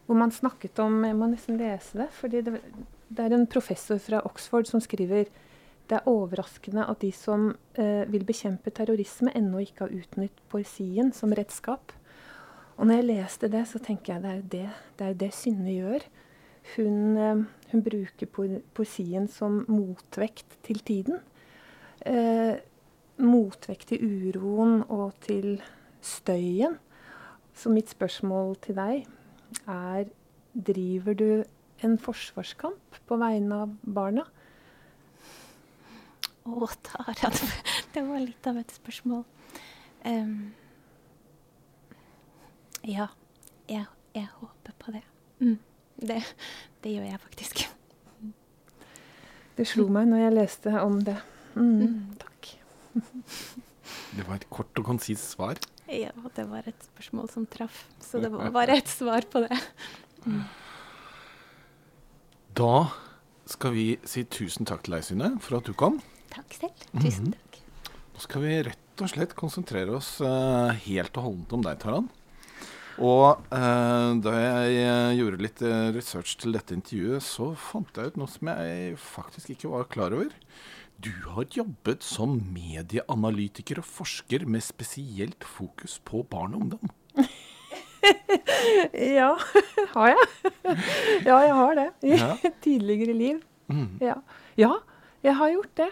hvor 0.05 0.21
man 0.21 0.35
snakket 0.43 0.77
om 0.85 1.01
Jeg 1.09 1.17
må 1.17 1.31
nesten 1.33 1.57
lese 1.57 2.03
det. 2.03 2.11
fordi 2.13 2.43
det, 2.45 2.61
det, 3.09 3.25
er 3.25 3.33
en 3.33 3.49
professor 3.49 3.97
fra 3.97 4.21
Oxford 4.29 4.69
som 4.69 4.85
skriver 4.85 5.25
det 5.89 6.03
er 6.03 6.05
overraskende 6.05 6.85
at 6.85 7.01
de 7.01 7.15
som 7.17 7.55
uh, 7.57 8.05
vil 8.13 8.29
bekjempe 8.29 8.77
terrorisme, 8.77 9.33
ennå 9.33 9.65
ikke 9.65 9.87
har 9.87 9.97
utnyttet 10.03 10.45
poesien 10.53 11.17
som 11.17 11.33
redskap. 11.33 11.97
Og 12.79 12.87
når 12.87 13.01
jeg 13.01 13.09
leste 13.09 13.51
det, 13.51 13.65
så 13.67 13.81
tenker 13.83 14.15
jeg 14.15 14.23
det 14.23 14.31
er 14.31 14.43
det, 14.55 14.67
det, 14.99 15.07
er 15.07 15.17
det 15.19 15.33
Synne 15.35 15.75
gjør. 15.75 16.05
Hun, 16.77 16.99
uh, 17.17 17.45
hun, 17.73 17.83
bruker 17.83 18.31
po 18.31 18.47
poesien 18.77 19.27
som 19.33 19.65
motvekt 19.69 20.59
til 20.67 20.79
tiden. 20.87 21.19
Eh, 22.07 22.55
motvekt 23.19 23.91
til 23.91 24.05
uroen 24.05 24.85
og 24.89 25.17
til 25.25 25.59
støyen. 26.05 26.79
Så 27.55 27.73
mitt 27.73 27.91
spørsmål 27.91 28.55
til 28.63 28.79
deg 28.79 29.07
er 29.67 30.07
Driver 30.55 31.15
du 31.15 31.45
en 31.85 31.99
forsvarskamp 31.99 32.97
på 33.07 33.19
vegne 33.21 33.59
av 33.65 33.75
barna? 33.83 34.25
Å, 36.47 36.71
Tara. 36.83 37.31
Det 37.95 38.03
var 38.07 38.23
litt 38.23 38.47
av 38.49 38.59
et 38.59 38.73
spørsmål. 38.75 39.23
Um, 40.07 40.55
ja. 42.85 43.09
Jeg, 43.69 43.87
jeg, 44.15 44.29
håper 44.41 44.77
på 44.79 44.93
det. 44.95 45.03
Mm. 45.41 45.59
det. 45.97 46.23
Det 46.83 46.93
gjør 46.95 47.09
jeg 47.09 47.21
faktisk. 47.21 47.65
Det 49.59 49.67
slo 49.67 49.89
meg 49.91 50.07
når 50.09 50.23
jeg 50.23 50.37
leste 50.37 50.75
om 50.81 51.01
det. 51.03 51.17
Mm, 51.57 51.73
mm. 51.83 51.97
takk. 52.23 52.53
Det 54.15 54.25
var 54.27 54.39
et 54.39 54.47
kort 54.51 54.79
og 54.79 54.87
konsist 54.87 55.35
svar. 55.35 55.59
Ja, 55.89 56.13
det 56.37 56.45
var 56.51 56.67
et 56.69 56.87
spørsmål 56.93 57.29
som 57.33 57.47
traff. 57.51 57.87
Så 58.05 58.21
det 58.23 58.31
var 58.33 58.53
bare 58.55 58.79
et 58.79 58.89
svar 58.89 59.27
på 59.31 59.43
det. 59.45 59.59
Mm. 60.25 60.43
Da 62.59 62.89
skal 63.49 63.73
vi 63.75 63.87
si 64.09 64.25
tusen 64.29 64.69
takk 64.69 64.85
til 64.85 64.97
deg, 64.97 65.07
Synne, 65.07 65.31
for 65.43 65.59
at 65.59 65.69
du 65.69 65.75
kom. 65.79 66.01
Takk 66.33 66.59
selv. 66.59 66.87
Tusen 66.99 67.31
mhm. 67.31 67.33
takk. 67.33 67.43
Mm 67.43 67.65
-hmm. 67.65 68.15
Nå 68.19 68.23
skal 68.27 68.43
vi 68.43 68.63
rett 68.63 69.03
og 69.03 69.11
slett 69.11 69.35
konsentrere 69.35 69.95
oss 69.95 70.21
uh, 70.21 70.71
helt 70.71 71.17
og 71.17 71.23
holdent 71.23 71.53
om 71.53 71.63
deg, 71.63 71.79
Taran. 71.79 72.09
Og 72.99 73.45
eh, 73.55 74.11
da 74.25 74.33
jeg 74.39 74.79
uh, 74.83 75.17
gjorde 75.19 75.43
litt 75.45 75.63
research 75.95 76.35
til 76.41 76.57
dette 76.57 76.75
intervjuet, 76.75 77.23
så 77.23 77.53
fant 77.55 77.99
jeg 77.99 78.11
ut 78.11 78.19
noe 78.19 78.31
som 78.33 78.51
jeg 78.51 78.97
faktisk 78.99 79.55
ikke 79.55 79.71
var 79.77 79.91
klar 79.93 80.17
over. 80.17 80.33
Du 80.99 81.13
har 81.37 81.47
jobbet 81.55 82.03
som 82.03 82.33
medieanalytiker 82.51 83.79
og 83.79 83.87
forsker 83.87 84.43
med 84.51 84.65
spesielt 84.67 85.47
fokus 85.47 86.01
på 86.03 86.25
barn 86.27 86.57
og 86.57 86.65
ungdom. 86.65 86.91
ja, 89.19 89.31
har 89.95 90.09
jeg? 90.11 90.27
ja, 91.29 91.37
jeg 91.45 91.55
har 91.61 91.79
det. 91.79 91.87
I 92.03 92.19
ja. 92.19 92.33
tidligere 92.65 93.15
liv. 93.15 93.39
Mm. 93.71 94.01
Ja. 94.03 94.17
ja, 94.59 94.73
jeg 95.23 95.37
har 95.39 95.55
gjort 95.55 95.77
det. 95.79 95.89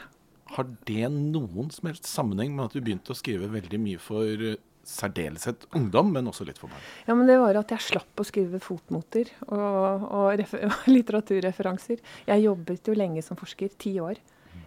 Har 0.57 0.69
det 0.91 1.13
noen 1.13 1.71
som 1.71 1.87
helst 1.91 2.11
sammenheng 2.11 2.57
med 2.57 2.67
at 2.67 2.75
du 2.75 2.83
begynte 2.83 3.15
å 3.15 3.19
skrive 3.19 3.53
veldig 3.53 3.81
mye 3.83 4.03
for 4.03 4.27
eh, 4.27 4.59
særdeleshet 4.87 5.67
ungdom, 5.77 6.13
men 6.15 6.31
også 6.31 6.47
litt 6.49 6.61
for 6.61 6.73
barn? 6.73 6.85
Ja, 7.09 7.17
men 7.19 7.29
det 7.29 7.39
var 7.43 7.59
at 7.61 7.75
jeg 7.75 7.85
slapp 7.89 8.23
å 8.23 8.27
skrive 8.27 8.61
fotnoter 8.63 9.33
og, 9.49 10.07
og 10.07 10.45
litteraturreferanser. 10.97 12.03
Jeg 12.29 12.45
jobbet 12.47 12.91
jo 12.91 12.97
lenge 12.97 13.25
som 13.27 13.39
forsker, 13.39 13.75
ti 13.79 13.97
år. 14.03 14.21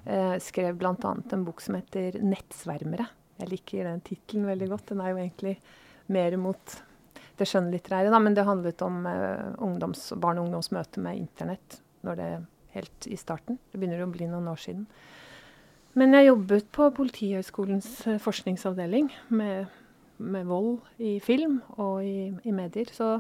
Eh, 0.06 0.36
skrev 0.44 0.78
bl.a. 0.80 0.94
en 1.04 1.48
bok 1.48 1.64
som 1.64 1.80
heter 1.80 2.20
'Nettsvermere'. 2.20 3.08
Jeg 3.40 3.52
liker 3.54 3.88
den 3.88 4.04
tittelen 4.04 4.48
veldig 4.50 4.70
godt. 4.70 4.88
Den 4.92 5.02
er 5.02 5.14
jo 5.14 5.22
egentlig 5.24 5.56
mer 6.12 6.36
mot 6.38 6.80
det 7.40 7.48
skjønnlitterære, 7.48 8.12
da, 8.12 8.20
men 8.20 8.36
det 8.36 8.48
handlet 8.48 8.82
om 8.84 9.06
eh, 9.08 9.54
ungdoms, 9.64 10.10
barn 10.20 10.42
og 10.42 10.50
ungdoms 10.50 10.74
møte 10.76 11.00
med 11.04 11.22
internett 11.22 11.80
når 12.04 12.20
det 12.20 12.30
helt 12.76 13.08
i 13.08 13.18
starten. 13.20 13.60
Det 13.72 13.80
begynner 13.80 14.04
å 14.04 14.12
bli 14.12 14.28
noen 14.30 14.50
år 14.52 14.60
siden. 14.60 14.86
Men 15.98 16.14
jeg 16.14 16.30
jobbet 16.30 16.68
på 16.76 16.90
Politihøgskolens 16.96 17.90
eh, 18.08 18.20
forskningsavdeling 18.22 19.10
med, 19.34 19.72
med, 20.20 20.48
vold 20.50 20.80
i 21.02 21.18
film 21.24 21.60
og 21.78 22.04
i, 22.06 22.30
i 22.44 22.54
medier. 22.56 22.92
Så 22.94 23.18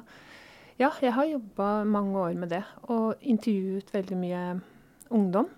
ja, 0.79 0.91
jeg 1.03 1.13
har 1.15 1.27
jobba 1.27 1.69
mange 1.83 2.19
år 2.19 2.35
med 2.39 2.53
det. 2.53 2.63
Og 2.91 3.19
intervjuet 3.21 3.93
veldig 3.93 4.19
mye 4.19 4.43
ungdom. 5.15 5.49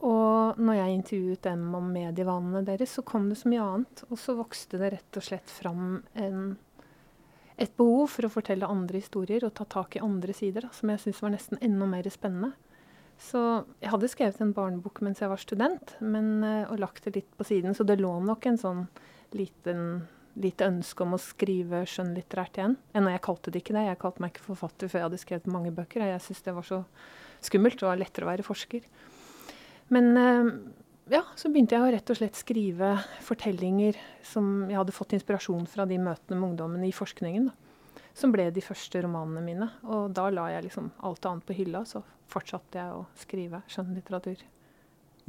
Og 0.00 0.56
når 0.56 0.78
jeg 0.78 0.96
intervjuet 0.96 1.44
dem 1.44 1.68
om 1.76 1.90
medievanene 1.92 2.64
deres, 2.64 2.96
så 2.96 3.04
kom 3.04 3.28
det 3.28 3.38
så 3.40 3.50
mye 3.52 3.64
annet. 3.64 4.04
Og 4.08 4.20
så 4.20 4.36
vokste 4.38 4.80
det 4.80 4.94
rett 4.96 5.20
og 5.20 5.26
slett 5.26 5.52
fram 5.52 6.00
en, 6.16 6.54
et 7.60 7.74
behov 7.76 8.08
for 8.14 8.26
å 8.26 8.32
fortelle 8.32 8.68
andre 8.68 9.02
historier 9.02 9.44
og 9.44 9.54
ta 9.58 9.68
tak 9.68 9.98
i 9.98 10.04
andre 10.04 10.36
sider, 10.36 10.64
da, 10.64 10.72
som 10.76 10.92
jeg 10.92 11.04
syntes 11.04 11.22
var 11.24 11.34
nesten 11.36 11.60
enda 11.64 11.88
mer 11.90 12.08
spennende. 12.12 12.54
Så 13.20 13.40
jeg 13.82 13.92
hadde 13.92 14.08
skrevet 14.08 14.40
en 14.40 14.54
barnebok 14.56 15.02
mens 15.04 15.20
jeg 15.20 15.28
var 15.28 15.40
student, 15.40 15.92
men, 16.00 16.40
eh, 16.44 16.64
og 16.70 16.80
lagt 16.80 17.04
det 17.04 17.18
litt 17.18 17.36
på 17.36 17.44
siden. 17.44 17.76
Så 17.76 17.84
det 17.84 18.00
lå 18.00 18.14
nok 18.24 18.46
en 18.48 18.56
sånn 18.56 18.86
liten, 19.36 20.06
lite 20.38 20.68
ønske 20.70 21.04
om 21.04 21.16
å 21.16 21.20
skrive 21.22 21.82
skjønnlitterært 21.88 22.60
igjen. 22.60 22.76
Ennå 22.96 23.14
jeg 23.14 23.24
kalte 23.26 23.52
det 23.52 23.62
ikke 23.64 23.76
det. 23.76 23.86
Jeg 23.88 24.00
kalte 24.02 24.22
meg 24.22 24.34
ikke 24.34 24.46
forfatter 24.50 24.90
før 24.90 25.00
jeg 25.00 25.08
hadde 25.08 25.22
skrevet 25.22 25.50
mange 25.50 25.72
bøker. 25.74 26.04
Jeg 26.06 26.22
syntes 26.24 26.44
det 26.46 26.54
var 26.56 26.68
så 26.68 26.82
skummelt 27.44 27.82
og 27.82 27.98
lettere 28.00 28.28
å 28.28 28.30
være 28.30 28.46
forsker. 28.46 28.86
Men 29.90 30.12
eh, 30.20 30.52
ja, 31.16 31.24
så 31.34 31.50
begynte 31.50 31.74
jeg 31.74 31.82
å 31.82 31.90
rett 31.96 32.12
og 32.12 32.20
slett 32.20 32.38
skrive 32.38 32.92
fortellinger 33.26 33.98
som 34.26 34.68
jeg 34.68 34.78
hadde 34.78 34.94
fått 34.94 35.16
inspirasjon 35.18 35.66
fra 35.70 35.88
de 35.90 35.98
møtene 35.98 36.38
med 36.38 36.52
ungdommen 36.52 36.86
i 36.86 36.94
forskningen. 36.94 37.50
Da, 37.50 38.06
som 38.14 38.32
ble 38.34 38.48
de 38.54 38.62
første 38.64 39.02
romanene 39.02 39.42
mine. 39.44 39.68
Og 39.88 40.14
da 40.14 40.28
la 40.32 40.48
jeg 40.54 40.68
liksom 40.68 40.92
alt 41.06 41.26
annet 41.26 41.46
på 41.46 41.56
hylla, 41.58 41.82
så 41.88 42.02
fortsatte 42.30 42.78
jeg 42.78 42.94
å 42.94 43.04
skrive 43.18 43.62
skjønnlitteratur. 43.70 44.42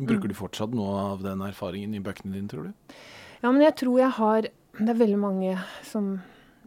Bruker 0.02 0.32
du 0.32 0.38
fortsatt 0.38 0.74
noe 0.74 0.96
av 1.12 1.26
den 1.26 1.44
erfaringen 1.46 1.94
i 1.98 2.02
bøkene 2.04 2.34
dine, 2.36 2.50
tror 2.50 2.70
du? 2.70 2.96
Ja, 3.42 3.50
men 3.50 3.62
jeg 3.66 3.76
tror 3.82 4.00
jeg 4.00 4.14
har 4.18 4.48
Det 4.78 4.88
er 4.88 5.00
veldig 5.00 5.20
mange 5.20 5.56
som 5.84 6.14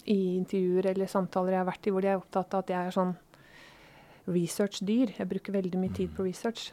i 0.04 0.36
intervjuer 0.36 0.90
eller 0.90 1.08
samtaler 1.08 1.54
jeg 1.54 1.62
har 1.62 1.68
vært 1.70 1.86
i, 1.88 1.92
hvor 1.94 2.04
de 2.04 2.10
er 2.12 2.18
opptatt 2.20 2.52
av 2.54 2.64
at 2.64 2.72
jeg 2.74 2.88
er 2.88 2.96
sånn 2.96 3.14
research-dyr. 4.28 5.14
Jeg 5.18 5.30
bruker 5.30 5.56
veldig 5.56 5.80
mye 5.80 5.94
tid 5.96 6.12
på 6.16 6.26
research. 6.26 6.72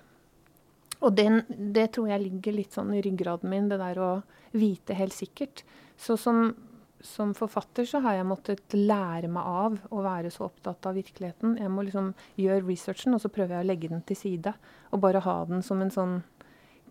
Og 1.02 1.16
den, 1.18 1.42
det 1.50 1.94
tror 1.96 2.12
jeg 2.12 2.24
ligger 2.26 2.58
litt 2.58 2.76
sånn 2.76 2.92
i 2.94 3.02
ryggraden 3.04 3.50
min, 3.50 3.70
det 3.72 3.80
der 3.82 4.02
å 4.02 4.10
vite 4.54 4.98
helt 4.98 5.16
sikkert. 5.16 5.64
Så 5.98 6.18
som, 6.20 6.52
som 7.00 7.32
forfatter 7.38 7.88
så 7.90 8.04
har 8.04 8.20
jeg 8.20 8.28
måttet 8.30 8.76
lære 8.76 9.32
meg 9.32 9.48
av 9.48 9.80
å 9.90 10.04
være 10.06 10.34
så 10.34 10.50
opptatt 10.50 10.86
av 10.92 11.00
virkeligheten. 11.00 11.56
Jeg 11.64 11.72
må 11.74 11.88
liksom 11.88 12.12
gjøre 12.38 12.68
researchen, 12.68 13.16
og 13.16 13.24
så 13.24 13.32
prøver 13.34 13.58
jeg 13.58 13.66
å 13.66 13.70
legge 13.72 13.94
den 13.94 14.04
til 14.06 14.20
side. 14.20 14.54
Og 14.92 15.02
bare 15.08 15.24
ha 15.26 15.40
den 15.50 15.64
som 15.66 15.82
en 15.82 15.96
sånn 15.96 16.20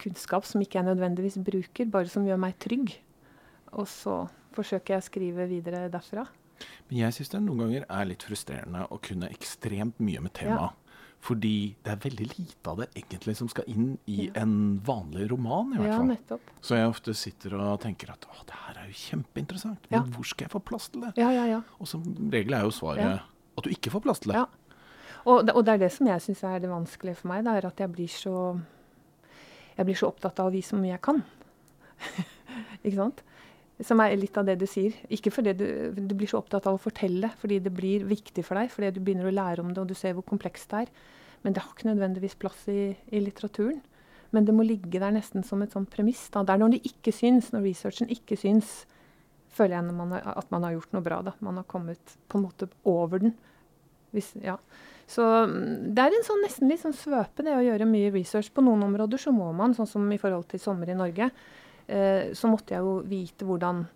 kunnskap 0.01 0.49
som 0.49 0.65
ikke 0.65 0.81
jeg 0.81 0.89
nødvendigvis 0.89 1.39
bruker, 1.45 1.93
bare 1.93 2.11
som 2.11 2.25
gjør 2.27 2.41
meg 2.41 2.57
trygg. 2.63 2.97
Og 3.79 3.89
så 3.89 4.25
forsøker 4.57 4.97
jeg 4.97 5.03
å 5.03 5.07
skrive 5.07 5.47
videre 5.51 5.87
derfra. 5.93 6.27
Men 6.91 7.03
jeg 7.05 7.17
syns 7.17 7.33
det 7.33 7.41
noen 7.45 7.65
ganger 7.65 7.87
er 7.87 8.09
litt 8.11 8.25
frustrerende 8.27 8.85
å 8.91 8.99
kunne 9.03 9.31
ekstremt 9.33 10.01
mye 10.03 10.23
med 10.25 10.35
temaet. 10.37 10.75
Ja. 10.75 10.91
Fordi 11.21 11.77
det 11.85 11.93
er 11.93 11.99
veldig 12.01 12.27
lite 12.31 12.71
av 12.73 12.79
det 12.81 12.87
egentlig 12.97 13.35
som 13.37 13.49
skal 13.53 13.67
inn 13.69 13.91
i 14.09 14.31
ja. 14.31 14.33
en 14.41 14.55
vanlig 14.85 15.27
roman. 15.31 15.75
i 15.75 15.81
hvert 15.81 15.93
fall. 15.93 16.07
Ja, 16.07 16.15
nettopp. 16.15 16.53
Så 16.65 16.79
jeg 16.79 16.89
ofte 16.89 17.15
sitter 17.17 17.59
og 17.59 17.75
tenker 17.83 18.15
at 18.15 18.25
å, 18.25 18.39
det 18.49 18.57
her 18.65 18.81
er 18.81 18.89
jo 18.89 18.97
kjempeinteressant, 19.03 19.85
men 19.91 19.99
ja. 19.99 20.07
hvor 20.15 20.31
skal 20.31 20.49
jeg 20.49 20.55
få 20.55 20.63
plass 20.65 20.89
til 20.89 21.05
det? 21.05 21.13
Ja, 21.21 21.29
ja, 21.37 21.45
ja. 21.51 21.61
Og 21.77 21.91
som 21.91 22.07
regel 22.33 22.57
er 22.57 22.65
jo 22.65 22.73
svaret 22.73 23.21
at 23.21 23.67
du 23.67 23.69
ikke 23.73 23.93
får 23.93 24.05
plass 24.07 24.25
til 24.25 24.33
det. 24.33 24.41
Ja. 24.41 24.49
Og, 25.29 25.45
og 25.53 25.61
det 25.69 25.75
er 25.75 25.83
det 25.85 25.93
som 25.93 26.09
jeg 26.09 26.25
syns 26.25 26.41
er 26.49 26.63
det 26.63 26.73
vanskelige 26.73 27.21
for 27.21 27.35
meg. 27.35 27.45
Det 27.45 27.57
er 27.59 27.69
at 27.69 27.85
jeg 27.85 27.93
blir 27.93 28.09
så 28.09 28.37
jeg 29.77 29.89
blir 29.89 29.97
så 29.97 30.09
opptatt 30.09 30.41
av 30.41 30.49
å 30.49 30.55
vise 30.55 30.75
hvor 30.75 30.81
mye 30.83 30.95
jeg 30.95 31.05
kan. 31.05 31.21
ikke 32.85 32.97
sant? 32.97 33.21
Som 33.87 34.03
er 34.05 34.17
litt 34.19 34.37
av 34.37 34.45
det 34.49 34.59
du 34.61 34.67
sier. 34.69 34.97
Ikke 35.13 35.33
fordi 35.33 35.55
du, 35.57 35.67
du, 35.97 36.15
blir 36.15 36.29
så 36.29 36.41
opptatt 36.43 36.67
av 36.69 36.77
å 36.77 36.83
fortelle 36.83 37.31
fordi 37.41 37.61
det 37.65 37.73
blir 37.73 38.05
viktig 38.09 38.45
for 38.45 38.61
deg, 38.61 38.73
fordi 38.73 38.91
du 38.97 39.01
begynner 39.01 39.31
å 39.31 39.35
lære 39.35 39.65
om 39.65 39.71
det 39.73 39.81
og 39.83 39.89
du 39.89 39.97
ser 39.97 40.17
hvor 40.17 40.27
komplekst 40.29 40.73
det 40.73 40.85
er. 40.85 40.93
Men 41.41 41.57
det 41.57 41.65
har 41.65 41.73
ikke 41.73 41.89
nødvendigvis 41.89 42.37
plass 42.41 42.67
i, 42.69 42.91
i 42.93 43.23
litteraturen. 43.25 43.81
Men 44.31 44.47
det 44.47 44.55
må 44.55 44.65
ligge 44.67 45.01
der 45.03 45.15
nesten 45.15 45.43
som 45.47 45.63
et 45.65 45.73
sånt 45.75 45.91
premiss. 45.91 46.29
Da. 46.31 46.45
Det 46.47 46.55
er 46.55 46.63
når 46.63 46.77
det 46.77 46.83
ikke 46.93 47.15
syns, 47.15 47.51
når 47.55 47.65
researchen 47.67 48.13
ikke 48.15 48.39
syns, 48.39 48.85
føler 49.51 49.79
jeg 49.79 49.97
man 49.97 50.15
har, 50.15 50.29
at 50.39 50.53
man 50.55 50.67
har 50.67 50.77
gjort 50.77 50.95
noe 50.95 51.07
bra. 51.07 51.23
Da. 51.27 51.35
Man 51.43 51.59
har 51.59 51.67
kommet 51.71 52.15
på 52.31 52.39
en 52.39 52.47
måte 52.47 52.71
over 52.89 53.25
den. 53.25 53.35
Hvis, 54.15 54.33
ja. 54.43 54.57
Så 55.11 55.25
mm, 55.25 55.91
det 55.97 56.05
er 56.05 56.15
en 56.15 56.27
sånn, 56.27 56.45
nesten 56.45 56.71
litt 56.71 56.83
sånn 56.83 56.95
svøpe, 56.95 57.43
det 57.47 57.57
å 57.57 57.65
gjøre 57.65 57.89
mye 57.91 58.13
research. 58.15 58.53
På 58.55 58.63
noen 58.67 58.85
områder 58.87 59.23
så 59.23 59.35
må 59.35 59.51
man, 59.57 59.75
sånn 59.75 59.91
som 59.91 60.07
i 60.15 60.21
forhold 60.23 60.47
til 60.53 60.63
sommer 60.63 60.91
i 60.91 60.99
Norge, 60.99 61.31
så 62.37 62.51
måtte 62.51 62.77
jeg 62.77 62.85
jo 62.87 63.01
vite 63.09 63.47
hvordan 63.49 63.81
um, 63.83 63.87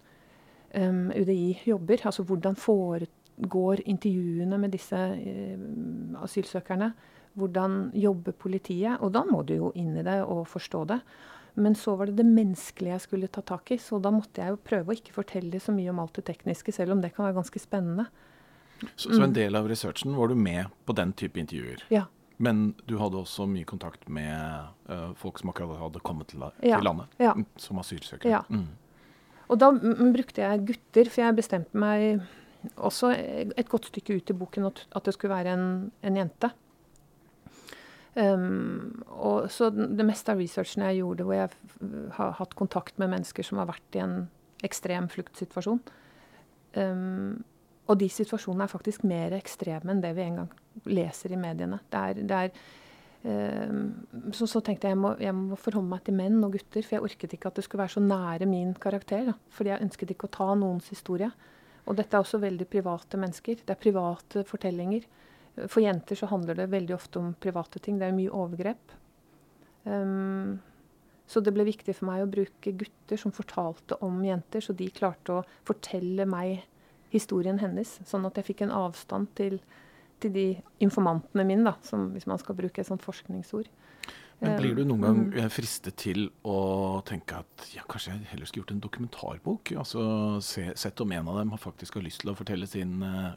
ehm, 0.81 1.11
UDI 1.15 1.61
jobber. 1.67 2.07
Altså 2.09 2.25
hvordan 2.27 2.57
foregår 2.59 3.85
intervjuene 3.87 4.59
med 4.59 4.75
disse 4.75 4.97
uh, 4.97 6.23
asylsøkerne. 6.25 6.93
Hvordan 7.35 7.91
jobber 7.95 8.33
politiet? 8.33 8.99
Og 9.01 9.13
da 9.15 9.25
må 9.27 9.43
du 9.47 9.55
jo 9.57 9.73
inn 9.75 9.97
i 9.99 10.07
det 10.07 10.21
og 10.23 10.47
forstå 10.51 10.85
det. 10.91 11.01
Men 11.55 11.75
så 11.79 11.95
var 11.97 12.11
det 12.11 12.19
det 12.19 12.27
menneskelige 12.27 12.97
jeg 12.97 13.05
skulle 13.05 13.31
ta 13.31 13.43
tak 13.47 13.71
i, 13.71 13.79
så 13.79 14.01
da 14.03 14.11
måtte 14.11 14.43
jeg 14.43 14.55
jo 14.55 14.59
prøve 14.59 14.91
å 14.91 14.97
ikke 14.99 15.15
fortelle 15.15 15.61
så 15.63 15.75
mye 15.75 15.93
om 15.93 16.01
alt 16.03 16.19
det 16.19 16.27
tekniske, 16.27 16.75
selv 16.75 16.97
om 16.97 17.03
det 17.03 17.13
kan 17.15 17.29
være 17.29 17.37
ganske 17.39 17.63
spennende. 17.63 18.09
Så, 18.97 19.13
så 19.13 19.21
en 19.21 19.31
mm. 19.31 19.37
del 19.37 19.59
av 19.59 19.69
researchen 19.71 20.17
var 20.19 20.33
du 20.33 20.35
med 20.35 20.73
på 20.85 20.97
den 20.99 21.13
type 21.15 21.39
intervjuer? 21.39 21.85
Ja. 21.95 22.09
Men 22.43 22.65
du 22.89 22.97
hadde 22.99 23.21
også 23.21 23.47
mye 23.47 23.67
kontakt 23.69 24.09
med 24.11 24.71
uh, 24.91 25.13
folk 25.19 25.39
som 25.39 25.53
akkurat 25.53 25.79
hadde 25.79 26.03
kommet 26.07 26.33
til, 26.33 26.43
ja. 26.67 26.81
til 26.81 26.89
landet 26.89 27.21
ja. 27.23 27.35
Mm, 27.39 27.47
som 27.61 27.79
asylsøkere. 27.79 28.33
Ja. 28.33 28.43
Mm. 28.49 28.73
Og 29.53 29.61
da 29.61 29.71
brukte 29.77 30.43
jeg 30.43 30.65
gutter, 30.67 31.11
for 31.13 31.27
jeg 31.27 31.39
bestemte 31.39 31.79
meg 31.79 32.25
også 32.81 33.13
et 33.15 33.69
godt 33.71 33.91
stykke 33.91 34.17
ut 34.19 34.31
i 34.33 34.37
boken 34.41 34.71
at, 34.71 34.87
at 34.97 35.07
det 35.07 35.15
skulle 35.15 35.35
være 35.35 35.53
en, 35.53 35.67
en 36.03 36.17
jente. 36.17 36.51
Um, 38.15 39.03
og 39.11 39.51
så 39.51 39.69
det 39.75 40.07
meste 40.07 40.31
av 40.31 40.39
researchen 40.39 40.85
jeg 40.87 41.01
gjorde, 41.03 41.27
hvor 41.27 41.35
jeg 41.35 41.51
har 42.15 42.37
hatt 42.39 42.55
kontakt 42.55 42.99
med 43.03 43.11
mennesker 43.11 43.47
som 43.47 43.59
har 43.59 43.67
vært 43.73 43.99
i 43.99 44.05
en 44.05 44.15
ekstrem 44.65 45.09
fluktsituasjon 45.11 45.81
um, 46.79 47.43
Og 47.91 47.99
de 47.99 48.07
situasjonene 48.09 48.69
er 48.69 48.71
faktisk 48.71 49.03
mer 49.03 49.35
ekstreme 49.35 49.91
enn 49.91 50.05
det 50.05 50.13
vi 50.15 50.29
en 50.29 50.39
gang 50.45 50.53
leser 50.89 51.35
i 51.35 51.41
mediene. 51.41 51.81
Det 51.91 52.01
er, 52.01 52.21
det 52.29 52.41
er 52.41 53.69
um, 53.71 53.83
så, 54.35 54.49
så, 54.51 54.61
tenkte 54.65 54.89
jeg 54.89 54.97
jeg 54.97 55.01
må, 55.01 55.15
jeg 55.23 55.37
må 55.39 55.59
forholde 55.61 55.91
meg 55.91 56.05
til 56.07 56.19
menn 56.19 56.41
og 56.45 56.57
gutter, 56.57 56.85
for 56.85 56.97
jeg 56.97 57.07
orket 57.09 57.37
ikke 57.37 57.51
at 57.51 57.61
det 57.61 57.67
skulle 57.67 57.85
være 57.85 57.97
så 57.97 58.05
nære 58.05 58.51
min 58.51 58.75
karakter. 58.75 59.31
Da, 59.31 59.37
fordi 59.55 59.75
jeg 59.75 59.87
ønsket 59.87 60.15
ikke 60.15 60.31
å 60.31 60.37
ta 60.39 60.51
noens 60.59 60.91
historie. 60.93 61.31
Og 61.85 61.99
dette 61.99 62.17
er 62.17 62.25
også 62.25 62.41
veldig 62.41 62.67
private 62.73 63.21
mennesker. 63.21 63.65
Det 63.65 63.75
er 63.75 63.81
private 63.81 64.45
fortellinger. 64.49 65.09
For 65.71 65.85
jenter 65.85 66.19
så 66.19 66.29
handler 66.31 66.57
det 66.59 66.73
veldig 66.73 66.95
ofte 66.97 67.21
om 67.21 67.35
private 67.41 67.83
ting. 67.83 67.99
Det 68.01 68.09
er 68.09 68.17
mye 68.17 68.33
overgrep. 68.33 68.95
Um, 69.85 70.63
så 71.27 71.41
det 71.41 71.55
ble 71.57 71.65
viktig 71.67 71.95
for 71.97 72.09
meg 72.11 72.25
å 72.25 72.31
bruke 72.31 72.75
gutter 72.77 73.21
som 73.21 73.33
fortalte 73.33 73.97
om 74.05 74.21
jenter, 74.25 74.65
så 74.65 74.75
de 74.77 74.91
klarte 74.93 75.39
å 75.39 75.45
fortelle 75.65 76.27
meg 76.29 76.65
historien 77.15 77.61
hennes. 77.63 77.99
Sånn 78.09 78.27
at 78.29 78.37
jeg 78.39 78.51
fikk 78.51 78.65
en 78.67 78.75
avstand 78.75 79.31
til, 79.39 79.61
til 80.25 80.35
de 80.35 80.47
informantene 80.85 81.47
mine, 81.47 81.67
da, 81.69 81.77
som, 81.87 82.11
hvis 82.15 82.29
man 82.31 82.41
skal 82.41 82.57
bruke 82.59 82.83
et 82.83 82.89
sånt 82.89 83.05
forskningsord. 83.05 83.71
Men 84.43 84.57
Blir 84.59 84.75
du 84.77 84.83
noen 84.85 85.05
gang 85.05 85.21
mm. 85.31 85.51
fristet 85.53 85.97
til 86.01 86.27
å 86.47 87.01
tenke 87.07 87.39
at 87.45 87.69
ja, 87.75 87.85
kanskje 87.89 88.13
jeg 88.13 88.31
heller 88.33 88.49
skulle 88.49 88.65
gjort 88.65 88.75
en 88.75 88.83
dokumentarbok? 88.83 89.73
Altså 89.81 90.05
se, 90.45 90.67
Sett 90.79 91.01
om 91.05 91.15
en 91.15 91.31
av 91.31 91.41
dem 91.41 91.55
faktisk 91.61 91.99
har 91.99 92.05
lyst 92.07 92.25
til 92.25 92.33
å 92.33 92.37
fortelle 92.39 92.69
sin 92.69 92.99
uh, 93.05 93.37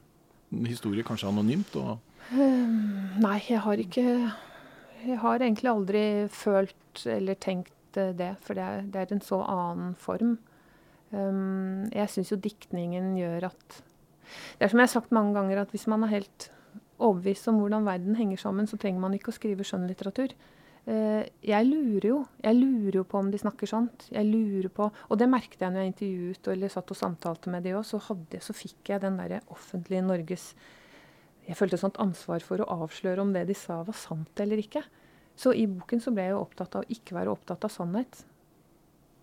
historie, 0.68 1.06
kanskje 1.08 1.30
anonymt? 1.30 1.78
Og 1.80 1.98
um, 2.34 2.76
nei, 3.24 3.38
jeg 3.48 3.62
har 3.64 3.84
ikke 3.84 4.08
Jeg 5.06 5.20
har 5.22 5.40
egentlig 5.46 5.72
aldri 5.72 6.04
følt 6.34 7.06
eller 7.06 7.38
tenkt 7.40 7.74
det, 7.94 8.34
for 8.46 8.58
det 8.58 8.64
er, 8.66 8.82
det 8.94 9.00
er 9.02 9.14
en 9.14 9.24
så 9.26 9.40
annen 9.42 9.94
form. 9.98 10.36
Um, 11.14 11.88
jeg 11.94 12.12
syns 12.12 12.34
jo 12.34 12.38
diktningen 12.42 13.14
gjør 13.18 13.48
at 13.48 13.78
Det 14.60 14.66
er 14.66 14.74
som 14.74 14.82
jeg 14.82 14.90
har 14.90 14.92
sagt 14.92 15.14
mange 15.16 15.38
ganger, 15.38 15.62
at 15.62 15.72
hvis 15.72 15.88
man 15.88 16.04
er 16.04 16.18
helt 16.18 16.50
overbevist 16.98 17.50
om 17.52 17.60
hvordan 17.62 17.88
verden 17.88 18.18
henger 18.18 18.40
sammen, 18.42 18.68
så 18.70 18.80
trenger 18.82 19.04
man 19.04 19.16
ikke 19.18 19.32
å 19.34 19.38
skrive 19.38 19.66
skjønnlitteratur. 19.68 20.34
Uh, 20.88 21.24
jeg 21.44 21.68
lurer 21.68 22.08
jo. 22.08 22.18
Jeg 22.40 22.56
lurer 22.56 23.02
jo 23.02 23.06
på 23.08 23.20
om 23.20 23.32
de 23.32 23.40
snakker 23.42 23.70
sant. 23.70 24.08
Jeg 24.14 24.28
lurer 24.30 24.70
på, 24.72 24.88
Og 25.10 25.20
det 25.20 25.28
merket 25.30 25.62
jeg 25.62 25.74
når 25.74 25.84
jeg 25.84 25.94
intervjuet 25.94 26.52
eller 26.54 26.72
satt 26.72 26.94
og 26.94 27.00
samtalte 27.00 27.52
med 27.52 27.68
de 27.68 27.76
òg. 27.76 27.84
Så, 27.86 28.00
så 28.00 28.56
fikk 28.56 28.94
jeg 28.94 29.04
den 29.04 29.20
derre 29.20 29.42
offentlige 29.52 30.06
Norges 30.06 30.54
Jeg 31.48 31.56
følte 31.60 31.76
et 31.76 31.84
sånt 31.84 32.00
ansvar 32.04 32.44
for 32.44 32.64
å 32.64 32.70
avsløre 32.84 33.24
om 33.24 33.34
det 33.36 33.46
de 33.48 33.56
sa 33.56 33.82
var 33.88 33.96
sant 33.96 34.40
eller 34.44 34.64
ikke. 34.64 34.84
Så 35.38 35.54
i 35.54 35.68
boken 35.70 36.02
så 36.02 36.12
ble 36.12 36.26
jeg 36.26 36.34
jo 36.34 36.42
opptatt 36.42 36.76
av 36.76 36.84
å 36.84 36.92
ikke 36.92 37.16
være 37.16 37.32
opptatt 37.32 37.68
av 37.68 37.72
sannhet, 37.72 38.24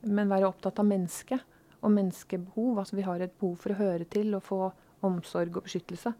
men 0.07 0.31
være 0.31 0.47
opptatt 0.47 0.79
av 0.79 0.87
mennesket 0.87 1.43
og 1.85 1.91
menneskebehov. 1.93 2.79
Altså 2.79 2.97
vi 2.97 3.07
har 3.09 3.25
et 3.25 3.35
behov 3.41 3.59
for 3.65 3.75
å 3.75 3.81
høre 3.81 4.07
til 4.09 4.37
og 4.37 4.45
få 4.47 4.61
omsorg 5.05 5.59
og 5.59 5.67
beskyttelse. 5.67 6.15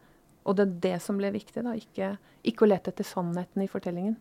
Og 0.45 0.57
det 0.59 0.65
er 0.65 0.79
det 0.87 0.95
som 1.03 1.19
ble 1.19 1.33
viktig, 1.35 1.65
da. 1.65 1.75
Ikke, 1.79 2.15
ikke 2.45 2.67
å 2.67 2.71
lete 2.71 2.93
etter 2.93 3.07
sannheten 3.09 3.65
i 3.65 3.71
fortellingen. 3.71 4.17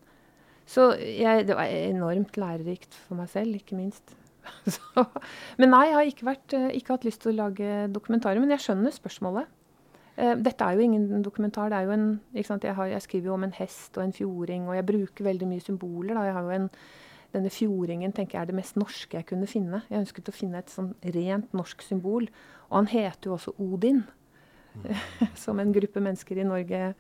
Så 0.70 0.94
jeg, 0.96 1.48
det 1.50 1.58
var 1.60 1.68
enormt 1.68 2.38
lærerikt 2.40 2.96
for 3.08 3.20
meg 3.20 3.32
selv, 3.32 3.58
ikke 3.58 3.76
minst. 3.76 4.16
Så, 4.76 5.04
men 5.60 5.72
nei, 5.72 5.86
jeg 5.90 5.98
har 5.98 6.10
ikke, 6.10 6.28
vært, 6.28 6.56
eh, 6.56 6.70
ikke, 6.78 6.96
hatt 6.96 7.08
lyst 7.08 7.24
til 7.24 7.34
å 7.34 7.42
lage 7.46 7.84
dokumentarer. 7.96 8.42
Men 8.44 8.56
jeg 8.56 8.66
skjønner 8.68 8.96
spørsmålet. 8.96 9.52
Uh, 10.14 10.36
dette 10.46 10.62
er 10.62 10.78
jo 10.78 10.86
ingen 10.86 11.24
dokumentar. 11.26 11.72
det 11.74 11.80
er 11.80 11.88
jo 11.88 11.96
en, 11.96 12.10
jeg, 12.38 12.76
har, 12.78 12.92
jeg, 12.92 13.02
skriver 13.02 13.32
jo 13.32 13.38
om 13.38 13.48
en 13.48 13.56
hest 13.58 13.98
og 13.98 14.04
en 14.04 14.14
fjording, 14.14 14.68
og 14.70 14.78
jeg 14.78 14.86
bruker 14.86 15.26
veldig 15.26 15.48
mye 15.50 15.64
symboler. 15.64 16.14
Da. 16.14 16.28
Jeg 16.28 16.36
har 16.38 16.48
jo 16.48 16.58
en, 16.60 16.68
denne 17.34 17.50
fjordingen 17.50 18.14
tenker 18.14 18.38
jeg 18.38 18.46
er 18.46 18.52
det 18.52 18.60
mest 18.60 18.78
norske 18.78 19.18
jeg 19.18 19.28
kunne 19.32 19.50
finne. 19.50 19.82
Jeg 19.90 20.04
ønsket 20.04 20.30
å 20.30 20.36
finne 20.36 20.62
et 20.62 20.70
sånn 20.72 20.92
rent 21.16 21.56
norsk 21.58 21.82
symbol. 21.82 22.30
Og 22.70 22.78
han 22.78 22.92
heter 22.94 23.32
jo 23.32 23.40
også 23.40 23.56
Odin. 23.58 24.04
som 25.44 25.60
en 25.60 25.74
gruppe 25.76 26.04
mennesker 26.04 26.40
i 26.40 26.48
Norge 26.48 26.94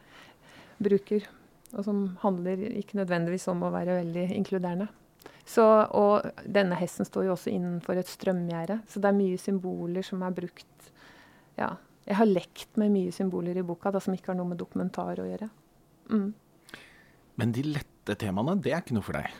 bruker. 0.83 1.29
Og 1.73 1.85
som 1.87 2.03
handler 2.21 2.67
ikke 2.79 2.99
nødvendigvis 2.99 3.47
om 3.51 3.63
å 3.65 3.71
være 3.73 3.97
veldig 4.01 4.27
inkluderende. 4.37 4.89
Så, 5.45 5.63
og 5.91 6.45
denne 6.47 6.77
hesten 6.79 7.07
står 7.07 7.27
jo 7.27 7.33
også 7.33 7.51
innenfor 7.51 7.97
et 7.99 8.07
strømgjerde, 8.07 8.77
så 8.87 9.01
det 9.03 9.09
er 9.09 9.17
mye 9.17 9.39
symboler 9.41 10.05
som 10.05 10.21
er 10.23 10.35
brukt. 10.35 10.91
Ja, 11.59 11.73
jeg 12.07 12.19
har 12.19 12.29
lekt 12.29 12.79
med 12.79 12.93
mye 12.93 13.11
symboler 13.15 13.57
i 13.59 13.65
boka 13.65 13.91
da, 13.91 13.99
som 14.03 14.15
ikke 14.15 14.31
har 14.31 14.39
noe 14.39 14.53
med 14.53 14.61
dokumentar 14.61 15.19
å 15.19 15.27
gjøre. 15.27 15.49
Mm. 16.13 16.29
Men 17.39 17.55
de 17.55 17.65
lette 17.65 18.15
temaene, 18.19 18.55
det 18.61 18.71
er 18.71 18.83
ikke 18.83 18.95
noe 18.95 19.05
for 19.05 19.19
deg? 19.19 19.35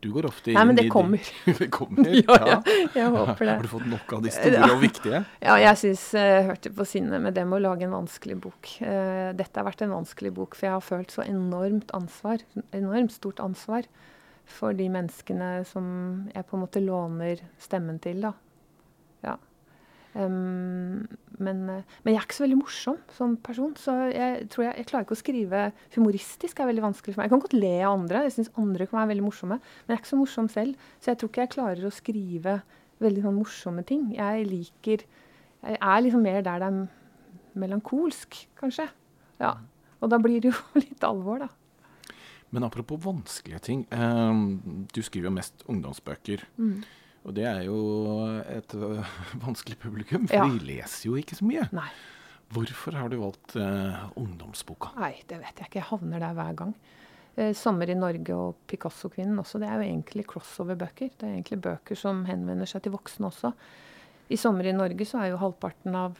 Du 0.00 0.08
går 0.14 0.28
ofte 0.30 0.50
inn 0.50 0.56
Nei, 0.56 0.64
men 0.70 0.78
det 0.80 0.86
kommer. 0.92 1.30
det 1.58 1.68
kommer? 1.72 2.12
ja, 2.16 2.36
ja, 2.48 2.58
jeg 2.96 3.12
håper 3.12 3.44
det. 3.44 3.54
Har 3.54 3.66
du 3.66 3.72
fått 3.72 3.88
nok 3.90 4.14
av 4.16 4.22
de 4.24 4.32
store 4.34 4.70
og 4.70 4.80
viktige? 4.84 5.22
Ja, 5.48 5.56
jeg 5.60 5.80
syns 5.82 6.06
jeg 6.16 6.38
uh, 6.40 6.50
hørte 6.50 6.72
på 6.76 6.86
sinnet 6.88 7.24
med 7.24 7.36
det 7.36 7.44
med 7.48 7.60
å 7.60 7.64
lage 7.68 7.86
en 7.86 7.96
vanskelig 7.98 8.38
bok. 8.46 8.72
Uh, 8.80 9.30
dette 9.36 9.60
har 9.60 9.68
vært 9.68 9.84
en 9.84 9.96
vanskelig 9.98 10.32
bok, 10.36 10.56
for 10.56 10.68
jeg 10.68 10.76
har 10.78 10.86
følt 10.86 11.12
så 11.12 11.24
enormt 11.26 11.92
ansvar. 11.96 12.44
Enormt 12.76 13.12
stort 13.16 13.42
ansvar 13.44 13.88
for 14.50 14.74
de 14.74 14.88
menneskene 14.90 15.60
som 15.68 15.86
jeg 16.32 16.48
på 16.48 16.56
en 16.56 16.64
måte 16.64 16.82
låner 16.82 17.44
stemmen 17.62 18.00
til, 18.02 18.24
da. 18.24 18.34
Ja. 19.26 19.36
Um, 20.14 21.06
men, 21.38 21.60
men, 21.68 22.08
jeg 22.08 22.16
er 22.18 22.24
ikke 22.24 22.36
så 22.36 22.44
veldig 22.44 22.58
morsom 22.60 22.96
som 23.14 23.36
person. 23.40 23.72
Så 23.78 23.94
jeg 24.10 24.48
tror 24.52 24.66
jeg, 24.66 24.74
jeg 24.80 24.88
klarer 24.90 25.06
ikke 25.06 25.16
å 25.16 25.20
skrive 25.20 25.62
humoristisk. 25.96 26.60
er 26.60 26.70
veldig 26.70 26.84
vanskelig 26.88 27.14
for 27.14 27.22
meg. 27.22 27.28
Jeg 27.28 27.34
kan 27.34 27.44
godt 27.44 27.56
le 27.56 27.74
av 27.78 27.94
andre. 27.94 28.24
Jeg 28.26 28.36
syns 28.36 28.52
andre 28.60 28.88
kan 28.90 29.00
være 29.00 29.12
veldig 29.14 29.26
morsomme. 29.26 29.60
Men 29.60 29.94
jeg 29.94 29.98
er 29.98 30.02
ikke 30.02 30.12
så 30.12 30.20
morsom 30.20 30.50
selv. 30.52 30.88
Så 31.00 31.12
jeg 31.12 31.20
tror 31.20 31.32
ikke 31.32 31.44
jeg 31.44 31.54
klarer 31.56 31.86
å 31.86 31.94
skrive 31.94 32.56
veldig 33.00 33.24
sånn 33.26 33.38
morsomme 33.38 33.86
ting. 33.88 34.10
Jeg 34.18 34.48
liker 34.48 35.06
Jeg 35.60 35.76
er 35.76 36.00
liksom 36.00 36.22
mer 36.24 36.40
der 36.40 36.62
det 36.62 36.68
er 36.70 36.76
melankolsk, 37.60 38.36
kanskje. 38.56 38.86
Ja. 39.40 39.56
Og 40.00 40.08
da 40.12 40.18
blir 40.22 40.40
det 40.40 40.52
jo 40.52 40.56
litt 40.84 41.04
alvor, 41.04 41.44
da. 41.44 41.50
Men 42.50 42.66
apropos 42.66 42.98
vanskelige 43.04 43.60
ting. 43.62 43.84
Eh, 43.94 44.40
du 44.90 45.02
skriver 45.06 45.30
jo 45.30 45.36
mest 45.36 45.62
ungdomsbøker. 45.70 46.42
Mm. 46.58 46.80
Og 47.28 47.34
det 47.36 47.44
er 47.44 47.64
jo 47.66 47.80
et 48.48 48.72
uh, 48.78 49.18
vanskelig 49.44 49.76
publikum, 49.82 50.26
for 50.30 50.40
ja. 50.40 50.46
de 50.48 50.70
leser 50.70 51.10
jo 51.10 51.18
ikke 51.20 51.36
så 51.38 51.48
mye. 51.48 51.66
Nei. 51.76 51.90
Hvorfor 52.50 52.96
har 52.98 53.10
du 53.12 53.20
valgt 53.20 53.54
uh, 53.60 54.08
ungdomsboka? 54.18 54.94
Nei, 54.98 55.12
det 55.28 55.38
vet 55.42 55.60
jeg 55.60 55.68
ikke. 55.68 55.78
Jeg 55.82 55.88
havner 55.92 56.22
der 56.22 56.34
hver 56.38 56.56
gang. 56.58 56.72
Uh, 57.36 57.52
'Sommer 57.54 57.92
i 57.92 57.94
Norge' 57.94 58.34
og 58.34 58.56
'Picasso-kvinnen' 58.66 59.38
også. 59.38 59.60
Det 59.62 59.68
er 59.68 59.78
jo 59.78 59.86
egentlig 59.86 60.26
crossover-bøker. 60.32 61.12
Det 61.14 61.28
er 61.28 61.36
egentlig 61.36 61.60
bøker 61.62 61.98
som 61.98 62.24
henvender 62.26 62.66
seg 62.66 62.82
til 62.82 62.96
voksne 62.96 63.28
også. 63.30 63.52
I 64.30 64.40
'Sommer 64.40 64.66
i 64.66 64.74
Norge' 64.74 65.06
så 65.06 65.20
er 65.20 65.30
jo 65.30 65.42
halvparten 65.44 65.94
av, 65.94 66.18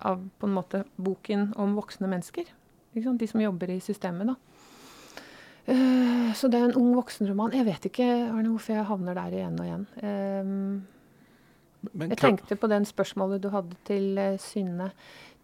av 0.00 0.22
på 0.38 0.46
en 0.46 0.56
måte 0.56 0.84
boken 0.96 1.52
om 1.56 1.76
voksne 1.76 2.08
mennesker. 2.08 2.48
De 2.94 3.26
som 3.26 3.40
jobber 3.42 3.70
i 3.70 3.80
systemet, 3.82 4.32
da. 4.32 4.49
Uh, 5.70 6.32
så 6.34 6.48
det 6.50 6.58
er 6.58 6.66
en 6.66 6.78
ung 6.80 6.94
voksenroman. 6.96 7.54
Jeg 7.54 7.66
vet 7.68 7.84
ikke 7.90 8.06
Arne, 8.26 8.50
hvorfor 8.50 8.74
jeg 8.74 8.88
havner 8.88 9.14
der 9.14 9.36
igjen 9.36 9.60
og 9.60 9.68
igjen. 9.68 9.84
Um, 10.02 12.00
jeg 12.02 12.18
tenkte 12.18 12.58
på 12.60 12.68
den 12.68 12.84
spørsmålet 12.88 13.42
du 13.44 13.52
hadde 13.54 13.78
til 13.86 14.18
uh, 14.18 14.40
Synne 14.42 14.90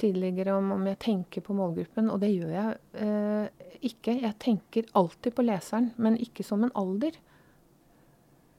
tidligere 0.00 0.56
om, 0.58 0.74
om 0.74 0.82
jeg 0.90 0.98
tenker 1.06 1.44
på 1.46 1.54
målgruppen, 1.56 2.10
og 2.10 2.20
det 2.24 2.32
gjør 2.34 2.50
jeg 2.56 2.74
uh, 2.98 3.70
ikke. 3.86 4.18
Jeg 4.24 4.34
tenker 4.42 4.90
alltid 4.98 5.36
på 5.36 5.46
leseren, 5.46 5.92
men 5.96 6.18
ikke 6.18 6.44
som 6.46 6.66
en 6.66 6.74
alder. 6.74 7.14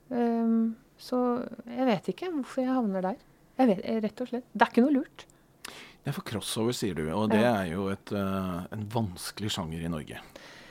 Um, 0.07 0.77
så 0.97 1.19
jeg 1.67 1.89
vet 1.91 2.13
ikke 2.13 2.31
hvorfor 2.31 2.63
jeg 2.63 2.77
havner 2.79 3.09
der. 3.11 3.25
Jeg 3.57 3.73
vet, 3.73 3.87
rett 4.05 4.23
og 4.23 4.31
slett. 4.31 4.47
Det 4.53 4.63
er 4.63 4.71
ikke 4.71 4.85
noe 4.85 5.01
lurt. 5.01 5.27
Det 5.67 6.13
er 6.13 6.15
for 6.15 6.23
crossover, 6.23 6.71
sier 6.77 6.95
du, 6.95 7.09
og 7.11 7.27
det 7.33 7.43
er 7.43 7.73
jo 7.73 7.89
et, 7.91 8.13
en 8.15 8.85
vanskelig 8.93 9.49
sjanger 9.51 9.81
i 9.83 9.89
Norge. 9.91 10.21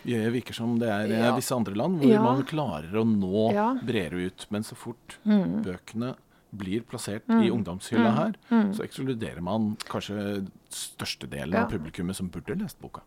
Det 0.07 0.21
virker 0.35 0.57
som 0.57 0.77
det 0.81 0.91
er 0.93 1.11
ja. 1.11 1.33
visse 1.37 1.57
andre 1.57 1.75
land 1.79 1.99
hvor 2.03 2.13
ja. 2.13 2.23
man 2.23 2.45
klarer 2.47 2.95
å 3.01 3.03
nå 3.09 3.49
ja. 3.55 3.73
bredere 3.83 4.31
ut. 4.31 4.47
Men 4.55 4.67
så 4.67 4.79
fort 4.79 5.19
mm. 5.27 5.61
bøkene 5.67 6.15
blir 6.57 6.85
plassert 6.89 7.27
mm. 7.29 7.43
i 7.43 7.51
ungdomshylla 7.51 8.11
mm. 8.11 8.17
her, 8.17 8.37
mm. 8.49 8.69
så 8.77 8.85
ekskluderer 8.87 9.43
man 9.45 9.73
kanskje 9.91 10.47
størstedelen 10.73 11.57
av 11.59 11.71
publikummet 11.71 12.17
som 12.19 12.31
burde 12.33 12.57
lest 12.61 12.79
boka. 12.83 13.03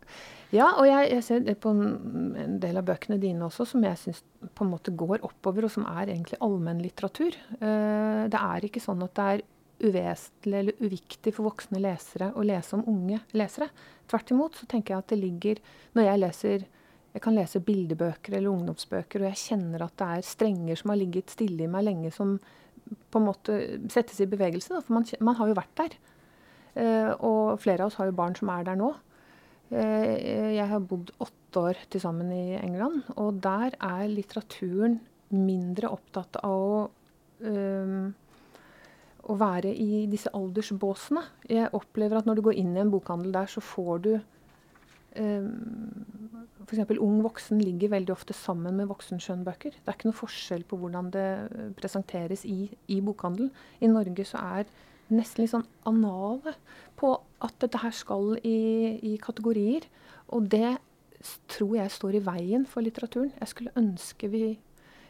Ja, 0.53 0.71
og 0.79 0.87
jeg, 0.89 1.11
jeg, 1.13 1.25
ser 1.25 1.61
på 1.61 1.71
en 1.73 2.57
del 2.61 2.79
av 2.79 2.87
bøkene 2.87 3.19
dine 3.21 3.45
også, 3.45 3.67
som 3.69 3.85
jeg 3.85 3.99
syns 4.01 4.23
på 4.57 4.65
en 4.65 4.71
måte 4.73 4.93
går 4.97 5.23
oppover, 5.25 5.67
og 5.67 5.73
som 5.73 5.85
er 5.89 6.09
egentlig 6.09 6.39
allmennlitteratur. 6.45 7.37
Uh, 7.61 8.25
det 8.31 8.41
er 8.41 8.67
ikke 8.67 8.83
sånn 8.83 9.05
at 9.05 9.15
det 9.19 9.29
er 9.35 9.45
uvesentlig 9.79 10.57
eller 10.59 10.81
uviktig 10.83 11.31
for 11.35 11.47
voksne 11.47 11.79
lesere 11.79 12.33
å 12.35 12.43
lese 12.43 12.75
om 12.75 12.83
unge 12.89 13.21
lesere. 13.37 13.69
Tvert 14.09 14.33
imot 14.33 14.57
så 14.59 14.67
tenker 14.67 14.95
jeg 14.95 15.03
at 15.03 15.13
det 15.13 15.19
ligger 15.21 15.59
Når 15.95 16.07
jeg 16.07 16.19
leser 16.19 16.65
jeg 17.13 17.23
kan 17.25 17.35
lese 17.35 17.61
bildebøker 17.65 18.37
eller 18.37 18.51
ungdomsbøker, 18.51 19.23
og 19.23 19.31
jeg 19.31 19.41
kjenner 19.41 19.85
at 19.85 19.95
det 19.97 20.09
er 20.13 20.27
strenger 20.27 20.79
som 20.79 20.93
har 20.93 20.99
ligget 21.01 21.33
stille 21.33 21.65
i 21.65 21.71
meg 21.71 21.87
lenge, 21.87 22.11
som 22.13 22.37
på 23.09 23.21
en 23.21 23.25
måte 23.25 23.57
settes 23.91 24.21
i 24.21 24.29
bevegelse. 24.29 24.73
Da, 24.75 24.83
for 24.85 24.97
man, 24.99 25.07
man, 25.25 25.37
har 25.39 25.49
jo 25.49 25.57
vært 25.57 25.75
der. 25.81 25.97
Eh, 26.79 27.11
og 27.25 27.59
flere 27.63 27.85
av 27.85 27.91
oss 27.91 27.99
har 27.99 28.09
jo 28.09 28.17
barn 28.17 28.37
som 28.37 28.51
er 28.53 28.65
der 28.67 28.77
nå. 28.79 28.93
Eh, 29.73 30.55
jeg 30.57 30.69
har 30.69 30.85
bodd 30.85 31.11
åtte 31.21 31.65
år 31.71 31.81
til 31.89 32.01
sammen 32.01 32.31
i 32.33 32.59
England, 32.61 33.03
og 33.17 33.41
der 33.41 33.77
er 33.77 34.07
litteraturen 34.09 34.99
mindre 35.33 35.91
opptatt 35.93 36.39
av 36.41 36.63
å 36.69 36.79
uh, 37.45 38.09
å 39.29 39.35
være 39.37 39.71
i 39.75 40.05
disse 40.09 40.31
aldersbåsene. 40.35 41.23
Jeg 41.49 41.71
opplever 41.77 42.19
at 42.19 42.27
når 42.29 42.39
du 42.39 42.45
går 42.47 42.59
inn 42.61 42.75
i 42.75 42.81
en 42.83 42.91
bokhandel 42.93 43.33
der, 43.35 43.49
så 43.51 43.61
får 43.63 44.03
du 44.05 44.11
F.eks. 45.15 46.99
ung 47.01 47.21
voksen 47.25 47.61
ligger 47.63 47.93
veldig 47.95 48.13
ofte 48.13 48.35
sammen 48.37 48.77
med 48.77 48.89
voksenskjønnbøker. 48.91 49.73
Det 49.73 49.87
er 49.87 49.97
ikke 49.97 50.09
noe 50.11 50.19
forskjell 50.19 50.65
på 50.69 50.77
hvordan 50.81 51.09
det 51.13 51.25
eh, 51.47 51.71
presenteres 51.77 52.45
i, 52.45 52.69
i 52.93 52.99
bokhandelen. 53.01 53.49
I 53.81 53.89
Norge 53.89 54.25
så 54.27 54.41
er 54.59 54.69
nesten 55.09 55.43
litt 55.43 55.53
sånn 55.55 55.65
anale 55.89 56.53
på 56.99 57.15
at 57.41 57.55
dette 57.63 57.81
her 57.81 57.95
skal 57.95 58.35
i, 58.45 58.99
i 59.11 59.15
kategorier. 59.21 59.87
Og 60.35 60.49
det 60.51 60.77
tror 61.51 61.75
jeg 61.79 61.95
står 61.95 62.19
i 62.19 62.23
veien 62.23 62.65
for 62.69 62.85
litteraturen. 62.85 63.33
Jeg 63.39 63.51
skulle 63.51 63.75
ønske 63.79 64.29
vi, 64.31 64.43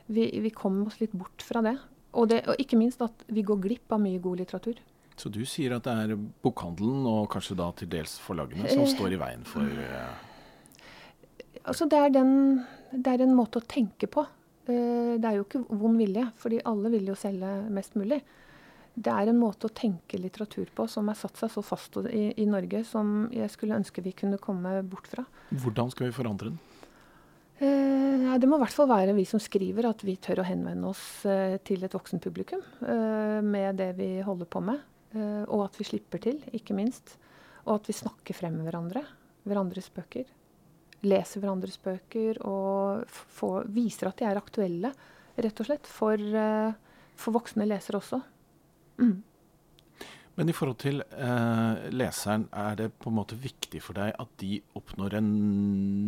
vi, 0.07 0.29
vi 0.45 0.53
kom 0.55 0.81
oss 0.87 0.99
litt 1.03 1.15
bort 1.17 1.43
fra 1.45 1.63
det. 1.65 1.75
Og, 2.15 2.29
det. 2.31 2.45
og 2.49 2.61
ikke 2.61 2.79
minst 2.79 3.03
at 3.05 3.27
vi 3.29 3.43
går 3.45 3.59
glipp 3.67 3.93
av 3.93 4.01
mye 4.01 4.21
god 4.23 4.41
litteratur. 4.41 4.79
Så 5.19 5.31
du 5.33 5.41
sier 5.47 5.75
at 5.75 5.85
det 5.87 5.93
er 6.05 6.17
bokhandelen, 6.43 7.03
og 7.09 7.29
kanskje 7.33 7.57
da 7.59 7.69
til 7.75 7.91
dels 7.91 8.15
forlagene, 8.23 8.69
som 8.71 8.85
eh, 8.85 8.91
står 8.93 9.15
i 9.15 9.19
veien 9.19 9.45
for 9.47 9.67
uh, 9.67 10.27
Altså, 11.67 11.85
det 11.91 11.97
er, 11.99 12.11
den, 12.15 12.31
det 12.95 13.11
er 13.11 13.25
en 13.25 13.35
måte 13.35 13.59
å 13.59 13.67
tenke 13.67 14.07
på. 14.09 14.23
Uh, 14.69 15.19
det 15.19 15.27
er 15.27 15.37
jo 15.37 15.45
ikke 15.45 15.65
vond 15.67 15.99
vilje, 15.99 16.23
fordi 16.39 16.61
alle 16.69 16.93
vil 16.95 17.11
jo 17.11 17.17
selge 17.19 17.51
mest 17.75 17.99
mulig. 17.99 18.21
Det 18.99 19.11
er 19.11 19.29
en 19.31 19.39
måte 19.39 19.67
å 19.67 19.75
tenke 19.75 20.17
litteratur 20.19 20.71
på 20.75 20.87
som 20.91 21.11
har 21.11 21.19
satt 21.19 21.37
seg 21.39 21.51
så 21.53 21.63
fast 21.63 21.99
i, 22.09 22.31
i 22.39 22.47
Norge, 22.49 22.81
som 22.87 23.29
jeg 23.35 23.51
skulle 23.53 23.77
ønske 23.77 24.03
vi 24.03 24.15
kunne 24.17 24.39
komme 24.41 24.79
bort 24.87 25.07
fra. 25.11 25.27
Hvordan 25.51 25.91
skal 25.93 26.09
vi 26.09 26.15
forandre 26.15 26.51
den? 26.51 26.59
Eh, 27.59 28.35
det 28.39 28.47
må 28.47 28.55
i 28.55 28.63
hvert 28.63 28.75
fall 28.75 28.87
være 28.87 29.15
vi 29.17 29.25
som 29.27 29.41
skriver, 29.41 29.89
at 29.89 30.03
vi 30.07 30.15
tør 30.21 30.39
å 30.43 30.47
henvende 30.47 30.93
oss 30.93 31.25
eh, 31.27 31.57
til 31.67 31.83
et 31.83 31.95
voksenpublikum 31.95 32.61
eh, 32.87 33.39
med 33.43 33.79
det 33.81 33.91
vi 33.97 34.13
holder 34.23 34.47
på 34.47 34.61
med. 34.63 34.79
Og 35.15 35.63
at 35.63 35.77
vi 35.79 35.87
slipper 35.87 36.21
til, 36.21 36.37
ikke 36.53 36.75
minst. 36.77 37.15
Og 37.65 37.79
at 37.79 37.87
vi 37.89 37.95
snakker 37.97 38.37
frem 38.37 38.59
med 38.59 38.67
hverandre. 38.69 39.01
Hverandres 39.49 39.89
bøker 39.93 40.27
leser 41.07 41.43
hverandres 41.43 41.79
bøker 41.81 42.41
og 42.47 43.07
får, 43.09 43.69
viser 43.73 44.09
at 44.09 44.19
de 44.19 44.27
er 44.27 44.39
aktuelle, 44.39 44.91
rett 45.39 45.61
og 45.63 45.69
slett, 45.69 45.87
for, 45.87 46.19
uh, 46.19 46.71
for 47.19 47.35
voksne 47.37 47.67
lesere 47.69 48.01
også. 48.01 48.21
Mm. 48.99 49.17
Men 50.39 50.51
i 50.51 50.55
forhold 50.55 50.77
til 50.79 51.01
eh, 51.03 51.87
leseren, 51.91 52.45
er 52.55 52.77
det 52.79 52.85
på 52.95 53.09
en 53.11 53.17
måte 53.17 53.35
viktig 53.35 53.81
for 53.83 53.97
deg 53.97 54.13
at 54.23 54.29
de 54.39 54.61
oppnår 54.79 55.17
en 55.17 55.27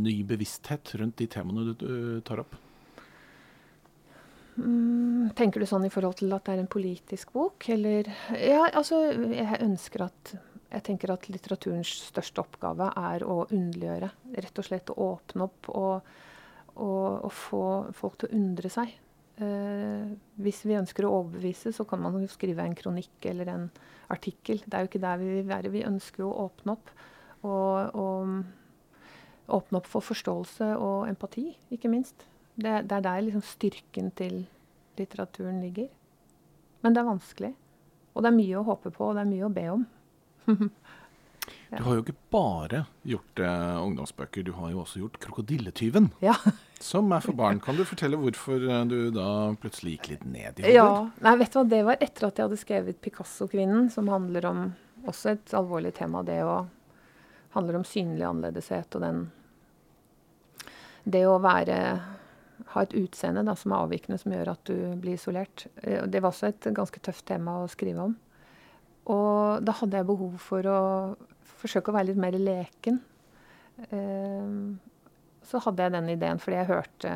ny 0.06 0.14
bevissthet 0.24 0.94
rundt 1.02 1.18
de 1.20 1.28
temaene 1.34 1.66
du, 1.68 1.74
du 1.76 2.22
tar 2.24 2.40
opp? 2.40 2.56
Mm, 4.62 5.32
tenker 5.38 5.62
du 5.62 5.68
sånn 5.70 5.88
i 5.88 5.92
forhold 5.94 6.20
til 6.22 6.34
at 6.36 6.46
det 6.46 6.56
er 6.56 6.64
en 6.64 6.72
politisk 6.72 7.34
bok, 7.34 7.66
eller 7.74 8.10
Ja, 8.38 8.68
altså, 8.70 9.04
jeg 9.34 9.62
ønsker 9.66 10.06
at 10.06 10.34
jeg 10.72 10.86
tenker 10.88 11.12
at 11.12 11.28
litteraturens 11.28 11.92
største 12.08 12.44
oppgave 12.46 12.88
er 12.96 13.26
å 13.28 13.42
underliggjøre. 13.50 14.10
Rett 14.38 14.60
og 14.62 14.68
slett 14.68 14.92
å 14.94 15.00
åpne 15.10 15.48
opp 15.50 15.68
og, 15.74 16.12
og, 16.78 17.08
og 17.28 17.34
få 17.36 17.64
folk 17.98 18.22
til 18.22 18.30
å 18.30 18.38
undre 18.40 18.72
seg. 18.72 18.94
Eh, 19.42 20.14
hvis 20.40 20.62
vi 20.64 20.78
ønsker 20.80 21.08
å 21.08 21.12
overbevise, 21.18 21.74
så 21.76 21.84
kan 21.88 22.00
man 22.04 22.16
jo 22.22 22.32
skrive 22.32 22.64
en 22.64 22.78
kronikk 22.78 23.28
eller 23.34 23.52
en 23.52 23.68
artikkel. 24.16 24.64
Det 24.64 24.78
er 24.78 24.86
jo 24.86 24.92
ikke 24.94 25.04
der 25.04 25.20
vi 25.20 25.30
vil 25.42 25.52
være. 25.52 25.74
Vi 25.76 25.86
ønsker 25.88 26.24
jo 26.24 26.32
å 26.32 26.48
åpne 26.48 26.78
opp. 26.78 26.96
Og, 27.42 28.00
og 28.00 29.56
åpne 29.58 29.82
opp 29.82 29.92
for 29.92 30.06
forståelse 30.06 30.72
og 30.78 31.10
empati, 31.10 31.50
ikke 31.74 31.92
minst. 31.92 32.28
Det, 32.62 32.76
det 32.88 32.98
er 32.98 33.06
der 33.06 33.26
liksom 33.26 33.44
styrken 33.46 34.12
til 34.18 34.44
litteraturen 35.00 35.62
ligger. 35.64 35.90
Men 36.82 36.96
det 36.96 37.02
er 37.02 37.10
vanskelig. 37.10 37.52
Og 38.14 38.24
det 38.24 38.32
er 38.32 38.38
mye 38.38 38.60
å 38.60 38.66
håpe 38.68 38.92
på, 38.94 39.10
og 39.10 39.18
det 39.18 39.24
er 39.24 39.32
mye 39.32 39.48
å 39.48 39.54
be 39.56 39.68
om. 39.78 39.86
Du 41.72 41.80
har 41.84 41.96
jo 41.96 42.02
ikke 42.04 42.30
bare 42.32 42.80
gjort 43.08 43.40
eh, 43.42 43.78
ungdomsbøker, 43.82 44.44
du 44.46 44.52
har 44.54 44.74
jo 44.74 44.82
også 44.84 45.00
gjort 45.02 45.18
'Krokodilletyven'. 45.20 46.10
Ja. 46.30 46.36
som 46.80 47.12
er 47.12 47.24
for 47.24 47.34
barn. 47.34 47.60
Kan 47.60 47.80
du 47.80 47.86
fortelle 47.88 48.20
hvorfor 48.20 48.62
eh, 48.62 48.84
du 48.86 49.10
da 49.16 49.56
plutselig 49.60 49.96
gikk 49.96 50.10
litt 50.12 50.26
ned 50.26 50.60
i 50.60 50.68
hodet? 50.68 50.76
Ja, 50.76 51.10
Nei, 51.24 51.34
vet 51.40 51.56
du 51.56 51.60
hva, 51.60 51.66
Det 51.72 51.82
var 51.88 51.98
etter 52.00 52.28
at 52.28 52.38
jeg 52.38 52.46
hadde 52.46 52.60
skrevet 52.62 53.02
'Picasso-kvinnen', 53.02 53.90
som 53.90 54.12
handler 54.12 54.46
om 54.52 54.62
også 55.08 55.34
et 55.34 55.56
alvorlig 55.58 55.96
tema. 55.98 56.22
Det 56.28 56.44
å 56.44 56.68
handler 57.52 57.80
om 57.80 57.88
synlig 57.88 58.26
annerledeshet 58.28 58.96
og 58.96 59.02
den 59.02 59.22
Det 61.04 61.24
å 61.26 61.40
være 61.42 61.78
ha 62.74 62.84
et 62.84 62.96
utseende 62.98 63.44
da, 63.48 63.56
som 63.58 63.74
er 63.74 63.86
avvikende, 63.86 64.20
som 64.22 64.34
gjør 64.34 64.54
at 64.54 64.64
du 64.70 64.76
blir 65.02 65.18
isolert. 65.18 65.66
Eh, 65.84 66.04
det 66.08 66.22
var 66.22 66.32
også 66.32 66.52
et 66.52 66.70
ganske 66.76 67.02
tøft 67.04 67.26
tema 67.30 67.60
å 67.62 67.70
skrive 67.72 68.08
om. 68.10 68.16
Og 69.12 69.66
da 69.66 69.76
hadde 69.80 69.98
jeg 69.98 70.10
behov 70.10 70.38
for 70.42 70.68
å 70.70 70.80
forsøke 71.62 71.92
å 71.92 71.98
være 71.98 72.12
litt 72.12 72.22
mer 72.22 72.38
leken. 72.38 73.00
Uh, 73.92 74.78
så 75.48 75.62
hadde 75.66 75.88
jeg 75.88 75.94
den 75.96 76.10
ideen 76.14 76.42
fordi 76.42 76.60
jeg 76.60 76.70
hørte 76.70 77.14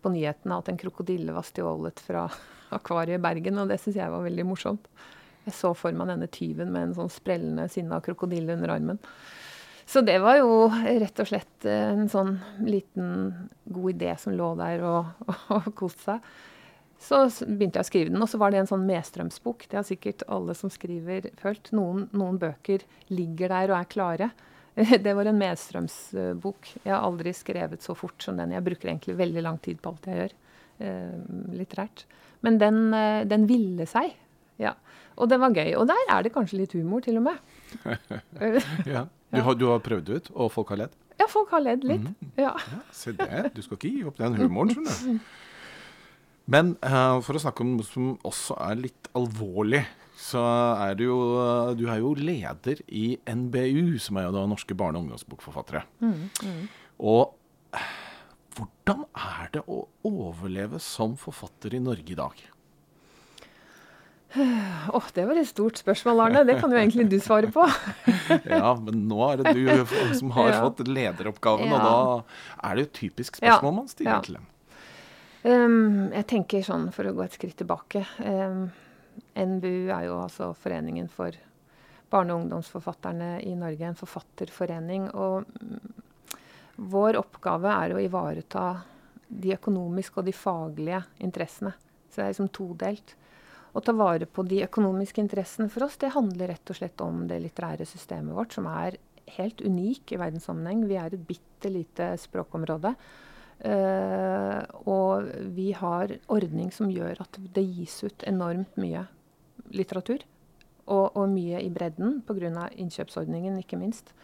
på 0.00 0.12
nyhetene 0.12 0.58
at 0.60 0.68
en 0.68 0.80
krokodille 0.80 1.32
var 1.32 1.46
stjålet 1.48 2.02
fra 2.04 2.26
akvariet 2.76 3.18
i 3.18 3.24
Bergen, 3.24 3.60
og 3.62 3.70
det 3.70 3.80
syns 3.80 3.98
jeg 3.98 4.12
var 4.12 4.24
veldig 4.26 4.46
morsomt. 4.48 4.90
Jeg 5.46 5.56
så 5.56 5.72
for 5.74 5.96
meg 5.96 6.10
denne 6.10 6.28
tyven 6.30 6.72
med 6.74 6.90
en 6.90 6.96
sånn 6.98 7.12
sprellende, 7.12 7.68
sinna 7.72 8.02
krokodille 8.04 8.54
under 8.58 8.74
armen. 8.76 9.00
Så 9.90 10.04
det 10.06 10.20
var 10.22 10.38
jo 10.38 10.68
rett 10.70 11.18
og 11.18 11.26
slett 11.26 11.66
en 11.66 12.06
sånn 12.10 12.36
liten 12.62 13.32
god 13.66 13.90
idé 13.96 14.12
som 14.22 14.36
lå 14.38 14.52
der 14.60 14.84
og, 14.86 15.08
og, 15.26 15.40
og 15.56 15.72
koste 15.78 16.04
seg. 16.04 16.30
Så 17.00 17.22
begynte 17.48 17.80
jeg 17.80 17.86
å 17.86 17.88
skrive 17.88 18.12
den, 18.12 18.20
og 18.20 18.28
så 18.28 18.38
var 18.38 18.52
det 18.52 18.60
en 18.60 18.68
sånn 18.68 18.84
medstrømsbok. 18.86 19.64
Det 19.72 19.78
har 19.78 19.86
sikkert 19.88 20.22
alle 20.28 20.54
som 20.54 20.70
skriver, 20.70 21.30
følt. 21.40 21.72
Noen, 21.74 22.04
noen 22.12 22.36
bøker 22.38 22.84
ligger 23.08 23.50
der 23.54 23.72
og 23.72 23.78
er 23.78 23.90
klare. 23.90 24.30
Det 25.06 25.14
var 25.16 25.26
en 25.26 25.40
medstrømsbok. 25.40 26.68
Jeg 26.84 26.92
har 26.92 27.02
aldri 27.02 27.32
skrevet 27.34 27.82
så 27.82 27.96
fort 27.98 28.20
som 28.22 28.36
den. 28.38 28.52
Jeg 28.54 28.66
bruker 28.68 28.92
egentlig 28.92 29.16
veldig 29.18 29.42
lang 29.48 29.58
tid 29.64 29.80
på 29.80 29.90
alt 29.90 30.06
jeg 30.06 30.20
gjør 30.20 30.34
eh, 30.86 31.16
litterært. 31.56 32.04
Men 32.46 32.60
den, 32.60 32.82
eh, 32.94 33.22
den 33.28 33.48
ville 33.50 33.88
seg. 33.90 34.12
Ja. 34.60 34.76
Og 35.16 35.32
det 35.32 35.40
var 35.40 35.56
gøy. 35.56 35.72
Og 35.80 35.88
der 35.90 36.04
er 36.12 36.22
det 36.22 36.34
kanskje 36.36 36.60
litt 36.60 36.76
humor, 36.76 37.02
til 37.04 37.18
og 37.18 37.26
med. 37.26 37.40
ja. 38.94 39.08
Du 39.30 39.40
har, 39.46 39.54
du 39.54 39.68
har 39.70 39.82
prøvd 39.84 40.08
det 40.08 40.18
ut, 40.18 40.32
og 40.34 40.50
folk 40.54 40.72
har 40.74 40.84
ledd? 40.84 40.96
Ja, 41.20 41.28
folk 41.30 41.52
har 41.54 41.62
ledd 41.62 41.84
litt. 41.86 42.06
Mm. 42.08 42.32
Ja. 42.40 42.54
ja. 42.56 42.80
Se 42.94 43.12
det. 43.14 43.52
Du 43.54 43.62
skal 43.62 43.76
ikke 43.76 43.92
gi 43.92 44.04
opp 44.08 44.18
den 44.18 44.38
humoren, 44.40 44.72
skjønner 44.74 45.20
du. 45.20 45.30
Men 46.50 46.72
uh, 46.82 47.20
for 47.22 47.38
å 47.38 47.42
snakke 47.42 47.62
om 47.62 47.76
noe 47.76 47.86
som 47.86 48.14
også 48.26 48.56
er 48.64 48.80
litt 48.80 49.10
alvorlig, 49.14 49.84
så 50.20 50.40
er 50.82 50.96
du 50.98 51.04
jo 51.06 51.18
Du 51.78 51.86
er 51.88 52.00
jo 52.02 52.10
leder 52.18 52.80
i 52.88 53.14
NBU, 53.24 53.98
som 54.02 54.18
er 54.18 54.26
jo 54.26 54.34
da 54.34 54.42
Norske 54.50 54.74
barne- 54.76 54.98
og 54.98 55.06
ungdomsbokforfattere. 55.06 55.84
Mm, 56.02 56.26
mm. 56.42 56.64
Og 57.06 57.36
hvordan 58.56 59.04
er 59.14 59.52
det 59.54 59.62
å 59.70 59.84
overleve 60.10 60.80
som 60.82 61.14
forfatter 61.20 61.76
i 61.78 61.82
Norge 61.82 62.12
i 62.12 62.18
dag? 62.18 62.42
Åh, 64.38 64.96
oh, 64.96 65.08
Det 65.14 65.24
var 65.26 65.38
et 65.40 65.48
stort 65.48 65.80
spørsmål, 65.80 66.20
Arne. 66.26 66.44
Det 66.46 66.58
kan 66.60 66.70
jo 66.70 66.78
egentlig 66.78 67.08
du 67.10 67.18
svare 67.22 67.50
på. 67.50 67.64
ja, 68.54 68.74
men 68.78 69.08
nå 69.10 69.18
er 69.26 69.42
det 69.42 69.54
du 69.58 69.70
som 70.18 70.30
har 70.36 70.52
ja. 70.52 70.60
fått 70.62 70.84
lederoppgaven, 70.86 71.72
ja. 71.72 71.80
og 71.80 71.82
da 71.82 72.68
er 72.68 72.76
det 72.76 72.84
jo 72.84 72.90
et 72.90 72.96
typisk 73.00 73.40
spørsmål 73.40 73.72
ja. 73.72 73.76
man 73.80 73.90
stiller 73.90 74.28
til 74.28 74.38
dem. 74.38 74.46
Um, 75.40 76.10
jeg 76.12 76.28
tenker 76.30 76.62
sånn, 76.62 76.90
for 76.94 77.08
å 77.08 77.14
gå 77.16 77.24
et 77.24 77.34
skritt 77.34 77.56
tilbake 77.62 78.02
um, 78.20 78.66
NBU 79.32 79.88
er 79.88 80.04
jo 80.04 80.18
altså 80.20 80.50
Foreningen 80.52 81.08
for 81.08 81.32
barne- 82.10 82.34
og 82.34 82.44
ungdomsforfatterne 82.44 83.38
i 83.46 83.54
Norge, 83.58 83.86
en 83.86 83.98
forfatterforening. 83.98 85.08
Og 85.14 85.46
vår 86.90 87.18
oppgave 87.20 87.72
er 87.72 87.94
å 87.94 88.02
ivareta 88.02 88.66
de 89.30 89.54
økonomiske 89.54 90.20
og 90.20 90.26
de 90.26 90.34
faglige 90.34 91.02
interessene. 91.22 91.72
Så 92.10 92.18
det 92.18 92.24
er 92.24 92.32
liksom 92.34 92.50
todelt. 92.54 93.14
Å 93.70 93.82
ta 93.84 93.94
vare 93.94 94.26
på 94.26 94.42
de 94.46 94.64
økonomiske 94.66 95.22
interessene 95.22 95.70
for 95.70 95.86
oss, 95.86 95.98
det 96.00 96.14
handler 96.16 96.50
rett 96.50 96.72
og 96.72 96.78
slett 96.78 97.02
om 97.04 97.22
det 97.30 97.38
litterære 97.44 97.86
systemet 97.86 98.34
vårt, 98.34 98.56
som 98.56 98.66
er 98.70 98.98
helt 99.36 99.62
unik 99.62 100.14
i 100.14 100.18
verdenssammenheng. 100.18 100.86
Vi 100.90 100.98
er 100.98 101.14
et 101.14 101.26
bitte 101.28 101.70
lite 101.70 102.12
språkområde. 102.18 102.94
Uh, 103.60 104.64
og 104.88 105.28
vi 105.52 105.68
har 105.76 106.14
ordning 106.32 106.70
som 106.72 106.88
gjør 106.90 107.20
at 107.26 107.36
det 107.54 107.66
gis 107.66 107.98
ut 108.06 108.24
enormt 108.26 108.78
mye 108.80 109.04
litteratur. 109.76 110.24
Og, 110.90 111.14
og 111.14 111.28
mye 111.30 111.60
i 111.62 111.70
bredden 111.70 112.22
pga. 112.26 112.70
innkjøpsordningen, 112.74 113.60
ikke 113.60 113.78
minst. 113.78 114.14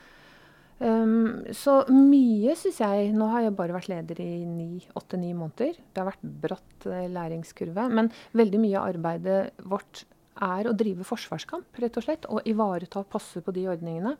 Um, 0.76 1.46
så 1.56 1.78
mye 1.88 2.52
syns 2.60 2.82
jeg 2.82 3.12
Nå 3.16 3.30
har 3.32 3.46
jeg 3.46 3.54
bare 3.56 3.72
vært 3.72 3.88
leder 3.88 4.18
i 4.20 4.82
åtte-ni 4.98 5.32
måneder. 5.32 5.78
Det 5.78 6.02
har 6.02 6.10
vært 6.10 6.26
bratt 6.44 6.88
uh, 6.90 7.06
læringskurve. 7.12 7.88
Men 7.92 8.10
veldig 8.36 8.60
mye 8.60 8.78
av 8.80 8.90
arbeidet 8.92 9.40
vårt 9.64 10.04
er 10.44 10.68
å 10.68 10.74
drive 10.76 11.06
forsvarskamp, 11.08 11.78
rett 11.80 11.96
og 11.96 12.04
slett. 12.04 12.28
Og 12.28 12.44
ivareta 12.48 13.00
og 13.00 13.10
passe 13.12 13.40
på 13.40 13.54
de 13.56 13.68
ordningene. 13.72 14.16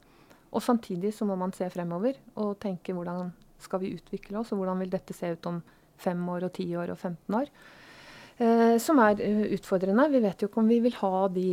Og 0.57 0.65
samtidig 0.65 1.13
så 1.13 1.29
må 1.29 1.37
man 1.37 1.53
se 1.53 1.69
fremover 1.73 2.17
og 2.41 2.57
tenke 2.63 2.95
hvordan 2.97 3.35
skal 3.61 3.83
vi 3.83 3.95
utvikle 3.97 4.39
oss, 4.41 4.53
og 4.53 4.61
hvordan 4.61 4.81
vil 4.85 4.93
dette 4.93 5.17
se 5.17 5.29
ut 5.33 5.49
om 5.49 5.59
fem 6.01 6.21
år 6.29 6.47
og 6.49 6.55
ti 6.57 6.69
år 6.77 6.93
og 6.93 6.99
15 7.01 7.37
år? 7.37 7.51
Eh, 8.37 8.77
som 8.85 8.99
er 9.01 9.21
uh, 9.25 9.45
utfordrende. 9.57 10.09
Vi 10.13 10.21
vet 10.21 10.43
jo 10.43 10.49
ikke 10.51 10.61
om 10.61 10.69
vi 10.69 10.81
vil 10.85 10.97
ha 11.01 11.27
de 11.33 11.47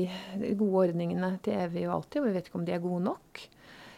gode 0.60 0.88
ordningene 0.89 1.38
til 1.43 1.56
evig 1.56 1.86
og 1.88 1.97
alltid, 1.97 2.20
og 2.22 2.28
vi 2.28 2.34
vet 2.36 2.49
ikke 2.49 2.60
om 2.60 2.66
de 2.68 2.76
er 2.76 2.84
gode 2.84 3.06
nok. 3.06 3.43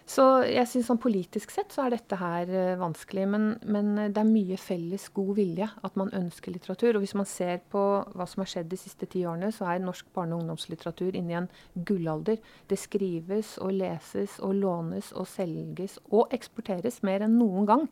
Så 0.05 0.23
jeg 0.45 0.69
synes 0.69 0.85
sånn 0.85 0.99
politisk 1.01 1.49
sett 1.49 1.73
så 1.73 1.87
er 1.87 1.95
dette 1.95 2.17
her 2.19 2.49
uh, 2.51 2.77
vanskelig. 2.77 3.23
Men, 3.29 3.47
men, 3.65 3.87
det 4.13 4.21
er 4.21 4.29
mye 4.29 4.57
felles 4.61 5.07
god 5.15 5.31
vilje 5.39 5.65
at 5.65 5.97
man 5.97 6.13
ønsker 6.13 6.53
litteratur. 6.53 6.93
Og 6.93 7.01
hvis 7.01 7.15
man 7.17 7.29
ser 7.29 7.63
på 7.73 7.81
hva 8.13 8.27
som 8.29 8.43
har 8.43 8.51
skjedd 8.51 8.69
de 8.69 8.79
siste 8.79 9.09
ti 9.09 9.23
årene, 9.25 9.49
så 9.55 9.71
er 9.71 9.81
norsk 9.81 10.11
barne- 10.13 10.37
og 10.37 10.43
ungdomslitteratur 10.43 11.17
inne 11.17 11.33
i 11.33 11.39
en 11.41 11.49
gullalder. 11.89 12.37
Det 12.69 12.77
skrives 12.77 13.55
og 13.57 13.73
leses 13.79 14.37
og 14.45 14.53
lånes 14.61 15.09
og 15.17 15.25
selges 15.31 15.97
og 16.11 16.29
eksporteres 16.37 17.01
mer 17.05 17.25
enn 17.25 17.39
noen 17.41 17.65
gang. 17.71 17.89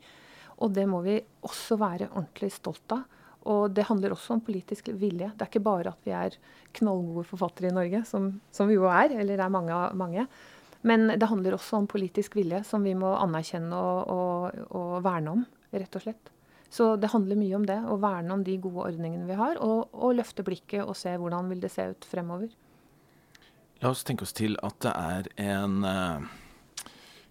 Og 0.62 0.78
det 0.78 0.86
må 0.86 1.02
vi 1.02 1.18
også 1.42 1.82
være 1.82 2.14
ordentlig 2.14 2.54
stolt 2.54 2.94
av. 2.94 3.08
Og 3.50 3.74
det 3.76 3.90
handler 3.90 4.14
også 4.14 4.38
om 4.38 4.46
politisk 4.46 4.94
vilje. 4.96 5.34
Det 5.34 5.44
er 5.44 5.50
ikke 5.50 5.66
bare 5.66 5.92
at 5.92 6.06
vi 6.06 6.14
er 6.16 6.38
knallgode 6.78 7.26
forfattere 7.28 7.74
i 7.74 7.76
Norge, 7.76 8.06
som, 8.08 8.30
som 8.54 8.70
vi 8.70 8.78
jo 8.78 8.86
er, 8.88 9.18
eller 9.18 9.34
det 9.34 9.44
er 9.44 9.52
mange. 9.52 9.88
mange 10.00 10.28
men 10.84 11.08
det 11.16 11.30
handler 11.32 11.56
også 11.56 11.80
om 11.80 11.88
politisk 11.88 12.36
vilje, 12.36 12.64
som 12.68 12.84
vi 12.84 12.94
må 12.98 13.14
anerkjenne 13.16 13.78
og, 13.78 14.10
og, 14.12 14.64
og, 14.76 14.96
verne 15.06 15.38
om, 15.38 15.46
rett 15.72 15.96
og 15.96 16.04
slett. 16.04 16.32
Så 16.74 16.96
det 17.00 17.12
handler 17.14 17.40
mye 17.40 17.56
om 17.56 17.68
det, 17.70 17.78
å 17.88 18.00
verne 18.02 18.36
om 18.36 18.44
de 18.44 18.58
gode 18.60 18.90
ordningene 18.90 19.30
vi 19.30 19.38
har, 19.40 19.60
og, 19.64 19.94
og 19.94 20.18
løfte 20.18 20.44
blikket 20.46 20.84
og 20.84 20.98
se 21.00 21.14
hvordan 21.20 21.52
vil 21.54 21.62
det 21.64 21.72
se 21.72 21.86
ut 21.94 22.08
fremover. 22.10 22.52
La 23.84 23.92
oss 23.94 24.04
tenke 24.08 24.26
oss 24.26 24.36
til 24.36 24.58
at 24.64 24.80
det 24.84 24.92
er 24.96 25.30
en 25.44 25.86
uh, 25.86 26.26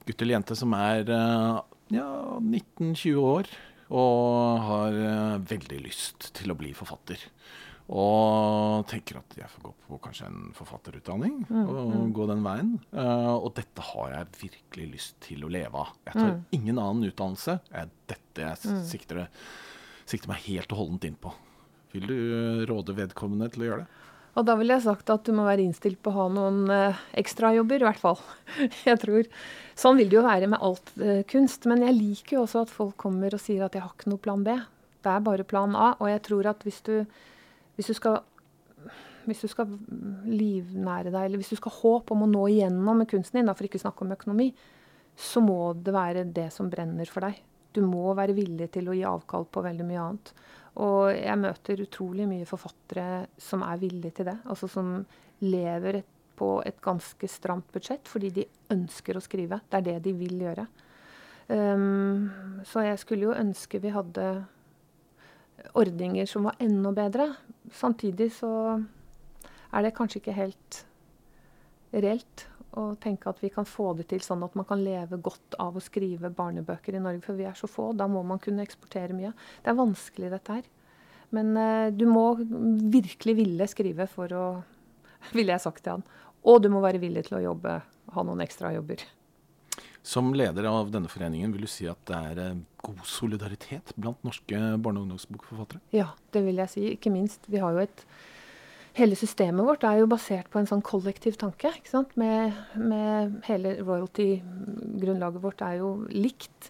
gutt 0.07 0.23
eller 0.23 0.37
jente 0.37 0.57
som 0.59 0.75
er 0.77 1.09
uh, 1.09 1.61
ja, 1.93 2.09
19-20 2.39 3.21
år 3.21 3.53
og 3.93 4.65
har 4.69 4.97
uh, 4.97 5.45
veldig 5.49 5.83
lyst 5.85 6.31
til 6.39 6.53
å 6.53 6.57
bli 6.57 6.73
forfatter. 6.77 7.21
Og 7.93 8.87
tenker 8.89 9.19
at 9.21 9.35
jeg 9.37 9.51
får 9.53 9.65
gå 9.67 9.71
på 9.85 9.99
kanskje 10.07 10.29
en 10.31 10.45
forfatterutdanning 10.57 11.43
mm, 11.45 11.65
og 11.67 11.81
mm. 11.91 12.13
gå 12.17 12.29
den 12.31 12.45
veien. 12.45 12.71
Uh, 12.95 13.35
og 13.35 13.51
dette 13.59 13.85
har 13.85 14.15
jeg 14.15 14.31
virkelig 14.47 14.87
lyst 14.95 15.19
til 15.27 15.45
å 15.45 15.51
leve 15.53 15.83
av. 15.83 15.91
Jeg 16.09 16.17
tar 16.17 16.31
mm. 16.31 16.45
ingen 16.57 16.81
annen 16.81 17.11
utdannelse. 17.11 17.59
Er 17.69 17.91
dette 18.09 18.47
jeg 18.47 18.63
mm. 18.65 18.79
sikter, 18.89 19.27
sikter, 20.09 20.33
meg 20.33 20.41
helt 20.47 20.73
og 20.73 20.81
holdent 20.81 21.05
inn 21.11 21.19
på. 21.21 21.35
Vil 21.93 22.09
du 22.09 22.17
råde 22.71 22.97
vedkommende 22.97 23.51
til 23.53 23.65
å 23.65 23.69
gjøre 23.69 23.85
det? 23.85 23.99
Og 24.41 24.47
da 24.49 24.55
ville 24.57 24.73
jeg 24.73 24.87
sagt 24.87 25.11
at 25.13 25.27
du 25.29 25.35
må 25.37 25.45
være 25.45 25.61
innstilt 25.61 25.99
på 26.01 26.09
å 26.09 26.17
ha 26.17 26.25
noen 26.33 26.63
uh, 26.73 27.03
ekstrajobber, 27.21 27.83
i 27.83 27.89
hvert 27.91 28.01
fall. 28.01 28.23
jeg 28.89 29.03
tror, 29.03 29.29
Sånn 29.77 29.99
vil 30.01 30.09
det 30.09 30.17
jo 30.17 30.23
være 30.25 30.49
med 30.49 30.65
alt 30.65 30.95
uh, 30.97 31.21
kunst. 31.29 31.69
Men 31.69 31.85
jeg 31.85 31.99
liker 31.99 32.39
jo 32.39 32.47
også 32.47 32.65
at 32.65 32.73
folk 32.73 32.97
kommer 33.05 33.37
og 33.37 33.45
sier 33.45 33.67
at 33.67 33.77
jeg 33.77 33.85
har 33.85 33.93
ikke 33.93 34.15
noe 34.15 34.25
plan 34.25 34.41
B. 34.47 34.57
Det 35.05 35.13
er 35.13 35.29
bare 35.29 35.45
plan 35.45 35.77
A. 35.77 35.91
Og 36.01 36.09
jeg 36.09 36.25
tror 36.25 36.49
at 36.55 36.65
hvis 36.65 36.81
du 36.89 36.95
hvis 37.83 37.91
du 37.91 37.99
skal 37.99 38.23
hvis 39.27 39.43
du 39.45 39.47
skal 39.51 39.71
livnære 40.27 41.13
deg, 41.13 41.25
eller 41.25 41.39
hvis 41.39 41.53
du 41.53 41.59
skal 41.61 41.75
håpe 41.77 42.15
om 42.15 42.25
å 42.25 42.31
nå 42.31 42.47
igjennom 42.51 43.03
med 43.03 43.11
kunsten 43.11 43.39
din, 43.39 43.51
for 43.55 43.69
ikke 43.69 43.79
å 43.79 43.85
snakke 43.85 44.03
om 44.03 44.15
økonomi, 44.17 44.49
så 45.19 45.43
må 45.45 45.59
det 45.79 45.95
være 45.95 46.25
det 46.35 46.49
som 46.55 46.71
brenner 46.73 47.07
for 47.11 47.27
deg. 47.27 47.39
Du 47.73 47.85
må 47.87 48.13
være 48.19 48.35
villig 48.37 48.69
til 48.75 48.91
å 48.91 48.97
gi 48.97 49.05
avkall 49.07 49.47
på 49.47 49.63
veldig 49.65 49.87
mye 49.89 50.01
annet. 50.03 50.33
Og 50.83 51.13
jeg 51.13 51.41
møter 51.41 51.85
utrolig 51.85 52.27
mye 52.29 52.49
forfattere 52.49 53.27
som 53.41 53.65
er 53.67 53.81
villige 53.81 54.19
til 54.19 54.31
det. 54.31 54.39
Altså 54.49 54.69
som 54.73 54.95
lever 55.45 56.01
et, 56.01 56.09
på 56.37 56.57
et 56.65 56.79
ganske 56.83 57.29
stramt 57.29 57.69
budsjett 57.75 58.09
fordi 58.09 58.33
de 58.41 58.49
ønsker 58.73 59.17
å 59.17 59.25
skrive. 59.25 59.61
Det 59.69 59.79
er 59.79 59.89
det 59.91 59.99
de 60.09 60.17
vil 60.17 60.47
gjøre. 60.47 60.67
Um, 61.53 62.63
så 62.65 62.87
jeg 62.87 63.01
skulle 63.03 63.29
jo 63.29 63.37
ønske 63.37 63.81
vi 63.83 63.93
hadde 63.93 64.27
ordninger 65.79 66.27
som 66.27 66.49
var 66.49 66.59
enda 66.63 66.93
bedre. 66.97 67.29
Samtidig 67.73 68.31
så 68.37 68.53
er 69.73 69.85
det 69.85 69.95
kanskje 69.97 70.21
ikke 70.21 70.37
helt 70.37 70.83
reelt 71.93 72.47
å 72.79 72.93
tenke 73.01 73.29
at 73.29 73.41
vi 73.43 73.51
kan 73.53 73.67
få 73.69 73.91
det 73.99 74.07
til 74.11 74.23
sånn 74.25 74.45
at 74.47 74.55
man 74.57 74.67
kan 74.69 74.81
leve 74.81 75.19
godt 75.21 75.57
av 75.61 75.77
å 75.77 75.83
skrive 75.85 76.33
barnebøker 76.33 76.97
i 76.97 77.03
Norge, 77.05 77.21
for 77.25 77.37
vi 77.37 77.45
er 77.49 77.57
så 77.59 77.69
få. 77.69 77.91
Da 77.97 78.09
må 78.09 78.23
man 78.25 78.41
kunne 78.41 78.65
eksportere 78.65 79.17
mye. 79.17 79.35
Det 79.61 79.73
er 79.73 79.79
vanskelig, 79.79 80.31
dette 80.33 80.57
her. 80.57 80.71
Men 81.37 81.57
eh, 81.57 81.89
du 81.93 82.07
må 82.09 82.27
virkelig 82.93 83.37
ville 83.39 83.69
skrive 83.69 84.09
for 84.11 84.37
å 84.37 84.47
Ville 85.37 85.55
jeg 85.55 85.63
sagt 85.63 85.85
til 85.85 85.93
han. 85.95 86.01
Og 86.51 86.57
du 86.65 86.67
må 86.73 86.81
være 86.83 86.99
villig 86.99 87.29
til 87.29 87.37
å 87.39 87.45
jobbe, 87.45 87.77
ha 88.17 88.23
noen 88.27 88.43
ekstra 88.43 88.73
jobber. 88.75 89.05
Som 90.03 90.33
leder 90.35 90.67
av 90.67 90.91
denne 90.91 91.11
foreningen, 91.11 91.53
vil 91.55 91.63
du 91.67 91.71
si 91.71 91.87
at 91.91 92.01
det 92.11 92.19
er 92.19 92.43
eh, 92.43 92.61
god 92.83 93.03
solidaritet 93.07 93.95
blant 93.95 94.23
norske 94.27 94.59
barne- 94.83 94.99
og 94.99 95.07
ungdomsbokforfattere? 95.07 95.83
Ja, 95.95 96.11
det 96.35 96.43
vil 96.47 96.59
jeg 96.59 96.73
si. 96.73 96.87
Ikke 96.97 97.13
minst. 97.15 97.47
Vi 97.47 97.63
har 97.63 97.75
jo 97.77 97.85
et 97.87 98.07
Hele 98.93 99.17
systemet 99.17 99.65
vårt 99.65 99.87
er 99.89 100.03
jo 100.03 100.09
basert 100.11 100.51
på 100.53 100.59
en 100.61 100.67
sånn 100.69 100.83
kollektiv 100.85 101.39
tanke. 101.41 101.71
ikke 101.79 101.89
sant? 101.89 102.11
Med, 102.21 102.53
med 102.77 103.39
hele 103.47 103.79
royalty-grunnlaget 103.79 105.41
vårt 105.41 105.63
er 105.65 105.79
jo 105.79 105.95
likt. 106.13 106.69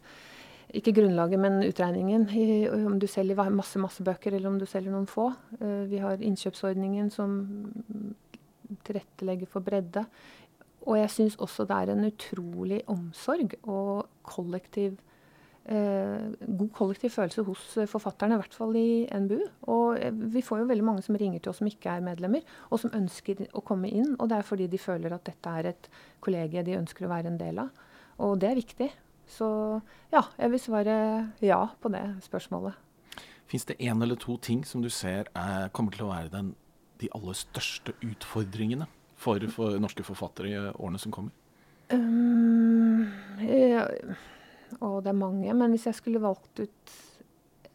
Ikke 0.70 0.95
grunnlaget, 0.95 1.41
men 1.43 1.64
utregningen. 1.66 2.28
I, 2.30 2.68
om 2.70 3.01
du 3.03 3.09
selger 3.11 3.51
masse 3.51 3.80
masse 3.83 4.07
bøker, 4.07 4.37
eller 4.37 4.53
om 4.53 4.61
du 4.61 4.68
selger 4.70 4.95
noen 4.95 5.11
få. 5.11 5.33
Uh, 5.59 5.83
vi 5.91 5.99
har 5.99 6.22
innkjøpsordningen 6.22 7.11
som 7.11 7.35
tilrettelegger 8.87 9.51
for 9.51 9.66
bredde. 9.66 10.07
Og 10.83 10.99
jeg 10.99 11.11
syns 11.14 11.39
også 11.39 11.66
det 11.68 11.78
er 11.78 11.93
en 11.93 12.05
utrolig 12.09 12.83
omsorg 12.91 13.55
og 13.62 14.09
kollektiv 14.26 14.97
eh, 15.64 16.33
god 16.59 16.70
kollektiv 16.74 17.11
følelse 17.11 17.43
hos 17.47 17.78
forfatterne, 17.91 18.35
i 18.35 18.41
hvert 18.41 18.55
fall 18.55 18.76
i 18.76 19.07
NBU. 19.07 19.41
Og 19.70 19.99
eh, 20.01 20.12
vi 20.35 20.43
får 20.43 20.62
jo 20.62 20.68
veldig 20.70 20.85
mange 20.85 21.03
som 21.07 21.16
ringer 21.18 21.41
til 21.41 21.53
oss 21.53 21.61
som 21.62 21.70
ikke 21.70 21.91
er 21.91 22.05
medlemmer, 22.05 22.43
og 22.70 22.83
som 22.83 22.95
ønsker 22.97 23.45
å 23.53 23.64
komme 23.66 23.91
inn. 23.91 24.16
Og 24.18 24.30
det 24.30 24.39
er 24.39 24.49
fordi 24.49 24.68
de 24.70 24.80
føler 24.80 25.14
at 25.14 25.26
dette 25.28 25.57
er 25.59 25.72
et 25.72 25.91
kollegie 26.20 26.64
de 26.66 26.78
ønsker 26.80 27.07
å 27.07 27.12
være 27.12 27.33
en 27.33 27.41
del 27.41 27.62
av. 27.62 27.85
Og 28.22 28.39
det 28.41 28.51
er 28.51 28.59
viktig. 28.59 28.91
Så 29.33 29.49
ja, 30.12 30.24
jeg 30.39 30.51
vil 30.53 30.61
svare 30.61 30.97
ja 31.41 31.62
på 31.80 31.93
det 31.93 32.03
spørsmålet. 32.26 32.74
Fins 33.49 33.64
det 33.68 33.78
én 33.80 34.03
eller 34.03 34.16
to 34.16 34.37
ting 34.41 34.64
som 34.66 34.83
du 34.83 34.89
ser 34.91 35.28
er, 35.37 35.68
kommer 35.76 35.93
til 35.95 36.07
å 36.07 36.12
være 36.12 36.33
den, 36.33 36.53
de 37.01 37.09
aller 37.14 37.37
største 37.37 37.95
utfordringene 38.03 38.87
for, 39.23 39.47
for, 39.55 39.79
norske 39.83 40.05
forfattere 40.07 40.51
i 40.51 40.59
årene 40.73 41.01
som 41.01 41.14
kommer? 41.14 41.33
Um, 41.93 43.07
ja, 43.45 43.87
å, 44.81 44.99
det 45.05 45.12
er 45.12 45.18
mange, 45.18 45.55
men 45.55 45.75
hvis 45.75 45.87
jeg 45.91 45.99
skulle 46.01 46.23
valgt 46.23 46.62
ut 46.62 46.99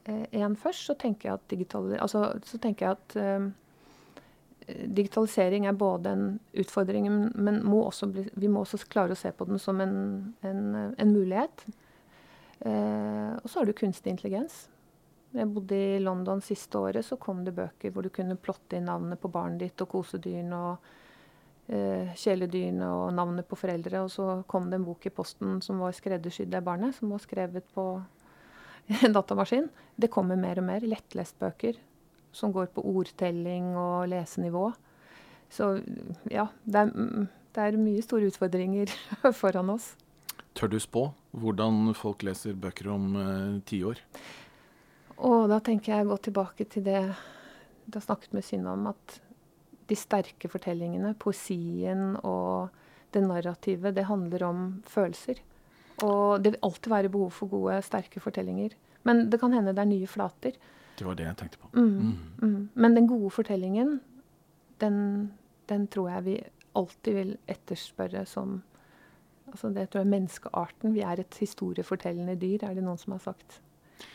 én 0.08 0.43
eh, 0.52 0.60
først, 0.60 0.86
så 0.88 0.95
tenker 1.00 1.30
jeg 1.30 1.39
at, 1.39 1.48
digital, 1.52 1.89
altså, 2.00 2.30
så 2.48 2.60
tenker 2.64 2.86
jeg 2.86 2.98
at 2.98 3.18
eh, 3.20 3.48
digitalisering 4.68 5.68
er 5.68 5.76
både 5.80 6.14
en 6.16 6.26
utfordring, 6.64 7.10
men 7.36 7.60
må 7.64 7.84
bli, 8.12 8.28
vi 8.34 8.52
må 8.52 8.64
også 8.64 8.80
klare 8.88 9.16
å 9.16 9.20
se 9.20 9.32
på 9.32 9.48
den 9.48 9.60
som 9.60 9.82
en, 9.84 9.98
en, 10.48 10.64
en 10.95 11.14
mulighet. 11.14 11.66
Eh, 12.60 13.34
og 13.36 13.50
så 13.50 13.60
har 13.60 13.68
du 13.68 13.76
kunstig 13.78 14.16
intelligens. 14.16 14.66
Jeg 15.36 15.52
bodde 15.52 15.76
i 15.76 16.00
London 16.00 16.41
siste 16.41 16.80
året, 16.80 17.06
så 17.06 17.20
kom 17.20 17.43
det 17.45 17.56
bøker 17.56 17.91
hvor 17.91 18.06
du 18.06 18.12
kunne 18.14 18.39
plotte 18.39 18.80
inn 18.80 18.88
navnet 18.88 19.20
på 19.22 19.32
barnet 19.32 19.66
ditt 19.66 19.84
og 19.84 19.91
kosedyrene 19.91 20.62
og 20.72 20.93
kjæledyrene 21.68 22.88
og 22.88 23.09
navnet 23.15 23.47
på 23.47 23.57
foreldre. 23.59 24.05
Og 24.05 24.11
så 24.13 24.28
kom 24.47 24.70
det 24.72 24.80
en 24.80 24.88
bok 24.88 25.05
i 25.09 25.13
posten 25.13 25.59
som 25.65 25.82
var 25.84 25.95
skreddersydd 25.95 26.55
av 26.55 26.65
barnet, 26.68 26.95
som 26.95 27.11
var 27.11 27.24
skrevet 27.24 27.68
på 27.76 27.89
en 28.88 29.13
datamaskin. 29.13 29.70
Det 29.95 30.11
kommer 30.13 30.39
mer 30.39 30.61
og 30.61 30.68
mer 30.70 30.88
lettlestbøker 30.88 31.80
som 32.36 32.53
går 32.53 32.70
på 32.74 32.84
ordtelling 32.86 33.74
og 33.78 34.07
lesenivå. 34.11 34.70
Så 35.49 35.78
ja, 36.32 36.47
det 36.63 36.82
er, 36.84 36.91
det 37.55 37.63
er 37.63 37.80
mye 37.80 38.03
store 38.03 38.32
utfordringer 38.32 38.91
foran 39.41 39.72
oss. 39.74 39.93
Tør 40.57 40.74
du 40.74 40.80
spå 40.82 41.09
hvordan 41.38 41.93
folk 41.97 42.26
leser 42.26 42.57
bøker 42.57 42.89
om 42.93 43.15
eh, 43.22 43.57
ti 43.68 43.84
år? 43.86 44.01
Og 45.18 45.47
da 45.49 45.59
tenker 45.63 45.93
jeg 45.93 46.05
å 46.05 46.11
gå 46.11 46.18
tilbake 46.28 46.68
til 46.70 46.86
det 46.86 47.01
du 47.88 47.97
har 47.97 48.03
snakket 48.03 48.34
med 48.36 48.45
Synne 48.45 48.74
om, 48.74 48.89
at 48.91 49.20
de 49.88 49.96
sterke 49.96 50.50
fortellingene, 50.52 51.14
poesien 51.20 52.18
og 52.28 52.74
det 53.16 53.24
narrative, 53.24 53.94
det 53.96 54.08
handler 54.10 54.44
om 54.48 54.66
følelser. 54.88 55.40
Og 56.06 56.44
det 56.44 56.54
vil 56.54 56.66
alltid 56.68 56.92
være 56.92 57.12
behov 57.14 57.32
for 57.34 57.52
gode, 57.52 57.80
sterke 57.86 58.22
fortellinger. 58.22 58.76
Men 59.08 59.30
det 59.32 59.40
kan 59.42 59.54
hende 59.56 59.74
det 59.74 59.84
er 59.84 59.90
nye 59.90 60.10
flater. 60.10 60.58
Det 60.98 61.06
var 61.06 61.18
det 61.18 61.28
jeg 61.28 61.38
tenkte 61.40 61.62
på. 61.62 61.70
Mm, 61.78 61.90
mm. 61.90 62.16
Mm. 62.42 62.70
Men 62.74 62.96
den 62.98 63.08
gode 63.10 63.30
fortellingen, 63.34 64.00
den, 64.82 64.98
den, 65.70 65.88
tror 65.88 66.10
jeg 66.10 66.26
vi 66.26 66.36
alltid 66.78 67.14
vil 67.14 67.38
etterspørre 67.48 68.26
som 68.26 68.64
altså 69.48 69.70
Det 69.72 69.86
tror 69.90 70.02
jeg 70.02 70.12
menneskearten. 70.12 70.92
Vi 70.94 71.02
er 71.08 71.22
et 71.22 71.38
historiefortellende 71.40 72.36
dyr, 72.36 72.66
er 72.68 72.74
det 72.76 72.84
noen 72.84 73.00
som 73.00 73.14
har 73.16 73.22
sagt. 73.24 73.62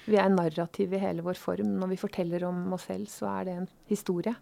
Vi 0.04 0.18
er 0.20 0.28
narrativ 0.28 0.92
i 0.92 1.00
hele 1.00 1.24
vår 1.24 1.38
form. 1.40 1.70
Når 1.80 1.88
vi 1.94 1.96
forteller 1.96 2.44
om 2.44 2.74
oss 2.76 2.84
selv, 2.90 3.06
så 3.08 3.30
er 3.30 3.48
det 3.48 3.54
en 3.56 3.68
historie. 3.88 4.34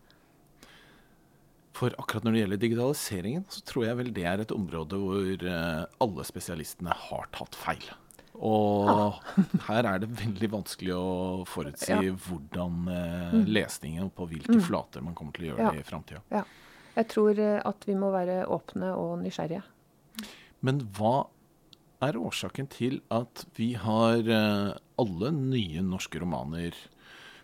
For 1.76 1.94
akkurat 2.02 2.26
når 2.26 2.34
det 2.34 2.42
gjelder 2.42 2.60
digitaliseringen, 2.64 3.44
så 3.52 3.62
tror 3.66 3.86
jeg 3.86 3.98
vel 4.00 4.12
det 4.14 4.26
er 4.26 4.42
et 4.42 4.54
område 4.54 4.98
hvor 5.00 5.44
uh, 5.46 5.84
alle 6.02 6.26
spesialistene 6.26 6.94
har 7.06 7.28
tatt 7.36 7.58
feil. 7.58 7.84
Og 8.40 8.88
ah. 8.90 9.18
her 9.68 9.86
er 9.86 10.02
det 10.02 10.10
veldig 10.18 10.50
vanskelig 10.56 10.96
å 10.96 11.10
forutsi 11.48 11.92
ja. 11.92 12.00
hvordan 12.26 12.90
uh, 12.90 13.36
lesningen 13.46 14.08
og 14.08 14.14
på 14.18 14.28
hvilke 14.32 14.58
mm. 14.58 14.64
flater 14.66 15.04
man 15.04 15.16
kommer 15.18 15.36
til 15.36 15.46
å 15.46 15.52
gjøre 15.52 15.68
ja. 15.68 15.74
det 15.76 15.84
i 15.84 15.88
framtida. 15.88 16.24
Ja. 16.34 16.44
Jeg 16.96 17.10
tror 17.12 17.38
uh, 17.38 17.58
at 17.70 17.86
vi 17.86 17.98
må 17.98 18.10
være 18.14 18.42
åpne 18.50 18.94
og 18.98 19.20
nysgjerrige. 19.22 19.62
Men 20.66 20.82
hva 20.98 21.14
er 22.02 22.18
årsaken 22.18 22.66
til 22.72 22.98
at 23.12 23.44
vi 23.56 23.74
har 23.76 24.24
alle 24.24 25.30
nye 25.36 25.82
norske 25.84 26.20
romaner 26.20 26.76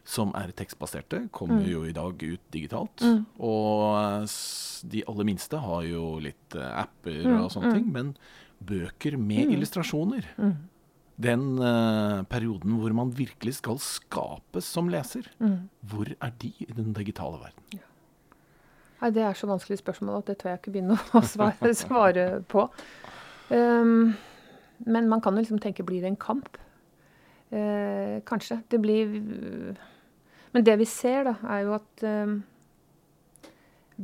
som 0.06 0.30
er 0.38 0.52
tekstbaserte, 0.56 1.24
kommer 1.34 1.60
mm. 1.60 1.70
jo 1.70 1.82
i 1.86 1.94
dag 1.94 2.22
ut 2.22 2.42
digitalt. 2.54 3.02
Mm. 3.02 3.24
Og 3.42 4.30
de 4.92 5.02
aller 5.10 5.26
minste 5.26 5.58
har 5.62 5.82
jo 5.88 6.16
litt 6.22 6.56
uh, 6.58 6.84
apper 6.84 7.24
mm. 7.26 7.40
og 7.40 7.50
sånne 7.54 7.72
ting. 7.74 7.88
Mm. 7.88 7.96
Men 7.96 8.12
bøker 8.66 9.18
med 9.18 9.50
mm. 9.50 9.52
illustrasjoner 9.58 10.30
mm. 10.40 10.56
Den 11.20 11.42
uh, 11.60 12.22
perioden 12.28 12.76
hvor 12.76 12.92
man 12.92 13.10
virkelig 13.16 13.54
skal 13.58 13.78
skapes 13.80 14.66
som 14.68 14.90
leser, 14.92 15.24
hvor 15.88 16.10
er 16.12 16.32
de 16.42 16.50
i 16.60 16.66
den 16.76 16.92
digitale 16.96 17.40
verden? 17.40 17.78
Ja. 17.78 17.86
Nei, 19.00 19.10
Det 19.16 19.24
er 19.24 19.36
så 19.36 19.48
vanskelig 19.48 19.80
spørsmål 19.80 20.20
at 20.20 20.28
det 20.28 20.38
tør 20.42 20.52
jeg 20.52 20.60
ikke 20.60 20.74
begynne 20.76 20.98
å 21.16 21.22
svare, 21.24 21.72
svare 21.76 22.26
på. 22.52 22.66
Um, 23.48 24.12
men 24.84 25.08
man 25.08 25.24
kan 25.24 25.36
jo 25.36 25.44
liksom 25.44 25.60
tenke 25.62 25.86
blir 25.88 26.04
det 26.04 26.12
en 26.12 26.20
kamp? 26.20 26.60
Eh, 27.50 28.20
kanskje. 28.26 28.60
Det 28.68 28.78
blir 28.82 29.06
Men 30.56 30.64
det 30.64 30.78
vi 30.80 30.86
ser, 30.88 31.26
da, 31.28 31.34
er 31.52 31.66
jo 31.66 31.72
at 31.76 32.02
eh, 32.08 32.30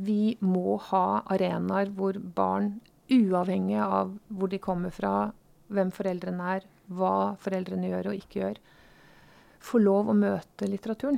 vi 0.05 0.35
må 0.45 0.75
ha 0.91 1.23
arenaer 1.33 1.89
hvor 1.97 2.19
barn, 2.37 2.75
uavhengig 3.09 3.79
av 3.81 4.11
hvor 4.29 4.51
de 4.51 4.59
kommer 4.61 4.93
fra, 4.93 5.31
hvem 5.73 5.89
foreldrene 5.95 6.51
er, 6.59 6.67
hva 6.93 7.33
foreldrene 7.41 7.89
gjør 7.89 8.11
og 8.11 8.19
ikke 8.19 8.43
gjør, 8.43 8.61
får 9.65 9.81
lov 9.81 10.13
å 10.13 10.17
møte 10.19 10.69
litteraturen. 10.69 11.17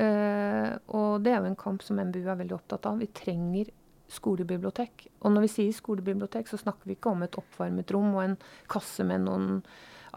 Eh, 0.00 0.72
og 0.96 1.20
det 1.20 1.34
er 1.34 1.42
jo 1.42 1.50
en 1.52 1.60
kamp 1.60 1.84
som 1.84 2.00
MBU 2.00 2.22
er 2.24 2.40
veldig 2.40 2.56
opptatt 2.56 2.88
av. 2.88 3.04
Vi 3.04 3.12
trenger 3.12 3.68
skolebibliotek. 4.16 5.10
Og 5.20 5.34
når 5.36 5.44
vi 5.44 5.52
sier 5.58 5.76
skolebibliotek, 5.76 6.48
så 6.48 6.64
snakker 6.64 6.88
vi 6.88 6.96
ikke 6.96 7.12
om 7.12 7.28
et 7.28 7.36
oppvarmet 7.36 7.92
rom 7.92 8.14
og 8.16 8.24
en 8.24 8.40
kasse 8.72 9.04
med 9.04 9.28
noen 9.28 9.60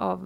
av 0.07 0.23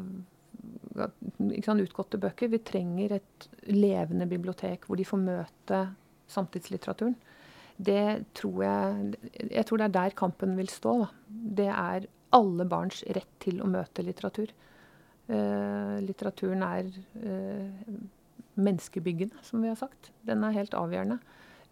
sant, 1.65 1.81
utgåtte 1.81 2.19
bøker. 2.21 2.51
Vi 2.51 2.61
trenger 2.65 3.17
et 3.17 3.49
levende 3.71 4.27
bibliotek 4.29 4.87
hvor 4.87 4.99
de 4.99 5.07
får 5.07 5.21
møte 5.23 5.81
samtidslitteraturen. 6.31 7.15
Det 7.81 8.25
tror 8.37 8.63
jeg 8.63 9.15
Jeg 9.49 9.65
tror 9.65 9.77
det 9.77 9.85
er 9.87 9.95
der 9.97 10.17
kampen 10.17 10.57
vil 10.57 10.69
stå. 10.69 10.97
Da. 11.01 11.07
Det 11.61 11.69
er 11.69 12.09
alle 12.31 12.65
barns 12.65 13.03
rett 13.07 13.31
til 13.39 13.61
å 13.61 13.69
møte 13.69 14.05
litteratur. 14.05 14.51
Uh, 15.31 15.97
litteraturen 16.03 16.63
er 16.63 16.87
uh, 17.23 17.95
menneskebyggende, 18.59 19.39
som 19.43 19.63
vi 19.63 19.71
har 19.71 19.79
sagt. 19.79 20.11
Den 20.27 20.43
er 20.43 20.55
helt 20.55 20.75
avgjørende. 20.77 21.19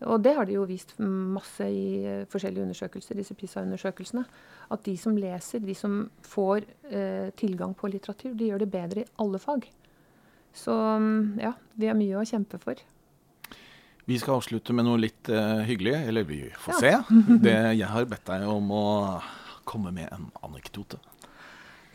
Og 0.08 0.22
det 0.24 0.32
har 0.38 0.48
de 0.48 0.56
jo 0.56 0.64
vist 0.68 0.94
masse 1.00 1.66
i 1.68 2.06
uh, 2.08 2.28
forskjellige 2.32 2.64
undersøkelser, 2.64 3.18
disse 3.20 3.36
PISA-undersøkelsene. 3.36 4.24
At 4.72 4.86
de 4.86 4.96
som 5.00 5.18
leser, 5.18 5.60
de 5.66 5.76
som 5.76 6.04
får 6.22 6.68
eh, 6.94 7.32
tilgang 7.40 7.74
på 7.74 7.90
litteratur, 7.90 8.36
de 8.38 8.52
gjør 8.52 8.62
det 8.62 8.70
bedre 8.70 9.02
i 9.02 9.10
alle 9.20 9.40
fag. 9.42 9.66
Så 10.54 10.72
um, 10.72 11.40
ja, 11.42 11.56
vi 11.74 11.90
har 11.90 11.98
mye 11.98 12.20
å 12.22 12.26
kjempe 12.28 12.60
for. 12.62 12.78
Vi 14.10 14.18
skal 14.22 14.40
avslutte 14.40 14.74
med 14.78 14.86
noe 14.86 15.02
litt 15.02 15.30
uh, 15.34 15.66
hyggelig, 15.66 15.96
eller 16.12 16.28
vi 16.30 16.40
får 16.54 16.78
ja. 16.86 17.02
se. 17.02 17.20
Det, 17.46 17.58
jeg 17.80 17.90
har 17.90 18.08
bedt 18.10 18.30
deg 18.30 18.46
om 18.50 18.72
å 18.74 18.86
komme 19.70 19.94
med 19.96 20.10
en 20.14 20.30
anekdote. 20.46 21.02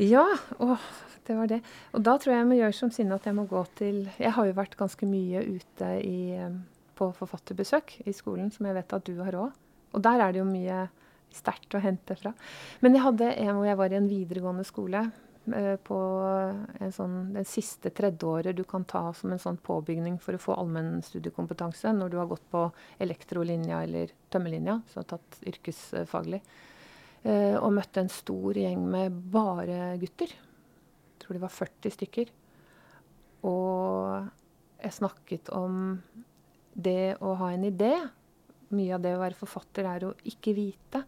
Ja, 0.02 0.26
å, 0.58 0.76
det 1.26 1.38
var 1.38 1.50
det. 1.50 1.60
Og 1.94 2.02
da 2.06 2.18
tror 2.18 2.34
jeg 2.34 2.42
jeg 2.42 2.50
må 2.50 2.58
gjøre 2.58 2.76
som 2.76 2.92
Sinne 2.94 3.18
at 3.18 3.26
jeg 3.28 3.36
må 3.36 3.44
gå 3.46 3.60
til 3.78 4.00
Jeg 4.18 4.32
har 4.34 4.48
jo 4.48 4.56
vært 4.56 4.74
ganske 4.78 5.06
mye 5.06 5.44
ute 5.46 5.90
i 6.02 6.34
um, 6.42 6.64
på 6.96 7.10
forfatterbesøk 7.18 8.00
i 8.08 8.14
skolen, 8.16 8.50
som 8.54 8.66
jeg 8.68 8.76
vet 8.78 8.96
at 8.96 9.06
du 9.08 9.18
har 9.22 9.36
òg. 9.38 9.60
Og 9.94 10.02
der 10.02 10.22
er 10.22 10.34
det 10.34 10.42
jo 10.42 10.48
mye 10.48 10.86
sterkt 11.34 11.74
å 11.74 11.82
hente 11.82 12.16
fra. 12.18 12.32
Men 12.82 12.96
jeg 12.96 13.04
hadde 13.04 13.30
en 13.34 13.54
hvor 13.56 13.68
jeg 13.68 13.78
var 13.80 13.94
i 13.94 13.98
en 13.98 14.10
videregående 14.10 14.66
skole. 14.66 15.04
Eh, 15.44 15.74
på 15.84 15.96
sånn, 16.96 17.16
den 17.34 17.44
siste 17.48 17.90
tredjeåret 17.92 18.56
du 18.56 18.62
kan 18.68 18.86
ta 18.88 19.10
som 19.16 19.34
en 19.34 19.42
sånn 19.42 19.58
påbygning 19.60 20.16
for 20.22 20.36
å 20.36 20.40
få 20.40 20.54
allmennstudiekompetanse 20.56 21.92
når 21.92 22.14
du 22.14 22.16
har 22.16 22.30
gått 22.30 22.46
på 22.48 22.62
elektrolinja 23.04 23.82
eller 23.84 24.14
tømmerlinja, 24.32 24.78
så 24.88 25.02
har 25.02 25.10
tatt 25.12 25.42
yrkesfaglig. 25.50 26.40
Eh, 27.24 27.56
og 27.56 27.74
møtte 27.76 28.04
en 28.04 28.12
stor 28.12 28.56
gjeng 28.56 28.88
med 28.88 29.20
bare 29.32 29.94
gutter. 30.00 30.32
Jeg 30.32 31.20
tror 31.24 31.36
de 31.36 31.44
var 31.44 31.52
40 31.52 31.94
stykker. 31.98 32.32
Og 33.48 34.26
jeg 34.80 34.96
snakket 34.96 35.52
om 35.56 35.98
det 36.74 37.16
å 37.22 37.34
ha 37.38 37.52
en 37.54 37.66
idé 37.70 37.94
Mye 38.74 38.94
av 38.96 39.02
det 39.04 39.12
å 39.14 39.20
være 39.20 39.38
forfatter 39.38 39.86
er 39.86 40.06
å 40.08 40.14
ikke 40.26 40.54
vite 40.56 41.04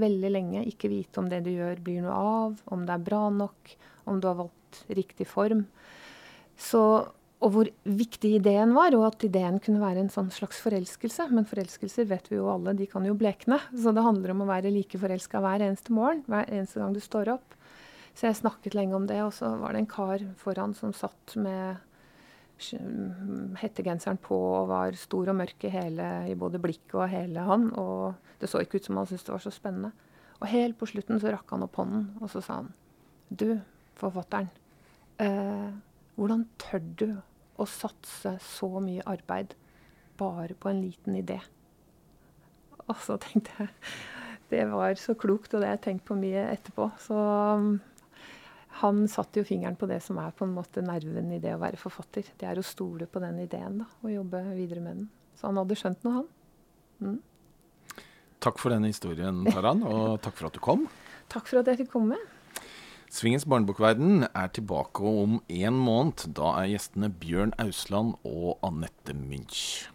veldig 0.00 0.30
lenge. 0.32 0.62
Ikke 0.66 0.88
vite 0.90 1.20
om 1.20 1.28
det 1.30 1.44
du 1.44 1.52
gjør, 1.52 1.78
blir 1.84 2.00
noe 2.02 2.14
av, 2.16 2.56
om 2.74 2.80
det 2.88 2.94
er 2.96 3.04
bra 3.06 3.28
nok, 3.30 3.74
om 4.10 4.18
du 4.18 4.26
har 4.26 4.38
valgt 4.40 4.80
riktig 4.88 5.28
form. 5.30 5.66
Så 6.58 6.82
og 7.44 7.50
hvor 7.52 7.68
viktig 7.84 8.30
ideen 8.38 8.72
var, 8.72 8.94
og 8.96 9.02
at 9.10 9.24
ideen 9.26 9.58
kunne 9.60 9.82
være 9.82 10.00
en 10.00 10.12
sånn 10.12 10.30
slags 10.32 10.62
forelskelse. 10.64 11.26
Men 11.34 11.44
forelskelser 11.48 12.06
vet 12.08 12.30
vi 12.30 12.38
jo 12.38 12.48
alle, 12.48 12.72
de 12.78 12.86
kan 12.88 13.04
jo 13.04 13.16
blekne. 13.20 13.58
Så 13.76 13.92
det 13.92 14.04
handler 14.06 14.32
om 14.32 14.44
å 14.44 14.48
være 14.48 14.72
like 14.72 15.00
forelska 15.00 15.42
hver 15.44 15.66
eneste 15.66 15.92
morgen, 15.92 16.22
hver 16.30 16.48
eneste 16.48 16.80
gang 16.80 16.94
du 16.96 17.02
står 17.04 17.34
opp. 17.34 17.58
Så 18.14 18.30
jeg 18.30 18.38
snakket 18.38 18.76
lenge 18.78 18.96
om 18.96 19.08
det, 19.10 19.18
og 19.26 19.34
så 19.36 19.50
var 19.60 19.74
det 19.74 19.82
en 19.82 19.90
kar 19.90 20.24
foran 20.40 20.72
som 20.78 20.94
satt 20.96 21.34
med 21.36 21.82
hettegenseren 23.60 24.18
på 24.22 24.36
og 24.36 24.68
var 24.70 24.96
stor 24.98 25.32
og 25.32 25.36
mørk 25.36 25.66
i, 25.66 25.72
hele, 25.72 26.08
i 26.30 26.36
både 26.38 26.60
blikket 26.62 26.96
og 26.96 27.08
hele 27.12 27.44
han. 27.44 27.68
Og 27.80 28.14
det 28.40 28.50
så 28.50 28.62
ikke 28.62 28.78
ut 28.78 28.88
som 28.88 29.00
han 29.00 29.08
syntes 29.10 29.26
det 29.26 29.34
var 29.34 29.44
så 29.44 29.54
spennende. 29.54 29.92
Og 30.40 30.50
helt 30.50 30.78
på 30.78 30.88
slutten 30.90 31.20
så 31.20 31.32
rakk 31.34 31.50
han 31.54 31.64
opp 31.66 31.78
hånden, 31.80 32.08
og 32.20 32.30
så 32.32 32.42
sa 32.44 32.60
han 32.62 32.72
Du, 33.30 33.60
forfatteren. 33.98 34.50
Eh, 35.22 35.70
hvordan 36.18 36.44
tør 36.60 36.82
du 36.98 37.08
å 37.58 37.66
satse 37.70 38.36
så 38.42 38.68
mye 38.82 39.04
arbeid 39.06 39.54
bare 40.18 40.54
på 40.58 40.70
en 40.70 40.82
liten 40.82 41.16
idé? 41.18 41.40
Og 42.84 42.98
så 43.00 43.16
tenkte 43.22 43.54
jeg 43.58 43.72
Det 44.50 44.66
var 44.70 44.94
så 45.00 45.14
klokt, 45.18 45.54
og 45.54 45.62
det 45.62 45.68
har 45.68 45.78
jeg 45.78 45.84
tenkt 45.86 46.04
på 46.06 46.18
mye 46.18 46.44
etterpå. 46.52 46.90
Så 47.00 47.16
han 48.80 49.04
satte 49.08 49.40
jo 49.40 49.46
fingeren 49.46 49.76
på 49.78 49.86
det 49.90 50.00
som 50.02 50.18
er 50.18 50.32
på 50.34 50.46
en 50.46 50.54
måte 50.56 50.82
nerven 50.82 51.30
i 51.34 51.40
det 51.42 51.52
å 51.54 51.60
være 51.62 51.78
forfatter. 51.78 52.26
Det 52.38 52.48
er 52.48 52.58
å 52.58 52.66
stole 52.66 53.06
på 53.06 53.22
den 53.22 53.38
ideen 53.44 53.78
da, 53.82 53.86
og 54.02 54.10
jobbe 54.10 54.42
videre 54.56 54.82
med 54.82 54.98
den. 54.98 55.10
Så 55.38 55.48
han 55.48 55.60
hadde 55.60 55.78
skjønt 55.78 56.06
noe, 56.06 56.22
han. 56.22 56.30
Mm. 57.04 57.20
Takk 58.44 58.58
for 58.60 58.74
denne 58.74 58.90
historien, 58.90 59.44
Taran, 59.46 59.84
og 59.92 60.18
takk 60.24 60.38
for 60.40 60.50
at 60.50 60.56
du 60.58 60.62
kom. 60.64 60.88
Takk 61.32 61.46
for 61.50 61.62
at 61.62 61.70
jeg 61.70 61.84
fikk 61.84 61.92
komme. 61.94 62.18
Svingens 63.14 63.46
barnebokverden 63.46 64.26
er 64.26 64.48
tilbake 64.50 65.06
om 65.06 65.38
en 65.46 65.76
måned. 65.78 66.26
Da 66.34 66.56
er 66.58 66.72
gjestene 66.72 67.12
Bjørn 67.14 67.54
Ausland 67.62 68.16
og 68.26 68.58
Anette 68.66 69.14
Münch. 69.14 69.86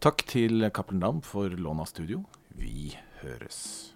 Takk 0.00 0.24
til 0.30 0.64
Cappelen 0.72 1.04
Dam 1.04 1.20
for 1.24 1.52
lån 1.52 1.84
av 1.84 1.90
studio. 1.92 2.24
Vi 2.56 2.94
høres. 3.20 3.95